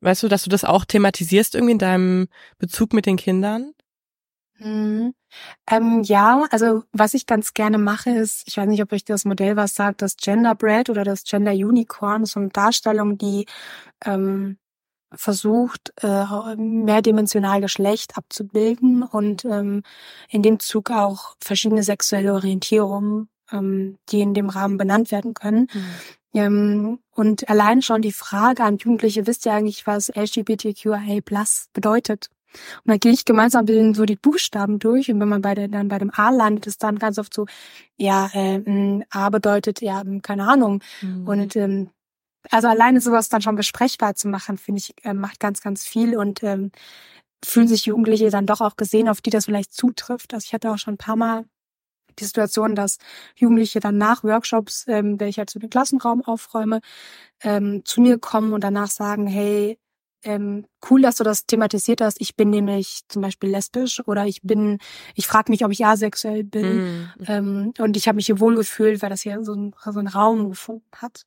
weißt 0.00 0.24
du, 0.24 0.28
dass 0.28 0.42
du 0.42 0.50
das 0.50 0.64
auch 0.64 0.84
thematisierst 0.84 1.54
irgendwie 1.54 1.72
in 1.72 1.78
deinem 1.78 2.28
Bezug 2.58 2.92
mit 2.92 3.06
den 3.06 3.16
Kindern? 3.16 3.72
Mhm. 4.58 5.14
Ähm, 5.70 6.02
ja, 6.04 6.44
also 6.50 6.84
was 6.92 7.14
ich 7.14 7.26
ganz 7.26 7.54
gerne 7.54 7.78
mache, 7.78 8.10
ist, 8.10 8.44
ich 8.46 8.56
weiß 8.56 8.68
nicht, 8.68 8.82
ob 8.82 8.92
euch 8.92 9.04
das 9.04 9.24
Modell 9.24 9.56
was 9.56 9.74
sagt, 9.74 10.02
das 10.02 10.16
Gender 10.16 10.54
Bread 10.54 10.90
oder 10.90 11.04
das 11.04 11.24
Gender 11.24 11.52
Unicorn, 11.52 12.26
so 12.26 12.40
eine 12.40 12.50
Darstellung, 12.50 13.16
die 13.16 13.46
ähm, 14.04 14.58
versucht, 15.14 15.92
äh, 16.02 16.56
mehrdimensional 16.56 17.60
Geschlecht 17.60 18.16
abzubilden 18.16 19.02
und 19.02 19.44
ähm, 19.44 19.82
in 20.28 20.42
dem 20.42 20.60
Zug 20.60 20.90
auch 20.90 21.34
verschiedene 21.40 21.82
sexuelle 21.82 22.32
Orientierungen, 22.32 23.28
ähm, 23.50 23.98
die 24.08 24.20
in 24.20 24.34
dem 24.34 24.48
Rahmen 24.48 24.78
benannt 24.78 25.10
werden 25.10 25.34
können. 25.34 25.68
Mhm. 25.72 25.84
Ähm, 26.34 26.98
und 27.14 27.48
allein 27.48 27.82
schon 27.82 28.02
die 28.02 28.12
Frage 28.12 28.64
an 28.64 28.78
Jugendliche, 28.78 29.26
wisst 29.26 29.44
ihr 29.46 29.52
eigentlich, 29.52 29.86
was 29.86 30.10
LGBTQIA 30.14 31.20
Plus 31.22 31.68
bedeutet? 31.72 32.28
Und 32.84 32.90
dann 32.90 32.98
gehe 32.98 33.12
ich 33.12 33.24
gemeinsam 33.24 33.64
bilden 33.66 33.94
so 33.94 34.04
die 34.04 34.16
Buchstaben 34.16 34.78
durch 34.78 35.10
und 35.10 35.20
wenn 35.20 35.28
man 35.28 35.42
bei 35.42 35.54
der, 35.54 35.68
dann 35.68 35.88
bei 35.88 35.98
dem 35.98 36.10
A 36.14 36.30
landet, 36.30 36.66
ist 36.66 36.82
dann 36.82 36.98
ganz 36.98 37.18
oft 37.18 37.32
so, 37.32 37.46
ja, 37.96 38.30
äh, 38.34 39.02
A 39.10 39.30
bedeutet 39.30 39.80
ja, 39.80 40.02
keine 40.22 40.48
Ahnung. 40.48 40.82
Mhm. 41.00 41.28
Und 41.28 41.56
ähm, 41.56 41.90
also 42.50 42.68
alleine 42.68 43.00
sowas 43.00 43.28
dann 43.28 43.42
schon 43.42 43.56
besprechbar 43.56 44.14
zu 44.14 44.28
machen, 44.28 44.58
finde 44.58 44.80
ich, 44.80 44.94
äh, 45.04 45.14
macht 45.14 45.40
ganz, 45.40 45.60
ganz 45.62 45.84
viel 45.84 46.16
und 46.16 46.42
ähm, 46.42 46.72
fühlen 47.44 47.68
sich 47.68 47.86
Jugendliche 47.86 48.30
dann 48.30 48.46
doch 48.46 48.60
auch 48.60 48.76
gesehen, 48.76 49.08
auf 49.08 49.20
die 49.20 49.30
das 49.30 49.46
vielleicht 49.46 49.72
zutrifft. 49.74 50.34
Also 50.34 50.44
ich 50.46 50.54
hatte 50.54 50.70
auch 50.70 50.78
schon 50.78 50.94
ein 50.94 50.98
paar 50.98 51.16
Mal 51.16 51.44
die 52.18 52.24
Situation, 52.24 52.74
dass 52.74 52.98
Jugendliche 53.36 53.80
dann 53.80 53.98
nach 53.98 54.24
Workshops, 54.24 54.84
ähm, 54.88 55.18
wenn 55.20 55.28
ich 55.28 55.38
halt 55.38 55.50
so 55.50 55.58
den 55.58 55.70
Klassenraum 55.70 56.22
aufräume, 56.24 56.80
ähm, 57.42 57.82
zu 57.84 58.00
mir 58.00 58.18
kommen 58.18 58.52
und 58.52 58.64
danach 58.64 58.90
sagen, 58.90 59.26
hey, 59.26 59.78
ähm, 60.24 60.66
cool, 60.90 61.02
dass 61.02 61.16
du 61.16 61.24
das 61.24 61.46
thematisiert 61.46 62.00
hast. 62.00 62.20
Ich 62.20 62.36
bin 62.36 62.50
nämlich 62.50 63.02
zum 63.08 63.22
Beispiel 63.22 63.50
lesbisch 63.50 64.00
oder 64.06 64.26
ich 64.26 64.42
bin, 64.42 64.78
ich 65.14 65.26
frage 65.26 65.50
mich, 65.50 65.64
ob 65.64 65.72
ich 65.72 65.84
asexuell 65.84 66.44
bin. 66.44 66.76
Mm. 66.76 67.12
Ähm, 67.26 67.74
und 67.78 67.96
ich 67.96 68.08
habe 68.08 68.16
mich 68.16 68.26
hier 68.26 68.40
wohlgefühlt, 68.40 69.02
weil 69.02 69.10
das 69.10 69.22
hier 69.22 69.42
so 69.42 69.54
ein, 69.54 69.74
so 69.84 69.98
ein 69.98 70.06
Raum 70.06 70.48
gefunden 70.50 70.86
hat. 70.96 71.24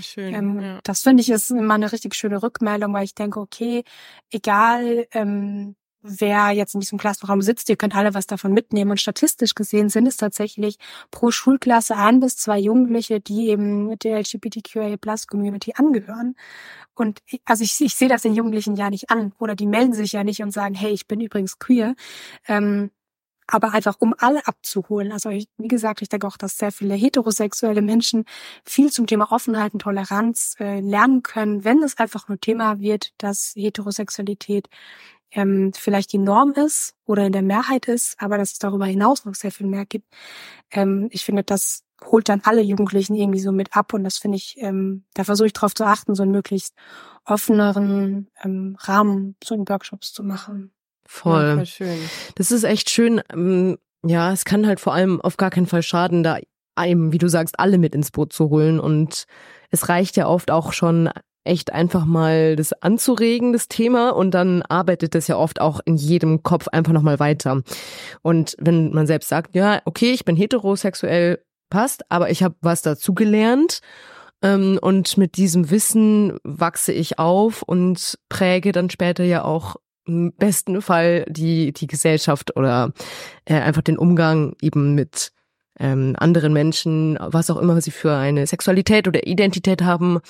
Schön. 0.00 0.34
Ähm, 0.34 0.60
ja. 0.60 0.80
Das 0.82 1.02
finde 1.02 1.22
ich 1.22 1.30
ist 1.30 1.50
immer 1.50 1.74
eine 1.74 1.92
richtig 1.92 2.14
schöne 2.14 2.42
Rückmeldung, 2.42 2.92
weil 2.92 3.04
ich 3.04 3.14
denke, 3.14 3.40
okay, 3.40 3.84
egal 4.30 5.06
ähm, 5.12 5.76
wer 6.02 6.50
jetzt 6.50 6.74
in 6.74 6.80
diesem 6.80 6.98
Klassenraum 6.98 7.42
sitzt, 7.42 7.68
ihr 7.68 7.76
könnt 7.76 7.94
alle 7.94 8.14
was 8.14 8.26
davon 8.26 8.52
mitnehmen. 8.52 8.90
Und 8.92 9.00
statistisch 9.00 9.54
gesehen 9.54 9.88
sind 9.88 10.06
es 10.06 10.16
tatsächlich 10.16 10.78
pro 11.10 11.30
Schulklasse 11.30 11.96
ein 11.96 12.20
bis 12.20 12.36
zwei 12.36 12.58
Jugendliche, 12.58 13.20
die 13.20 13.48
eben 13.48 13.98
der 13.98 14.18
LGBTQIA-Plus-Community 14.20 15.72
angehören. 15.76 16.36
Und 16.94 17.20
also 17.44 17.64
ich, 17.64 17.80
ich 17.80 17.94
sehe 17.94 18.08
das 18.08 18.22
den 18.22 18.34
Jugendlichen 18.34 18.76
ja 18.76 18.90
nicht 18.90 19.10
an 19.10 19.32
oder 19.38 19.54
die 19.54 19.66
melden 19.66 19.92
sich 19.92 20.12
ja 20.12 20.24
nicht 20.24 20.42
und 20.42 20.52
sagen, 20.52 20.74
hey, 20.74 20.92
ich 20.92 21.06
bin 21.06 21.20
übrigens 21.20 21.58
queer. 21.58 21.94
Ähm, 22.46 22.90
aber 23.48 23.72
einfach 23.72 23.96
um 23.98 24.14
alle 24.18 24.46
abzuholen. 24.46 25.10
Also 25.10 25.30
ich, 25.30 25.48
wie 25.56 25.68
gesagt, 25.68 26.02
ich 26.02 26.10
denke 26.10 26.26
auch, 26.26 26.36
dass 26.36 26.58
sehr 26.58 26.70
viele 26.70 26.94
heterosexuelle 26.94 27.82
Menschen 27.82 28.24
viel 28.64 28.92
zum 28.92 29.06
Thema 29.06 29.32
Offenheit 29.32 29.72
und 29.72 29.80
Toleranz 29.80 30.54
äh, 30.60 30.80
lernen 30.80 31.22
können, 31.22 31.64
wenn 31.64 31.82
es 31.82 31.96
einfach 31.98 32.28
nur 32.28 32.38
Thema 32.38 32.78
wird, 32.78 33.12
dass 33.18 33.54
Heterosexualität 33.56 34.68
ähm, 35.30 35.72
vielleicht 35.74 36.12
die 36.12 36.18
Norm 36.18 36.52
ist 36.52 36.94
oder 37.04 37.26
in 37.26 37.32
der 37.32 37.42
Mehrheit 37.42 37.86
ist, 37.86 38.16
aber 38.18 38.38
dass 38.38 38.52
es 38.52 38.58
darüber 38.58 38.86
hinaus 38.86 39.24
noch 39.24 39.34
sehr 39.34 39.52
viel 39.52 39.66
mehr 39.66 39.86
gibt. 39.86 40.06
Ähm, 40.70 41.08
ich 41.10 41.24
finde, 41.24 41.42
das 41.44 41.84
holt 42.04 42.28
dann 42.28 42.42
alle 42.44 42.62
Jugendlichen 42.62 43.14
irgendwie 43.14 43.40
so 43.40 43.52
mit 43.52 43.76
ab 43.76 43.92
und 43.92 44.04
das 44.04 44.18
finde 44.18 44.36
ich, 44.36 44.56
ähm, 44.58 45.04
da 45.14 45.24
versuche 45.24 45.46
ich 45.46 45.52
darauf 45.52 45.74
zu 45.74 45.84
achten, 45.84 46.14
so 46.14 46.22
einen 46.22 46.32
möglichst 46.32 46.74
offeneren 47.24 48.28
ähm, 48.42 48.76
Rahmen 48.80 49.36
so 49.42 49.54
in 49.54 49.68
Workshops 49.68 50.12
zu 50.12 50.22
machen. 50.22 50.72
Voll. 51.06 51.42
Ja, 51.42 51.54
voll 51.56 51.66
schön. 51.66 51.98
Das 52.36 52.50
ist 52.50 52.64
echt 52.64 52.90
schön. 52.90 53.20
Ähm, 53.32 53.78
Ja, 54.04 54.32
es 54.32 54.44
kann 54.44 54.66
halt 54.66 54.78
vor 54.80 54.94
allem 54.94 55.20
auf 55.20 55.36
gar 55.36 55.50
keinen 55.50 55.66
Fall 55.66 55.82
schaden, 55.82 56.22
da 56.22 56.38
einem, 56.76 57.12
wie 57.12 57.18
du 57.18 57.28
sagst, 57.28 57.58
alle 57.58 57.78
mit 57.78 57.94
ins 57.94 58.12
Boot 58.12 58.32
zu 58.32 58.50
holen. 58.50 58.78
Und 58.78 59.24
es 59.70 59.88
reicht 59.88 60.16
ja 60.16 60.28
oft 60.28 60.50
auch 60.52 60.72
schon 60.72 61.10
echt 61.48 61.72
einfach 61.72 62.04
mal 62.04 62.54
das 62.56 62.72
anzuregen, 62.72 63.52
das 63.52 63.68
Thema, 63.68 64.10
und 64.10 64.32
dann 64.32 64.62
arbeitet 64.62 65.14
das 65.14 65.26
ja 65.28 65.36
oft 65.36 65.60
auch 65.60 65.80
in 65.84 65.96
jedem 65.96 66.42
Kopf 66.42 66.68
einfach 66.68 66.92
nochmal 66.92 67.18
weiter. 67.18 67.62
Und 68.22 68.54
wenn 68.60 68.92
man 68.92 69.06
selbst 69.06 69.28
sagt, 69.28 69.56
ja, 69.56 69.80
okay, 69.84 70.12
ich 70.12 70.24
bin 70.24 70.36
heterosexuell, 70.36 71.42
passt, 71.70 72.02
aber 72.10 72.30
ich 72.30 72.42
habe 72.42 72.54
was 72.60 72.82
dazugelernt 72.82 73.80
ähm, 74.42 74.78
und 74.80 75.16
mit 75.16 75.36
diesem 75.36 75.70
Wissen 75.70 76.38
wachse 76.44 76.92
ich 76.92 77.18
auf 77.18 77.62
und 77.62 78.18
präge 78.28 78.72
dann 78.72 78.90
später 78.90 79.24
ja 79.24 79.44
auch 79.44 79.76
im 80.06 80.32
besten 80.32 80.80
Fall 80.80 81.26
die, 81.28 81.72
die 81.72 81.86
Gesellschaft 81.86 82.56
oder 82.56 82.92
äh, 83.44 83.54
einfach 83.54 83.82
den 83.82 83.98
Umgang 83.98 84.54
eben 84.62 84.94
mit 84.94 85.32
ähm, 85.78 86.14
anderen 86.18 86.52
Menschen, 86.52 87.18
was 87.20 87.50
auch 87.50 87.58
immer 87.58 87.80
sie 87.80 87.90
für 87.90 88.14
eine 88.14 88.46
Sexualität 88.46 89.08
oder 89.08 89.26
Identität 89.26 89.82
haben. 89.82 90.20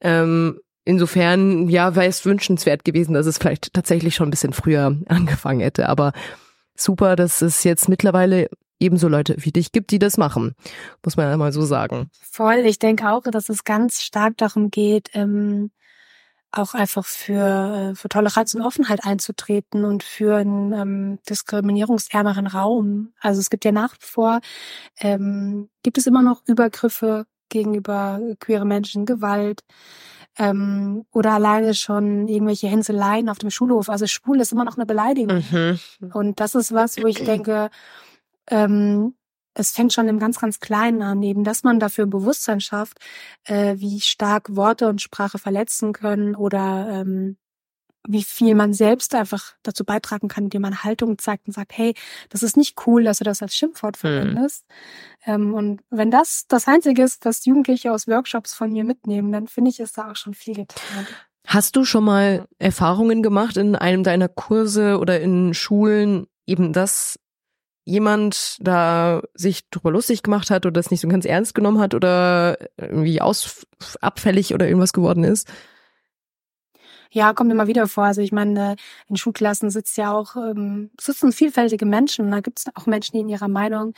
Ähm, 0.00 0.60
insofern, 0.84 1.68
ja, 1.68 1.94
wäre 1.94 2.06
es 2.06 2.24
wünschenswert 2.24 2.84
gewesen, 2.84 3.14
dass 3.14 3.26
es 3.26 3.38
vielleicht 3.38 3.74
tatsächlich 3.74 4.14
schon 4.14 4.28
ein 4.28 4.30
bisschen 4.30 4.52
früher 4.52 4.96
angefangen 5.06 5.60
hätte. 5.60 5.88
Aber 5.88 6.12
super, 6.74 7.16
dass 7.16 7.42
es 7.42 7.64
jetzt 7.64 7.88
mittlerweile 7.88 8.48
ebenso 8.78 9.08
Leute 9.08 9.36
wie 9.38 9.52
dich 9.52 9.72
gibt, 9.72 9.90
die 9.90 9.98
das 9.98 10.18
machen. 10.18 10.54
Muss 11.04 11.16
man 11.16 11.30
ja 11.30 11.36
mal 11.36 11.52
so 11.52 11.62
sagen. 11.62 12.10
Voll. 12.20 12.62
Ich 12.66 12.78
denke 12.78 13.10
auch, 13.10 13.22
dass 13.22 13.48
es 13.48 13.64
ganz 13.64 14.02
stark 14.02 14.36
darum 14.36 14.70
geht, 14.70 15.10
ähm, 15.14 15.70
auch 16.52 16.74
einfach 16.74 17.04
für, 17.04 17.92
äh, 17.92 17.94
für 17.94 18.08
Toleranz 18.08 18.54
und 18.54 18.62
Offenheit 18.62 19.04
einzutreten 19.04 19.84
und 19.84 20.02
für 20.02 20.36
einen 20.36 20.72
ähm, 20.72 21.18
diskriminierungsärmeren 21.28 22.46
Raum. 22.46 23.12
Also 23.20 23.40
es 23.40 23.50
gibt 23.50 23.64
ja 23.64 23.72
nach 23.72 23.94
wie 23.94 24.06
vor, 24.06 24.40
ähm, 24.98 25.68
gibt 25.82 25.98
es 25.98 26.06
immer 26.06 26.22
noch 26.22 26.42
Übergriffe 26.46 27.26
gegenüber 27.48 28.20
queere 28.40 28.64
Menschen, 28.64 29.06
Gewalt 29.06 29.62
ähm, 30.38 31.04
oder 31.12 31.32
alleine 31.32 31.74
schon 31.74 32.28
irgendwelche 32.28 32.68
Hänseleien 32.68 33.28
auf 33.28 33.38
dem 33.38 33.50
Schulhof. 33.50 33.88
Also 33.88 34.06
schwul 34.06 34.40
ist 34.40 34.52
immer 34.52 34.64
noch 34.64 34.76
eine 34.76 34.86
Beleidigung. 34.86 35.44
Mhm. 35.50 35.78
Und 36.12 36.40
das 36.40 36.54
ist 36.54 36.72
was, 36.72 37.00
wo 37.02 37.06
ich 37.06 37.22
denke, 37.24 37.70
ähm, 38.50 39.14
es 39.56 39.70
fängt 39.70 39.92
schon 39.92 40.08
im 40.08 40.18
ganz, 40.18 40.38
ganz 40.38 40.60
Kleinen 40.60 41.02
an, 41.02 41.22
eben, 41.22 41.42
dass 41.42 41.64
man 41.64 41.80
dafür 41.80 42.06
ein 42.06 42.10
Bewusstsein 42.10 42.60
schafft, 42.60 42.98
äh, 43.44 43.76
wie 43.78 44.00
stark 44.00 44.54
Worte 44.54 44.88
und 44.88 45.00
Sprache 45.00 45.38
verletzen 45.38 45.92
können 45.92 46.36
oder 46.36 46.88
ähm, 46.90 47.36
wie 48.08 48.22
viel 48.22 48.54
man 48.54 48.72
selbst 48.72 49.14
einfach 49.14 49.54
dazu 49.62 49.84
beitragen 49.84 50.28
kann, 50.28 50.44
indem 50.44 50.62
man 50.62 50.84
Haltung 50.84 51.18
zeigt 51.18 51.48
und 51.48 51.54
sagt, 51.54 51.76
hey, 51.76 51.94
das 52.28 52.42
ist 52.42 52.56
nicht 52.56 52.86
cool, 52.86 53.02
dass 53.02 53.18
du 53.18 53.24
das 53.24 53.42
als 53.42 53.56
Schimpfwort 53.56 53.96
verwendest. 53.96 54.64
Ähm, 55.24 55.54
und 55.54 55.80
wenn 55.90 56.10
das 56.10 56.44
das 56.46 56.68
Einzige 56.68 57.02
ist, 57.02 57.24
was 57.24 57.44
Jugendliche 57.44 57.92
aus 57.92 58.06
Workshops 58.06 58.54
von 58.54 58.72
mir 58.72 58.84
mitnehmen, 58.84 59.32
dann 59.32 59.48
finde 59.48 59.70
ich, 59.70 59.80
ist 59.80 59.98
da 59.98 60.12
auch 60.12 60.16
schon 60.16 60.34
viel 60.34 60.54
getan. 60.54 61.06
Hast 61.46 61.76
du 61.76 61.84
schon 61.84 62.04
mal 62.04 62.46
Erfahrungen 62.58 63.22
gemacht 63.22 63.56
in 63.56 63.74
einem 63.74 64.02
deiner 64.02 64.28
Kurse 64.28 64.98
oder 64.98 65.20
in 65.20 65.54
Schulen, 65.54 66.26
eben 66.46 66.72
dass 66.72 67.18
jemand 67.86 68.58
da 68.60 69.22
sich 69.34 69.70
drüber 69.70 69.92
lustig 69.92 70.22
gemacht 70.22 70.50
hat 70.50 70.66
oder 70.66 70.72
das 70.72 70.90
nicht 70.90 71.00
so 71.00 71.08
ganz 71.08 71.24
ernst 71.24 71.54
genommen 71.54 71.78
hat 71.78 71.94
oder 71.94 72.58
irgendwie 72.76 73.20
aus 73.20 73.64
abfällig 74.00 74.52
oder 74.52 74.66
irgendwas 74.66 74.92
geworden 74.92 75.24
ist? 75.24 75.48
Ja, 77.12 77.32
kommt 77.32 77.52
immer 77.52 77.68
wieder 77.68 77.86
vor. 77.86 78.04
Also 78.04 78.20
ich 78.20 78.32
meine, 78.32 78.74
in 79.08 79.16
Schulklassen 79.16 79.70
sitzt 79.70 79.96
ja 79.96 80.12
auch, 80.12 80.34
ähm, 80.34 80.90
sitzen 81.00 81.30
vielfältige 81.30 81.86
Menschen. 81.86 82.30
Da 82.32 82.40
gibt 82.40 82.58
es 82.58 82.66
auch 82.74 82.86
Menschen, 82.86 83.12
die 83.12 83.20
in 83.20 83.28
ihrer 83.28 83.48
Meinung 83.48 83.94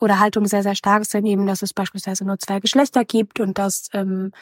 oder 0.00 0.18
Haltung 0.18 0.46
sehr, 0.46 0.64
sehr 0.64 0.74
stark 0.74 1.06
sind, 1.06 1.24
eben, 1.26 1.46
dass 1.46 1.62
es 1.62 1.72
beispielsweise 1.72 2.24
nur 2.24 2.38
zwei 2.38 2.58
Geschlechter 2.58 3.04
gibt 3.04 3.38
und 3.38 3.58
dass 3.58 3.88
ähm, 3.92 4.32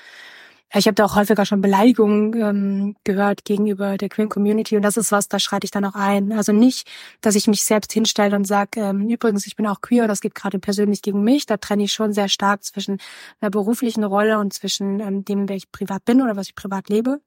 ich 0.74 0.86
habe 0.86 0.94
da 0.94 1.06
auch 1.06 1.16
häufiger 1.16 1.46
schon 1.46 1.62
Beleidigungen 1.62 2.34
ähm, 2.34 2.96
gehört 3.04 3.44
gegenüber 3.44 3.96
der 3.96 4.10
Queer 4.10 4.28
Community 4.28 4.76
und 4.76 4.82
das 4.82 4.98
ist 4.98 5.12
was, 5.12 5.28
da 5.28 5.38
schreite 5.38 5.64
ich 5.64 5.70
dann 5.70 5.84
auch 5.86 5.94
ein. 5.94 6.32
Also 6.32 6.52
nicht, 6.52 6.86
dass 7.22 7.36
ich 7.36 7.46
mich 7.46 7.64
selbst 7.64 7.92
hinstelle 7.92 8.36
und 8.36 8.44
sage, 8.44 8.80
ähm, 8.80 9.08
übrigens, 9.08 9.46
ich 9.46 9.56
bin 9.56 9.66
auch 9.66 9.80
queer, 9.80 10.06
das 10.08 10.20
geht 10.20 10.34
gerade 10.34 10.58
persönlich 10.58 11.00
gegen 11.00 11.24
mich. 11.24 11.46
Da 11.46 11.56
trenne 11.56 11.84
ich 11.84 11.92
schon 11.92 12.12
sehr 12.12 12.28
stark 12.28 12.64
zwischen 12.64 12.98
einer 13.40 13.50
beruflichen 13.50 14.04
Rolle 14.04 14.38
und 14.38 14.52
zwischen 14.52 15.00
ähm, 15.00 15.24
dem, 15.24 15.48
wer 15.48 15.56
ich 15.56 15.72
privat 15.72 16.04
bin 16.04 16.20
oder 16.20 16.36
was 16.36 16.48
ich 16.48 16.54
privat 16.54 16.90
lebe. 16.90 17.20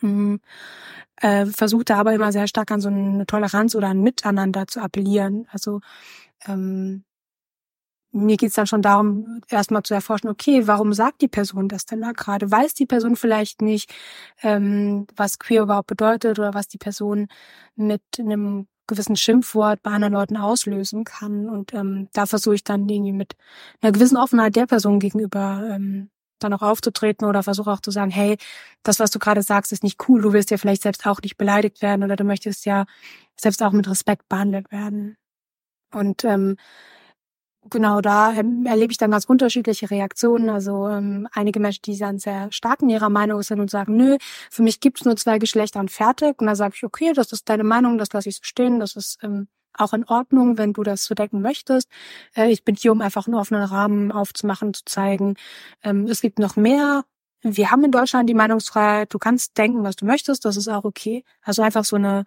Mhm. 0.00 0.40
Äh, 1.16 1.46
Versuche 1.46 1.84
da 1.84 1.98
aber 1.98 2.12
immer 2.12 2.32
sehr 2.32 2.48
stark 2.48 2.70
an 2.72 2.80
so 2.80 2.88
eine 2.88 3.26
Toleranz 3.26 3.74
oder 3.76 3.88
ein 3.88 4.02
Miteinander 4.02 4.66
zu 4.66 4.80
appellieren. 4.80 5.46
Also 5.52 5.80
ähm, 6.46 7.04
mir 8.14 8.36
geht's 8.36 8.54
dann 8.54 8.66
schon 8.66 8.82
darum, 8.82 9.40
erstmal 9.48 9.82
zu 9.82 9.92
erforschen, 9.92 10.30
okay, 10.30 10.66
warum 10.66 10.92
sagt 10.92 11.20
die 11.20 11.28
Person 11.28 11.68
das 11.68 11.84
denn 11.84 12.00
da 12.00 12.12
gerade? 12.12 12.50
Weiß 12.50 12.74
die 12.74 12.86
Person 12.86 13.16
vielleicht 13.16 13.60
nicht, 13.60 13.92
ähm, 14.42 15.06
was 15.16 15.38
queer 15.38 15.62
überhaupt 15.62 15.88
bedeutet 15.88 16.38
oder 16.38 16.54
was 16.54 16.68
die 16.68 16.78
Person 16.78 17.26
mit 17.74 18.02
einem 18.18 18.68
gewissen 18.86 19.16
Schimpfwort 19.16 19.82
bei 19.82 19.90
anderen 19.90 20.14
Leuten 20.14 20.36
auslösen 20.36 21.04
kann? 21.04 21.48
Und 21.48 21.74
ähm, 21.74 22.08
da 22.12 22.26
versuche 22.26 22.54
ich 22.54 22.64
dann 22.64 22.88
irgendwie 22.88 23.12
mit 23.12 23.34
einer 23.82 23.92
gewissen 23.92 24.16
Offenheit 24.16 24.54
der 24.54 24.66
Person 24.66 25.00
gegenüber 25.00 25.68
ähm, 25.70 26.10
dann 26.38 26.52
auch 26.52 26.62
aufzutreten 26.62 27.26
oder 27.26 27.42
versuche 27.42 27.70
auch 27.70 27.80
zu 27.80 27.90
sagen, 27.90 28.10
hey, 28.10 28.36
das, 28.84 29.00
was 29.00 29.10
du 29.10 29.18
gerade 29.18 29.42
sagst, 29.42 29.72
ist 29.72 29.82
nicht 29.82 30.08
cool. 30.08 30.22
Du 30.22 30.32
willst 30.32 30.50
ja 30.50 30.56
vielleicht 30.56 30.82
selbst 30.82 31.06
auch 31.06 31.20
nicht 31.20 31.36
beleidigt 31.36 31.82
werden 31.82 32.04
oder 32.04 32.16
du 32.16 32.24
möchtest 32.24 32.64
ja 32.64 32.86
selbst 33.36 33.62
auch 33.62 33.72
mit 33.72 33.88
Respekt 33.88 34.28
behandelt 34.28 34.70
werden. 34.70 35.16
Und 35.92 36.24
ähm, 36.24 36.56
genau 37.70 38.00
da 38.00 38.32
erlebe 38.32 38.90
ich 38.90 38.98
dann 38.98 39.10
ganz 39.10 39.24
unterschiedliche 39.24 39.90
Reaktionen. 39.90 40.48
Also 40.48 40.88
ähm, 40.88 41.28
einige 41.32 41.60
Menschen, 41.60 41.82
die 41.82 41.98
dann 41.98 42.18
sehr 42.18 42.50
stark 42.52 42.82
in 42.82 42.90
ihrer 42.90 43.10
Meinung 43.10 43.42
sind 43.42 43.60
und 43.60 43.70
sagen, 43.70 43.96
nö, 43.96 44.16
für 44.50 44.62
mich 44.62 44.80
gibt's 44.80 45.04
nur 45.04 45.16
zwei 45.16 45.38
Geschlechter 45.38 45.80
und 45.80 45.90
fertig. 45.90 46.40
Und 46.40 46.46
da 46.46 46.54
sage 46.54 46.74
ich, 46.76 46.84
okay, 46.84 47.12
das 47.12 47.32
ist 47.32 47.48
deine 47.48 47.64
Meinung, 47.64 47.98
das 47.98 48.12
lasse 48.12 48.28
ich 48.28 48.36
so 48.36 48.44
stehen, 48.44 48.80
das 48.80 48.96
ist 48.96 49.18
ähm, 49.22 49.48
auch 49.76 49.92
in 49.92 50.04
Ordnung, 50.04 50.58
wenn 50.58 50.72
du 50.72 50.82
das 50.82 51.04
so 51.04 51.14
denken 51.14 51.40
möchtest. 51.40 51.88
Äh, 52.36 52.50
ich 52.50 52.64
bin 52.64 52.76
hier, 52.76 52.92
um 52.92 53.00
einfach 53.00 53.26
einen 53.26 53.36
offenen 53.36 53.64
Rahmen 53.64 54.12
aufzumachen, 54.12 54.74
zu 54.74 54.84
zeigen, 54.84 55.34
ähm, 55.82 56.06
es 56.06 56.20
gibt 56.20 56.38
noch 56.38 56.56
mehr. 56.56 57.04
Wir 57.42 57.70
haben 57.70 57.84
in 57.84 57.90
Deutschland 57.90 58.28
die 58.28 58.34
Meinungsfreiheit. 58.34 59.12
Du 59.12 59.18
kannst 59.18 59.58
denken, 59.58 59.82
was 59.84 59.96
du 59.96 60.06
möchtest. 60.06 60.44
Das 60.44 60.56
ist 60.56 60.68
auch 60.68 60.84
okay. 60.84 61.24
Also 61.42 61.62
einfach 61.62 61.84
so 61.84 61.96
eine 61.96 62.24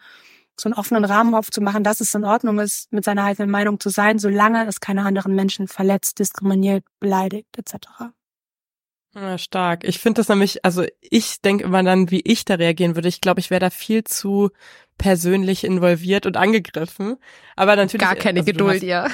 so 0.60 0.68
einen 0.70 0.74
offenen 0.74 1.06
Rahmen 1.06 1.34
aufzumachen, 1.36 1.84
dass 1.84 2.02
es 2.02 2.14
in 2.16 2.26
Ordnung 2.26 2.60
ist, 2.60 2.92
mit 2.92 3.06
seiner 3.06 3.24
eigenen 3.24 3.52
Meinung 3.52 3.80
zu 3.80 3.90
sein, 3.90 4.20
solange 4.20 4.66
es 4.68 4.80
keine 4.80 5.06
anderen 5.06 5.36
Menschen 5.36 5.68
verletzt, 5.68 6.20
diskriminiert, 6.20 6.84
beleidigt 7.00 7.58
etc. 7.58 7.88
Ja, 9.16 9.38
stark. 9.38 9.84
Ich 9.84 10.00
finde 10.00 10.20
das 10.20 10.30
nämlich, 10.30 10.64
also 10.64 10.84
ich 11.02 11.42
denke 11.42 11.64
immer 11.64 11.82
dann, 11.84 12.12
wie 12.12 12.22
ich 12.22 12.46
da 12.46 12.56
reagieren 12.56 12.96
würde. 12.96 13.08
Ich 13.08 13.22
glaube, 13.22 13.40
ich 13.40 13.50
wäre 13.50 13.60
da 13.60 13.70
viel 13.70 14.04
zu 14.04 14.52
persönlich 14.98 15.64
involviert 15.64 16.26
und 16.26 16.38
angegriffen. 16.38 17.18
Aber 17.56 17.76
natürlich. 17.76 18.06
Gar 18.06 18.16
keine 18.16 18.40
also 18.42 18.52
Geduld, 18.52 18.76
hast, 18.76 18.84
ja. 18.84 19.08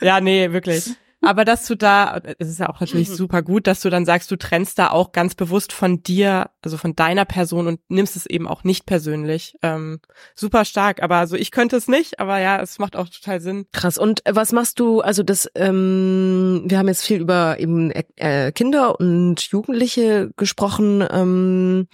Ja, 0.00 0.20
nee, 0.20 0.52
wirklich. 0.52 0.90
Aber 1.22 1.44
dass 1.44 1.66
du 1.66 1.74
da, 1.74 2.20
es 2.38 2.48
ist 2.48 2.60
ja 2.60 2.68
auch 2.70 2.80
natürlich 2.80 3.10
mhm. 3.10 3.14
super 3.14 3.42
gut, 3.42 3.66
dass 3.66 3.80
du 3.80 3.90
dann 3.90 4.06
sagst, 4.06 4.30
du 4.30 4.36
trennst 4.36 4.78
da 4.78 4.90
auch 4.90 5.12
ganz 5.12 5.34
bewusst 5.34 5.72
von 5.72 6.02
dir, 6.02 6.50
also 6.62 6.78
von 6.78 6.96
deiner 6.96 7.26
Person 7.26 7.66
und 7.66 7.80
nimmst 7.88 8.16
es 8.16 8.26
eben 8.26 8.48
auch 8.48 8.64
nicht 8.64 8.86
persönlich. 8.86 9.56
Ähm, 9.62 10.00
super 10.34 10.64
stark. 10.64 11.02
Aber 11.02 11.16
also 11.16 11.36
ich 11.36 11.50
könnte 11.50 11.76
es 11.76 11.88
nicht, 11.88 12.20
aber 12.20 12.38
ja, 12.38 12.60
es 12.60 12.78
macht 12.78 12.96
auch 12.96 13.08
total 13.08 13.40
Sinn. 13.40 13.66
Krass. 13.72 13.98
Und 13.98 14.26
äh, 14.26 14.34
was 14.34 14.52
machst 14.52 14.80
du, 14.80 15.00
also 15.00 15.22
das, 15.22 15.48
ähm, 15.54 16.62
wir 16.64 16.78
haben 16.78 16.88
jetzt 16.88 17.04
viel 17.04 17.20
über 17.20 17.58
eben 17.58 17.90
äh, 17.90 18.52
Kinder 18.52 18.98
und 18.98 19.42
Jugendliche 19.42 20.30
gesprochen, 20.36 21.04
ähm, 21.10 21.88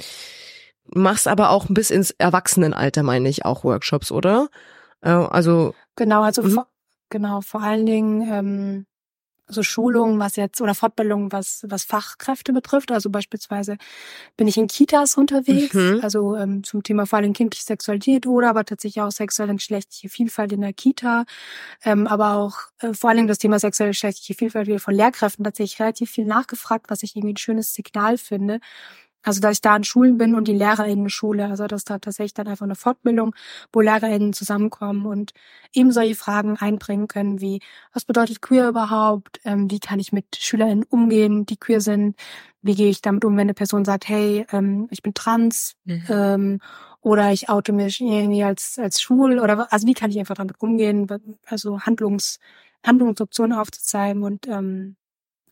machst 0.94 1.26
aber 1.26 1.50
auch 1.50 1.66
bis 1.68 1.90
ins 1.90 2.12
Erwachsenenalter, 2.12 3.02
meine 3.02 3.28
ich, 3.28 3.44
auch 3.44 3.64
Workshops, 3.64 4.12
oder? 4.12 4.48
Äh, 5.00 5.10
also 5.10 5.74
Genau, 5.96 6.22
also 6.22 6.42
mhm. 6.42 6.50
vor, 6.50 6.68
genau, 7.08 7.40
vor 7.40 7.62
allen 7.62 7.86
Dingen 7.86 8.22
ähm, 8.30 8.86
so 9.48 9.62
Schulungen, 9.62 10.18
was 10.18 10.36
jetzt 10.36 10.60
oder 10.60 10.74
Fortbildungen, 10.74 11.32
was 11.32 11.64
was 11.68 11.84
Fachkräfte 11.84 12.52
betrifft. 12.52 12.90
Also 12.90 13.10
beispielsweise 13.10 13.76
bin 14.36 14.48
ich 14.48 14.56
in 14.56 14.66
Kitas 14.66 15.16
unterwegs, 15.16 15.74
mhm. 15.74 16.00
also 16.02 16.36
ähm, 16.36 16.64
zum 16.64 16.82
Thema 16.82 17.06
vor 17.06 17.18
allem 17.18 17.32
kindliche 17.32 17.64
Sexualität 17.64 18.26
oder 18.26 18.50
aber 18.50 18.64
tatsächlich 18.64 19.02
auch 19.02 19.10
sexuelle 19.10 19.52
und 19.52 19.58
geschlechtliche 19.58 20.08
Vielfalt 20.08 20.52
in 20.52 20.60
der 20.60 20.72
Kita, 20.72 21.24
ähm, 21.84 22.06
aber 22.06 22.34
auch 22.34 22.58
äh, 22.80 22.92
vor 22.92 23.10
allem 23.10 23.26
das 23.26 23.38
Thema 23.38 23.58
sexuelle 23.58 23.88
und 23.88 23.92
geschlechtliche 23.92 24.34
Vielfalt 24.34 24.66
wieder 24.66 24.80
von 24.80 24.94
Lehrkräften 24.94 25.44
tatsächlich 25.44 25.80
relativ 25.80 26.10
viel 26.10 26.26
nachgefragt, 26.26 26.86
was 26.88 27.02
ich 27.02 27.16
irgendwie 27.16 27.34
ein 27.34 27.38
schönes 27.38 27.72
Signal 27.72 28.18
finde. 28.18 28.60
Also, 29.26 29.40
dass 29.40 29.54
ich 29.54 29.60
da 29.60 29.74
in 29.74 29.82
Schulen 29.82 30.18
bin 30.18 30.36
und 30.36 30.46
die 30.46 30.54
LehrerInnen 30.54 31.10
schule. 31.10 31.46
Also, 31.46 31.66
dass 31.66 31.84
da 31.84 31.98
tatsächlich 31.98 32.34
dann 32.34 32.46
einfach 32.46 32.64
eine 32.64 32.76
Fortbildung, 32.76 33.34
wo 33.72 33.80
LehrerInnen 33.80 34.32
zusammenkommen 34.32 35.04
und 35.04 35.32
eben 35.72 35.90
solche 35.90 36.14
Fragen 36.14 36.56
einbringen 36.56 37.08
können, 37.08 37.40
wie, 37.40 37.58
was 37.92 38.04
bedeutet 38.04 38.40
queer 38.40 38.68
überhaupt? 38.68 39.40
Ähm, 39.44 39.68
wie 39.68 39.80
kann 39.80 39.98
ich 39.98 40.12
mit 40.12 40.36
SchülerInnen 40.36 40.84
umgehen, 40.84 41.44
die 41.44 41.56
queer 41.56 41.80
sind? 41.80 42.14
Wie 42.62 42.76
gehe 42.76 42.88
ich 42.88 43.02
damit 43.02 43.24
um, 43.24 43.32
wenn 43.32 43.40
eine 43.40 43.54
Person 43.54 43.84
sagt, 43.84 44.08
hey, 44.08 44.46
ähm, 44.52 44.86
ich 44.92 45.02
bin 45.02 45.12
trans, 45.12 45.74
mhm. 45.84 46.04
ähm, 46.08 46.60
oder 47.00 47.32
ich 47.32 47.48
oute 47.48 47.72
mich 47.72 48.00
irgendwie 48.00 48.44
als, 48.44 48.78
als 48.78 49.02
schwul, 49.02 49.40
oder, 49.40 49.72
also 49.72 49.88
wie 49.88 49.94
kann 49.94 50.10
ich 50.10 50.20
einfach 50.20 50.36
damit 50.36 50.60
umgehen? 50.60 51.08
Also, 51.46 51.80
Handlungs, 51.80 52.38
Handlungsoptionen 52.84 53.58
aufzuzeigen 53.58 54.22
und, 54.22 54.46
ähm, 54.46 54.94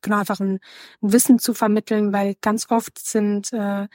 genau 0.05 0.19
einfach 0.19 0.41
ein, 0.41 0.61
ein 1.03 1.13
Wissen 1.13 1.39
zu 1.39 1.55
vermitteln, 1.55 2.13
weil 2.13 2.37
ganz 2.41 2.71
oft 2.71 2.99
sind 2.99 3.53
äh, 3.53 3.89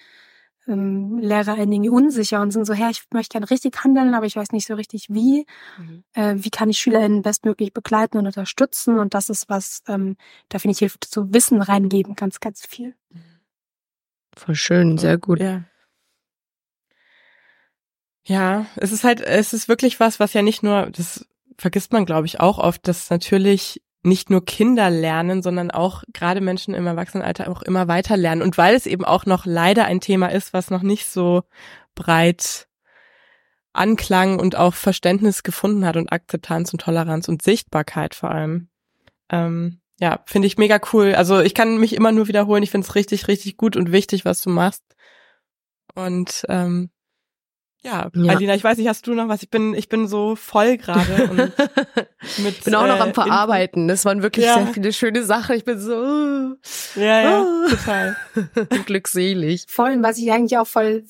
ähm, 0.67 1.17
LehrerInnen 1.19 1.89
unsicher 1.89 2.41
und 2.41 2.51
sind 2.51 2.65
so, 2.65 2.73
hey, 2.73 2.91
ich 2.91 3.03
möchte 3.11 3.33
gerne 3.33 3.49
richtig 3.49 3.83
handeln, 3.83 4.13
aber 4.13 4.25
ich 4.25 4.35
weiß 4.35 4.51
nicht 4.51 4.67
so 4.67 4.75
richtig 4.75 5.07
wie. 5.09 5.45
Mhm. 5.77 6.03
Äh, 6.13 6.35
wie 6.37 6.49
kann 6.49 6.69
ich 6.69 6.79
SchülerInnen 6.79 7.21
bestmöglich 7.21 7.73
begleiten 7.73 8.17
und 8.17 8.27
unterstützen? 8.27 8.99
Und 8.99 9.13
das 9.13 9.29
ist 9.29 9.49
was, 9.49 9.83
ähm, 9.87 10.15
da 10.49 10.59
finde 10.59 10.73
ich, 10.73 10.79
hilft 10.79 11.05
so 11.05 11.33
Wissen 11.33 11.61
reingeben, 11.61 12.15
ganz, 12.15 12.39
ganz 12.39 12.65
viel. 12.65 12.95
Voll 14.35 14.55
schön, 14.55 14.97
sehr 14.97 15.17
gut. 15.17 15.39
Ja. 15.39 15.63
Ja, 18.25 18.67
es 18.75 18.91
ist 18.91 19.03
halt, 19.03 19.21
es 19.21 19.53
ist 19.53 19.67
wirklich 19.67 19.99
was, 19.99 20.19
was 20.19 20.33
ja 20.33 20.43
nicht 20.43 20.61
nur, 20.61 20.91
das 20.91 21.25
vergisst 21.57 21.91
man, 21.91 22.05
glaube 22.05 22.27
ich, 22.27 22.39
auch 22.39 22.59
oft, 22.59 22.87
dass 22.87 23.09
natürlich 23.09 23.81
nicht 24.01 24.29
nur 24.29 24.45
Kinder 24.45 24.89
lernen, 24.89 25.41
sondern 25.41 25.71
auch 25.71 26.03
gerade 26.13 26.41
Menschen 26.41 26.73
im 26.73 26.87
Erwachsenenalter 26.87 27.49
auch 27.49 27.61
immer 27.61 27.87
weiter 27.87 28.15
lernen. 28.15 28.41
Und 28.41 28.57
weil 28.57 28.75
es 28.75 28.85
eben 28.85 29.03
auch 29.03 29.25
noch 29.25 29.45
leider 29.45 29.85
ein 29.85 29.99
Thema 29.99 30.27
ist, 30.27 30.53
was 30.53 30.69
noch 30.69 30.81
nicht 30.81 31.07
so 31.07 31.43
breit 31.95 32.67
Anklang 33.73 34.39
und 34.39 34.55
auch 34.55 34.73
Verständnis 34.73 35.43
gefunden 35.43 35.85
hat 35.85 35.95
und 35.95 36.11
Akzeptanz 36.11 36.73
und 36.73 36.81
Toleranz 36.81 37.27
und 37.27 37.41
Sichtbarkeit 37.41 38.15
vor 38.15 38.31
allem. 38.31 38.69
Ähm, 39.29 39.81
ja, 39.99 40.23
finde 40.25 40.47
ich 40.47 40.57
mega 40.57 40.79
cool. 40.93 41.13
Also 41.13 41.39
ich 41.39 41.53
kann 41.53 41.77
mich 41.77 41.93
immer 41.93 42.11
nur 42.11 42.27
wiederholen. 42.27 42.63
Ich 42.63 42.71
finde 42.71 42.87
es 42.87 42.95
richtig, 42.95 43.27
richtig 43.27 43.57
gut 43.57 43.75
und 43.75 43.91
wichtig, 43.91 44.25
was 44.25 44.41
du 44.41 44.49
machst. 44.49 44.83
Und 45.93 46.45
ähm, 46.47 46.89
ja, 47.81 48.09
ja, 48.13 48.33
Alina, 48.33 48.55
ich 48.55 48.63
weiß 48.63 48.77
nicht, 48.77 48.89
hast 48.89 49.07
du 49.07 49.13
noch 49.13 49.29
was? 49.29 49.41
Ich 49.41 49.49
bin, 49.49 49.73
ich 49.73 49.87
bin 49.87 50.07
so 50.07 50.35
voll 50.35 50.77
gerade. 50.77 51.23
und 51.29 52.43
mit, 52.43 52.63
bin 52.65 52.75
auch 52.75 52.87
noch 52.87 52.99
am 52.99 53.09
äh, 53.09 53.13
Verarbeiten. 53.13 53.87
Das 53.87 54.03
waren 54.03 54.21
wirklich 54.21 54.45
ja. 54.45 54.55
sehr 54.55 54.67
viele 54.67 54.91
schöne 54.91 55.23
Sachen. 55.23 55.55
Ich 55.55 55.63
bin 55.63 55.79
so. 55.79 56.55
Ja, 56.95 57.21
ja, 57.21 57.41
ah. 57.41 57.67
total. 57.69 58.17
glückselig. 58.85 59.65
Voll, 59.69 60.01
was 60.01 60.17
ich 60.17 60.29
eigentlich 60.31 60.57
auch 60.57 60.67
voll 60.67 61.05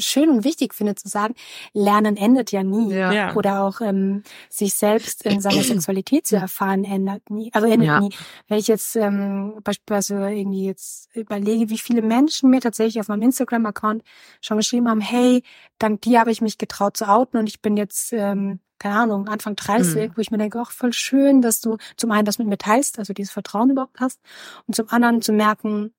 schön 0.00 0.28
und 0.30 0.44
wichtig 0.44 0.74
finde 0.74 0.94
zu 0.94 1.08
sagen, 1.08 1.34
Lernen 1.72 2.16
endet 2.16 2.52
ja 2.52 2.62
nie. 2.62 2.92
Ja. 2.92 3.34
Oder 3.34 3.62
auch 3.62 3.80
ähm, 3.80 4.22
sich 4.48 4.74
selbst 4.74 5.24
in 5.24 5.40
seiner 5.40 5.62
Sexualität 5.62 6.26
zu 6.26 6.36
erfahren, 6.36 6.84
ändert 6.84 7.30
nie. 7.30 7.50
Also 7.52 7.66
endet 7.66 7.86
ja. 7.86 8.00
nie. 8.00 8.14
Wenn 8.48 8.58
ich 8.58 8.68
jetzt 8.68 8.96
ähm, 8.96 9.60
beispielsweise 9.62 10.30
irgendwie 10.30 10.66
jetzt 10.66 11.14
überlege, 11.14 11.70
wie 11.70 11.78
viele 11.78 12.02
Menschen 12.02 12.50
mir 12.50 12.60
tatsächlich 12.60 13.00
auf 13.00 13.08
meinem 13.08 13.22
Instagram-Account 13.22 14.02
schon 14.40 14.56
geschrieben 14.56 14.88
haben, 14.88 15.00
hey, 15.00 15.42
dank 15.78 16.02
dir 16.02 16.20
habe 16.20 16.30
ich 16.30 16.40
mich 16.40 16.58
getraut 16.58 16.96
zu 16.96 17.08
outen 17.08 17.38
und 17.38 17.48
ich 17.48 17.60
bin 17.60 17.76
jetzt 17.76 18.12
ähm, 18.12 18.60
keine 18.80 18.96
Ahnung, 18.96 19.28
Anfang 19.28 19.54
30, 19.56 20.08
mhm. 20.08 20.16
wo 20.16 20.20
ich 20.22 20.30
mir 20.30 20.38
denke, 20.38 20.60
auch 20.60 20.70
voll 20.70 20.94
schön, 20.94 21.42
dass 21.42 21.60
du 21.60 21.76
zum 21.96 22.10
einen 22.10 22.24
das 22.24 22.38
mit 22.38 22.48
mir 22.48 22.56
teilst, 22.56 22.98
also 22.98 23.12
dieses 23.12 23.30
Vertrauen 23.30 23.70
überhaupt 23.70 24.00
hast, 24.00 24.20
und 24.66 24.74
zum 24.74 24.88
anderen 24.88 25.20
zu 25.20 25.32
merken, 25.32 25.92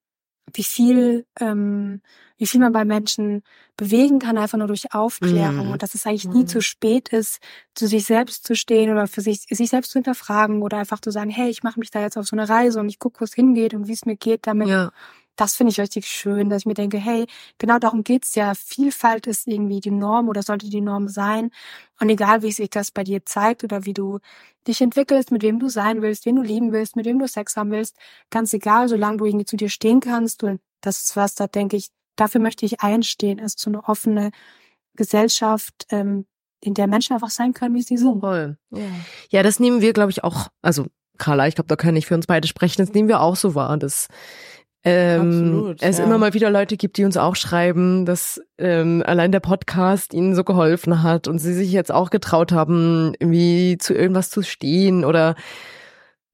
wie 0.53 0.63
viel, 0.63 1.25
ähm, 1.39 2.01
wie 2.37 2.47
viel 2.47 2.59
man 2.59 2.73
bei 2.73 2.85
Menschen 2.85 3.43
bewegen 3.77 4.19
kann, 4.19 4.37
einfach 4.37 4.57
nur 4.57 4.67
durch 4.67 4.93
Aufklärung 4.93 5.67
mhm. 5.67 5.71
und 5.71 5.83
dass 5.83 5.95
es 5.95 6.05
eigentlich 6.05 6.27
nie 6.27 6.43
mhm. 6.43 6.47
zu 6.47 6.61
spät 6.61 7.09
ist, 7.09 7.39
zu 7.75 7.87
sich 7.87 8.05
selbst 8.05 8.45
zu 8.45 8.55
stehen 8.55 8.91
oder 8.91 9.07
für 9.07 9.21
sich, 9.21 9.41
sich 9.49 9.69
selbst 9.69 9.91
zu 9.91 9.99
hinterfragen 9.99 10.61
oder 10.61 10.77
einfach 10.77 10.99
zu 10.99 11.11
sagen, 11.11 11.29
hey, 11.29 11.49
ich 11.49 11.63
mache 11.63 11.79
mich 11.79 11.91
da 11.91 12.01
jetzt 12.01 12.17
auf 12.17 12.27
so 12.27 12.35
eine 12.35 12.47
Reise 12.47 12.79
und 12.79 12.89
ich 12.89 12.99
gucke, 12.99 13.19
wo 13.21 13.25
es 13.25 13.33
hingeht 13.33 13.73
und 13.73 13.87
wie 13.87 13.93
es 13.93 14.05
mir 14.05 14.15
geht 14.15 14.47
damit. 14.47 14.67
Ja 14.67 14.91
das 15.35 15.55
finde 15.55 15.71
ich 15.71 15.79
richtig 15.79 16.05
schön, 16.07 16.49
dass 16.49 16.63
ich 16.63 16.65
mir 16.65 16.73
denke, 16.73 16.97
hey, 16.97 17.25
genau 17.57 17.79
darum 17.79 18.03
geht's 18.03 18.35
ja. 18.35 18.53
Vielfalt 18.53 19.27
ist 19.27 19.47
irgendwie 19.47 19.79
die 19.79 19.91
Norm 19.91 20.29
oder 20.29 20.43
sollte 20.43 20.69
die 20.69 20.81
Norm 20.81 21.07
sein. 21.07 21.51
Und 21.99 22.09
egal, 22.09 22.41
wie 22.41 22.51
sich 22.51 22.69
das 22.69 22.91
bei 22.91 23.03
dir 23.03 23.25
zeigt 23.25 23.63
oder 23.63 23.85
wie 23.85 23.93
du 23.93 24.19
dich 24.67 24.81
entwickelst, 24.81 25.31
mit 25.31 25.41
wem 25.43 25.59
du 25.59 25.69
sein 25.69 26.01
willst, 26.01 26.25
wen 26.25 26.35
du 26.35 26.41
lieben 26.41 26.71
willst, 26.71 26.95
mit 26.95 27.05
wem 27.05 27.19
du 27.19 27.27
Sex 27.27 27.55
haben 27.55 27.71
willst, 27.71 27.95
ganz 28.29 28.53
egal, 28.53 28.87
solange 28.87 29.17
du 29.17 29.25
irgendwie 29.25 29.45
zu 29.45 29.57
dir 29.57 29.69
stehen 29.69 29.99
kannst. 29.99 30.43
Und 30.43 30.61
das 30.81 31.01
ist 31.03 31.15
was, 31.15 31.35
da 31.35 31.47
denke 31.47 31.77
ich, 31.77 31.89
dafür 32.15 32.41
möchte 32.41 32.65
ich 32.65 32.81
einstehen. 32.81 33.39
Also 33.39 33.55
so 33.57 33.69
eine 33.69 33.83
offene 33.85 34.31
Gesellschaft, 34.95 35.87
ähm, 35.89 36.25
in 36.63 36.75
der 36.75 36.87
Menschen 36.87 37.13
einfach 37.13 37.31
sein 37.31 37.53
können, 37.53 37.75
wie 37.75 37.81
sie 37.81 37.97
sind. 37.97 38.19
Voll. 38.19 38.57
Ja, 38.69 38.81
ja 39.31 39.43
das 39.43 39.59
nehmen 39.59 39.81
wir, 39.81 39.93
glaube 39.93 40.11
ich, 40.11 40.23
auch, 40.23 40.47
also 40.61 40.85
Carla, 41.17 41.47
ich 41.47 41.55
glaube, 41.55 41.67
da 41.67 41.75
kann 41.75 41.95
ich 41.95 42.05
für 42.05 42.15
uns 42.15 42.27
beide 42.27 42.47
sprechen, 42.47 42.81
das 42.81 42.93
nehmen 42.93 43.07
wir 43.09 43.21
auch 43.21 43.35
so 43.35 43.55
wahr, 43.55 43.77
dass 43.77 44.07
ähm, 44.83 45.21
Absolut, 45.21 45.77
es 45.81 45.97
ja. 45.99 46.03
immer 46.05 46.17
mal 46.17 46.33
wieder 46.33 46.49
Leute 46.49 46.75
gibt, 46.75 46.97
die 46.97 47.05
uns 47.05 47.15
auch 47.15 47.35
schreiben, 47.35 48.05
dass 48.05 48.41
ähm, 48.57 49.03
allein 49.05 49.31
der 49.31 49.39
Podcast 49.39 50.13
ihnen 50.13 50.33
so 50.33 50.43
geholfen 50.43 51.03
hat 51.03 51.27
und 51.27 51.37
sie 51.37 51.53
sich 51.53 51.71
jetzt 51.71 51.91
auch 51.91 52.09
getraut 52.09 52.51
haben, 52.51 53.13
irgendwie 53.19 53.77
zu 53.77 53.93
irgendwas 53.93 54.31
zu 54.31 54.41
stehen 54.41 55.05
oder 55.05 55.35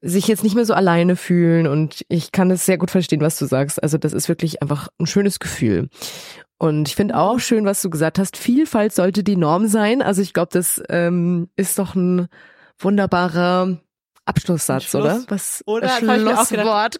sich 0.01 0.27
jetzt 0.27 0.43
nicht 0.43 0.55
mehr 0.55 0.65
so 0.65 0.73
alleine 0.73 1.15
fühlen. 1.15 1.67
Und 1.67 2.05
ich 2.07 2.31
kann 2.31 2.49
es 2.51 2.65
sehr 2.65 2.77
gut 2.77 2.91
verstehen, 2.91 3.21
was 3.21 3.37
du 3.37 3.45
sagst. 3.45 3.81
Also 3.83 3.97
das 3.97 4.13
ist 4.13 4.29
wirklich 4.29 4.61
einfach 4.61 4.87
ein 4.99 5.07
schönes 5.07 5.39
Gefühl. 5.39 5.89
Und 6.57 6.87
ich 6.87 6.95
finde 6.95 7.17
auch 7.17 7.39
schön, 7.39 7.65
was 7.65 7.81
du 7.81 7.89
gesagt 7.89 8.17
hast. 8.17 8.37
Vielfalt 8.37 8.93
sollte 8.93 9.23
die 9.23 9.35
Norm 9.35 9.67
sein. 9.67 10.01
Also 10.01 10.21
ich 10.21 10.33
glaube, 10.33 10.49
das 10.53 10.81
ähm, 10.89 11.49
ist 11.55 11.77
doch 11.77 11.95
ein 11.95 12.27
wunderbarer 12.79 13.77
Abschlusssatz, 14.27 14.83
Schluss, 14.83 15.03
oder? 15.03 15.23
Was 15.29 15.63
oder 15.65 15.89
Schlusswort. 15.89 16.99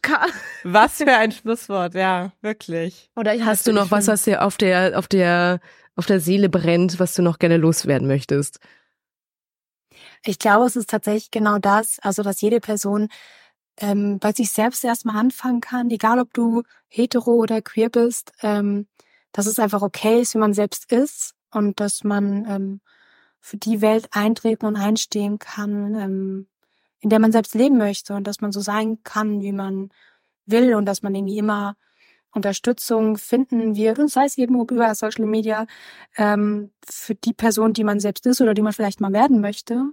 was 0.63 0.97
für 0.97 1.13
ein 1.13 1.32
Schlusswort, 1.32 1.93
ja, 1.93 2.32
wirklich. 2.41 3.09
Oder 3.15 3.34
hast 3.45 3.67
du 3.67 3.73
noch 3.73 3.91
was, 3.91 4.07
was 4.07 4.23
dir 4.23 4.43
auf 4.45 4.57
der 4.57 4.97
auf 4.97 5.07
der 5.07 5.59
auf 5.95 6.05
der 6.05 6.19
Seele 6.19 6.47
brennt, 6.47 6.99
was 6.99 7.13
du 7.13 7.21
noch 7.21 7.39
gerne 7.39 7.57
loswerden 7.57 8.07
möchtest? 8.07 8.59
Ich 10.23 10.39
glaube, 10.39 10.65
es 10.65 10.75
ist 10.75 10.89
tatsächlich 10.89 11.32
genau 11.32 11.57
das, 11.57 11.99
also 11.99 12.23
dass 12.23 12.41
jede 12.41 12.59
Person 12.59 13.09
ähm, 13.80 14.19
bei 14.19 14.32
sich 14.32 14.51
selbst 14.51 14.84
erstmal 14.84 15.17
anfangen 15.17 15.61
kann, 15.61 15.89
egal 15.89 16.19
ob 16.19 16.34
du 16.34 16.63
hetero 16.88 17.32
oder 17.32 17.61
queer 17.61 17.89
bist, 17.89 18.32
ähm, 18.41 18.88
dass 19.32 19.45
es 19.45 19.59
einfach 19.59 19.82
okay 19.82 20.21
ist, 20.21 20.34
wie 20.34 20.39
man 20.39 20.53
selbst 20.53 20.91
ist 20.91 21.36
und 21.51 21.80
dass 21.80 22.03
man 22.03 22.45
ähm, 22.49 22.82
für 23.39 23.57
die 23.57 23.82
Welt 23.82 24.07
eintreten 24.11 24.65
und 24.65 24.75
einstehen 24.75 25.39
kann, 25.39 25.95
ähm, 25.95 26.47
in 26.99 27.09
der 27.09 27.19
man 27.19 27.31
selbst 27.31 27.55
leben 27.55 27.77
möchte 27.77 28.15
und 28.15 28.25
dass 28.25 28.41
man 28.41 28.51
so 28.51 28.59
sein 28.59 29.03
kann, 29.03 29.41
wie 29.41 29.51
man 29.51 29.89
will 30.45 30.75
und 30.75 30.85
dass 30.85 31.03
man 31.03 31.13
irgendwie 31.15 31.37
immer 31.37 31.75
Unterstützung 32.31 33.17
finden 33.17 33.75
wird 33.75 33.99
und 33.99 34.09
sei 34.09 34.25
es 34.25 34.37
eben 34.37 34.59
über 34.59 34.95
Social 34.95 35.25
Media 35.25 35.65
ähm, 36.17 36.71
für 36.87 37.15
die 37.15 37.33
Person, 37.33 37.73
die 37.73 37.83
man 37.83 37.99
selbst 37.99 38.25
ist 38.25 38.41
oder 38.41 38.53
die 38.53 38.61
man 38.61 38.73
vielleicht 38.73 39.01
mal 39.01 39.13
werden 39.13 39.41
möchte. 39.41 39.91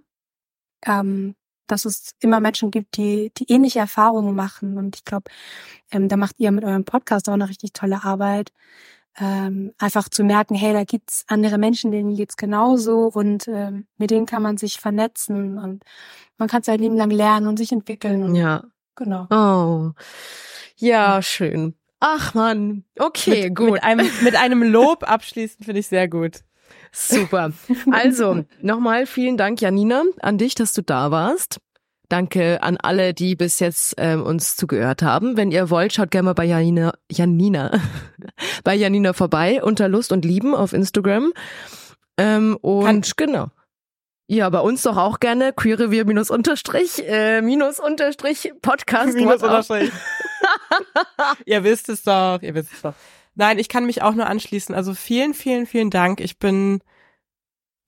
Ähm, 0.86 1.34
dass 1.66 1.84
es 1.84 2.14
immer 2.20 2.40
Menschen 2.40 2.70
gibt, 2.70 2.96
die, 2.96 3.32
die 3.36 3.50
ähnliche 3.50 3.78
Erfahrungen 3.78 4.34
machen. 4.34 4.76
Und 4.76 4.96
ich 4.96 5.04
glaube, 5.04 5.30
ähm, 5.90 6.08
da 6.08 6.16
macht 6.16 6.36
ihr 6.38 6.50
mit 6.52 6.64
eurem 6.64 6.84
Podcast 6.84 7.28
auch 7.28 7.34
eine 7.34 7.48
richtig 7.48 7.72
tolle 7.72 8.04
Arbeit. 8.04 8.52
Ähm, 9.18 9.72
einfach 9.78 10.08
zu 10.08 10.24
merken, 10.24 10.54
hey, 10.56 10.72
da 10.72 10.84
gibt's 10.84 11.24
andere 11.28 11.56
Menschen, 11.56 11.92
denen 11.92 12.16
geht's 12.16 12.36
genauso 12.36 13.10
und 13.12 13.46
ähm, 13.46 13.86
mit 13.96 14.10
denen 14.10 14.26
kann 14.26 14.42
man 14.42 14.56
sich 14.56 14.80
vernetzen 14.80 15.56
und 15.58 15.84
man 16.36 16.48
kann 16.48 16.62
sein 16.62 16.80
Leben 16.80 16.96
lang 16.96 17.10
lernen 17.10 17.46
und 17.46 17.58
sich 17.58 17.70
entwickeln. 17.70 18.24
Und, 18.24 18.34
Ja. 18.34 18.64
Genau. 18.96 19.26
Oh. 19.30 19.92
Ja, 20.76 21.22
schön. 21.22 21.74
Ach 22.00 22.34
man. 22.34 22.84
Okay, 22.98 23.44
mit, 23.44 23.56
gut. 23.56 23.72
Mit 23.72 23.82
einem, 23.82 24.08
mit 24.22 24.36
einem 24.36 24.62
Lob 24.62 25.02
abschließen 25.08 25.64
finde 25.64 25.80
ich 25.80 25.86
sehr 25.86 26.08
gut. 26.08 26.40
Super. 26.92 27.52
Also, 27.90 28.44
nochmal 28.60 29.06
vielen 29.06 29.36
Dank, 29.36 29.60
Janina, 29.60 30.04
an 30.20 30.38
dich, 30.38 30.54
dass 30.54 30.72
du 30.72 30.82
da 30.82 31.10
warst. 31.10 31.58
Danke 32.14 32.62
an 32.62 32.76
alle, 32.76 33.12
die 33.12 33.34
bis 33.34 33.58
jetzt 33.58 33.96
ähm, 33.98 34.22
uns 34.22 34.54
zugehört 34.54 35.02
haben. 35.02 35.36
Wenn 35.36 35.50
ihr 35.50 35.68
wollt, 35.68 35.94
schaut 35.94 36.12
gerne 36.12 36.26
mal 36.26 36.34
bei 36.34 36.44
Janina, 36.44 36.94
Janina, 37.10 37.72
bei 38.62 38.76
Janina 38.76 39.14
vorbei 39.14 39.60
unter 39.64 39.88
Lust 39.88 40.12
und 40.12 40.24
Lieben 40.24 40.54
auf 40.54 40.72
Instagram. 40.72 41.32
Ähm, 42.16 42.56
und 42.62 43.16
genau. 43.16 43.48
Ja, 44.28 44.48
bei 44.48 44.60
uns 44.60 44.82
doch 44.82 44.96
auch 44.96 45.18
gerne 45.18 45.52
queerrevier 45.52 46.04
minus 46.04 46.30
unterstrich, 46.30 47.02
äh, 47.04 47.42
minus 47.42 47.80
unterstrich 47.80 48.52
Podcast. 48.62 49.14
Minus. 49.14 49.42
Unterstrich. 49.42 49.90
ihr 51.46 51.64
wisst 51.64 51.88
es 51.88 52.04
doch, 52.04 52.40
ihr 52.42 52.54
wisst 52.54 52.74
es 52.74 52.82
doch. 52.82 52.94
Nein, 53.34 53.58
ich 53.58 53.68
kann 53.68 53.86
mich 53.86 54.02
auch 54.02 54.14
nur 54.14 54.28
anschließen. 54.28 54.72
Also 54.72 54.94
vielen, 54.94 55.34
vielen, 55.34 55.66
vielen 55.66 55.90
Dank. 55.90 56.20
Ich 56.20 56.38
bin 56.38 56.80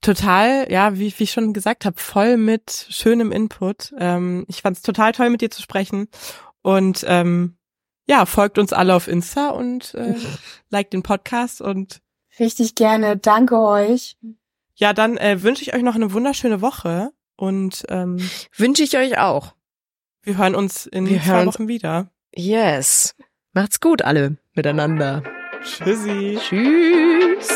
total, 0.07 0.71
ja, 0.71 0.97
wie, 0.97 1.13
wie 1.17 1.23
ich 1.23 1.31
schon 1.31 1.53
gesagt 1.53 1.83
habe, 1.83 1.99
voll 1.99 2.37
mit 2.37 2.87
schönem 2.89 3.31
Input. 3.33 3.93
Ähm, 3.99 4.45
ich 4.47 4.61
fand 4.61 4.77
es 4.77 4.83
total 4.83 5.11
toll, 5.11 5.29
mit 5.29 5.41
dir 5.41 5.51
zu 5.51 5.61
sprechen. 5.61 6.07
Und 6.61 7.03
ähm, 7.07 7.57
ja, 8.07 8.25
folgt 8.25 8.57
uns 8.57 8.71
alle 8.71 8.95
auf 8.95 9.09
Insta 9.09 9.49
und 9.49 9.93
äh, 9.95 10.15
liked 10.69 10.93
den 10.93 11.03
Podcast. 11.03 11.61
Und 11.61 12.01
Richtig 12.39 12.75
gerne. 12.75 13.17
Danke 13.17 13.59
euch. 13.59 14.17
ja, 14.75 14.93
dann 14.93 15.17
äh, 15.17 15.43
wünsche 15.43 15.61
ich 15.63 15.73
euch 15.75 15.83
noch 15.83 15.95
eine 15.95 16.13
wunderschöne 16.13 16.61
Woche. 16.61 17.11
Und 17.35 17.85
ähm, 17.89 18.17
Wünsche 18.55 18.83
ich 18.83 18.97
euch 18.97 19.19
auch. 19.19 19.53
wir 20.23 20.37
hören 20.37 20.55
uns 20.55 20.87
in 20.87 21.07
Wir 21.07 21.21
zwei 21.21 21.45
Wochen 21.45 21.67
wieder. 21.67 22.09
Yes. 22.33 23.15
Macht's 23.53 23.79
gut 23.79 24.01
alle 24.01 24.37
miteinander. 24.55 25.21
Tschüssi. 25.63 26.39
Tschüss. 26.41 27.49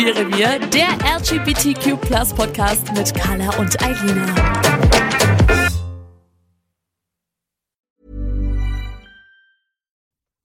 Der 0.00 0.96
LGBTQ 1.04 2.00
Podcast 2.34 2.90
mit 2.94 3.14
Carla 3.14 3.50
und. 3.58 3.76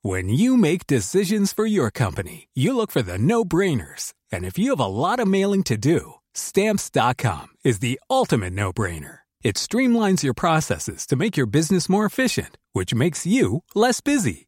When 0.02 0.28
you 0.28 0.58
make 0.58 0.86
decisions 0.88 1.54
for 1.54 1.66
your 1.66 1.90
company, 1.90 2.50
you 2.54 2.76
look 2.76 2.92
for 2.92 3.02
the 3.02 3.18
no-brainers. 3.18 4.12
And 4.30 4.44
if 4.44 4.60
you 4.60 4.72
have 4.72 4.82
a 4.82 4.88
lot 4.88 5.22
of 5.22 5.28
mailing 5.30 5.64
to 5.64 5.78
do, 5.78 6.16
stamps.com 6.34 7.48
is 7.64 7.80
the 7.80 7.98
ultimate 8.10 8.52
no-brainer. 8.52 9.20
It 9.42 9.56
streamlines 9.56 10.22
your 10.22 10.34
processes 10.34 11.08
to 11.08 11.16
make 11.16 11.38
your 11.38 11.48
business 11.48 11.88
more 11.88 12.06
efficient, 12.06 12.58
which 12.74 12.94
makes 12.94 13.26
you 13.26 13.64
less 13.74 14.02
busy. 14.02 14.48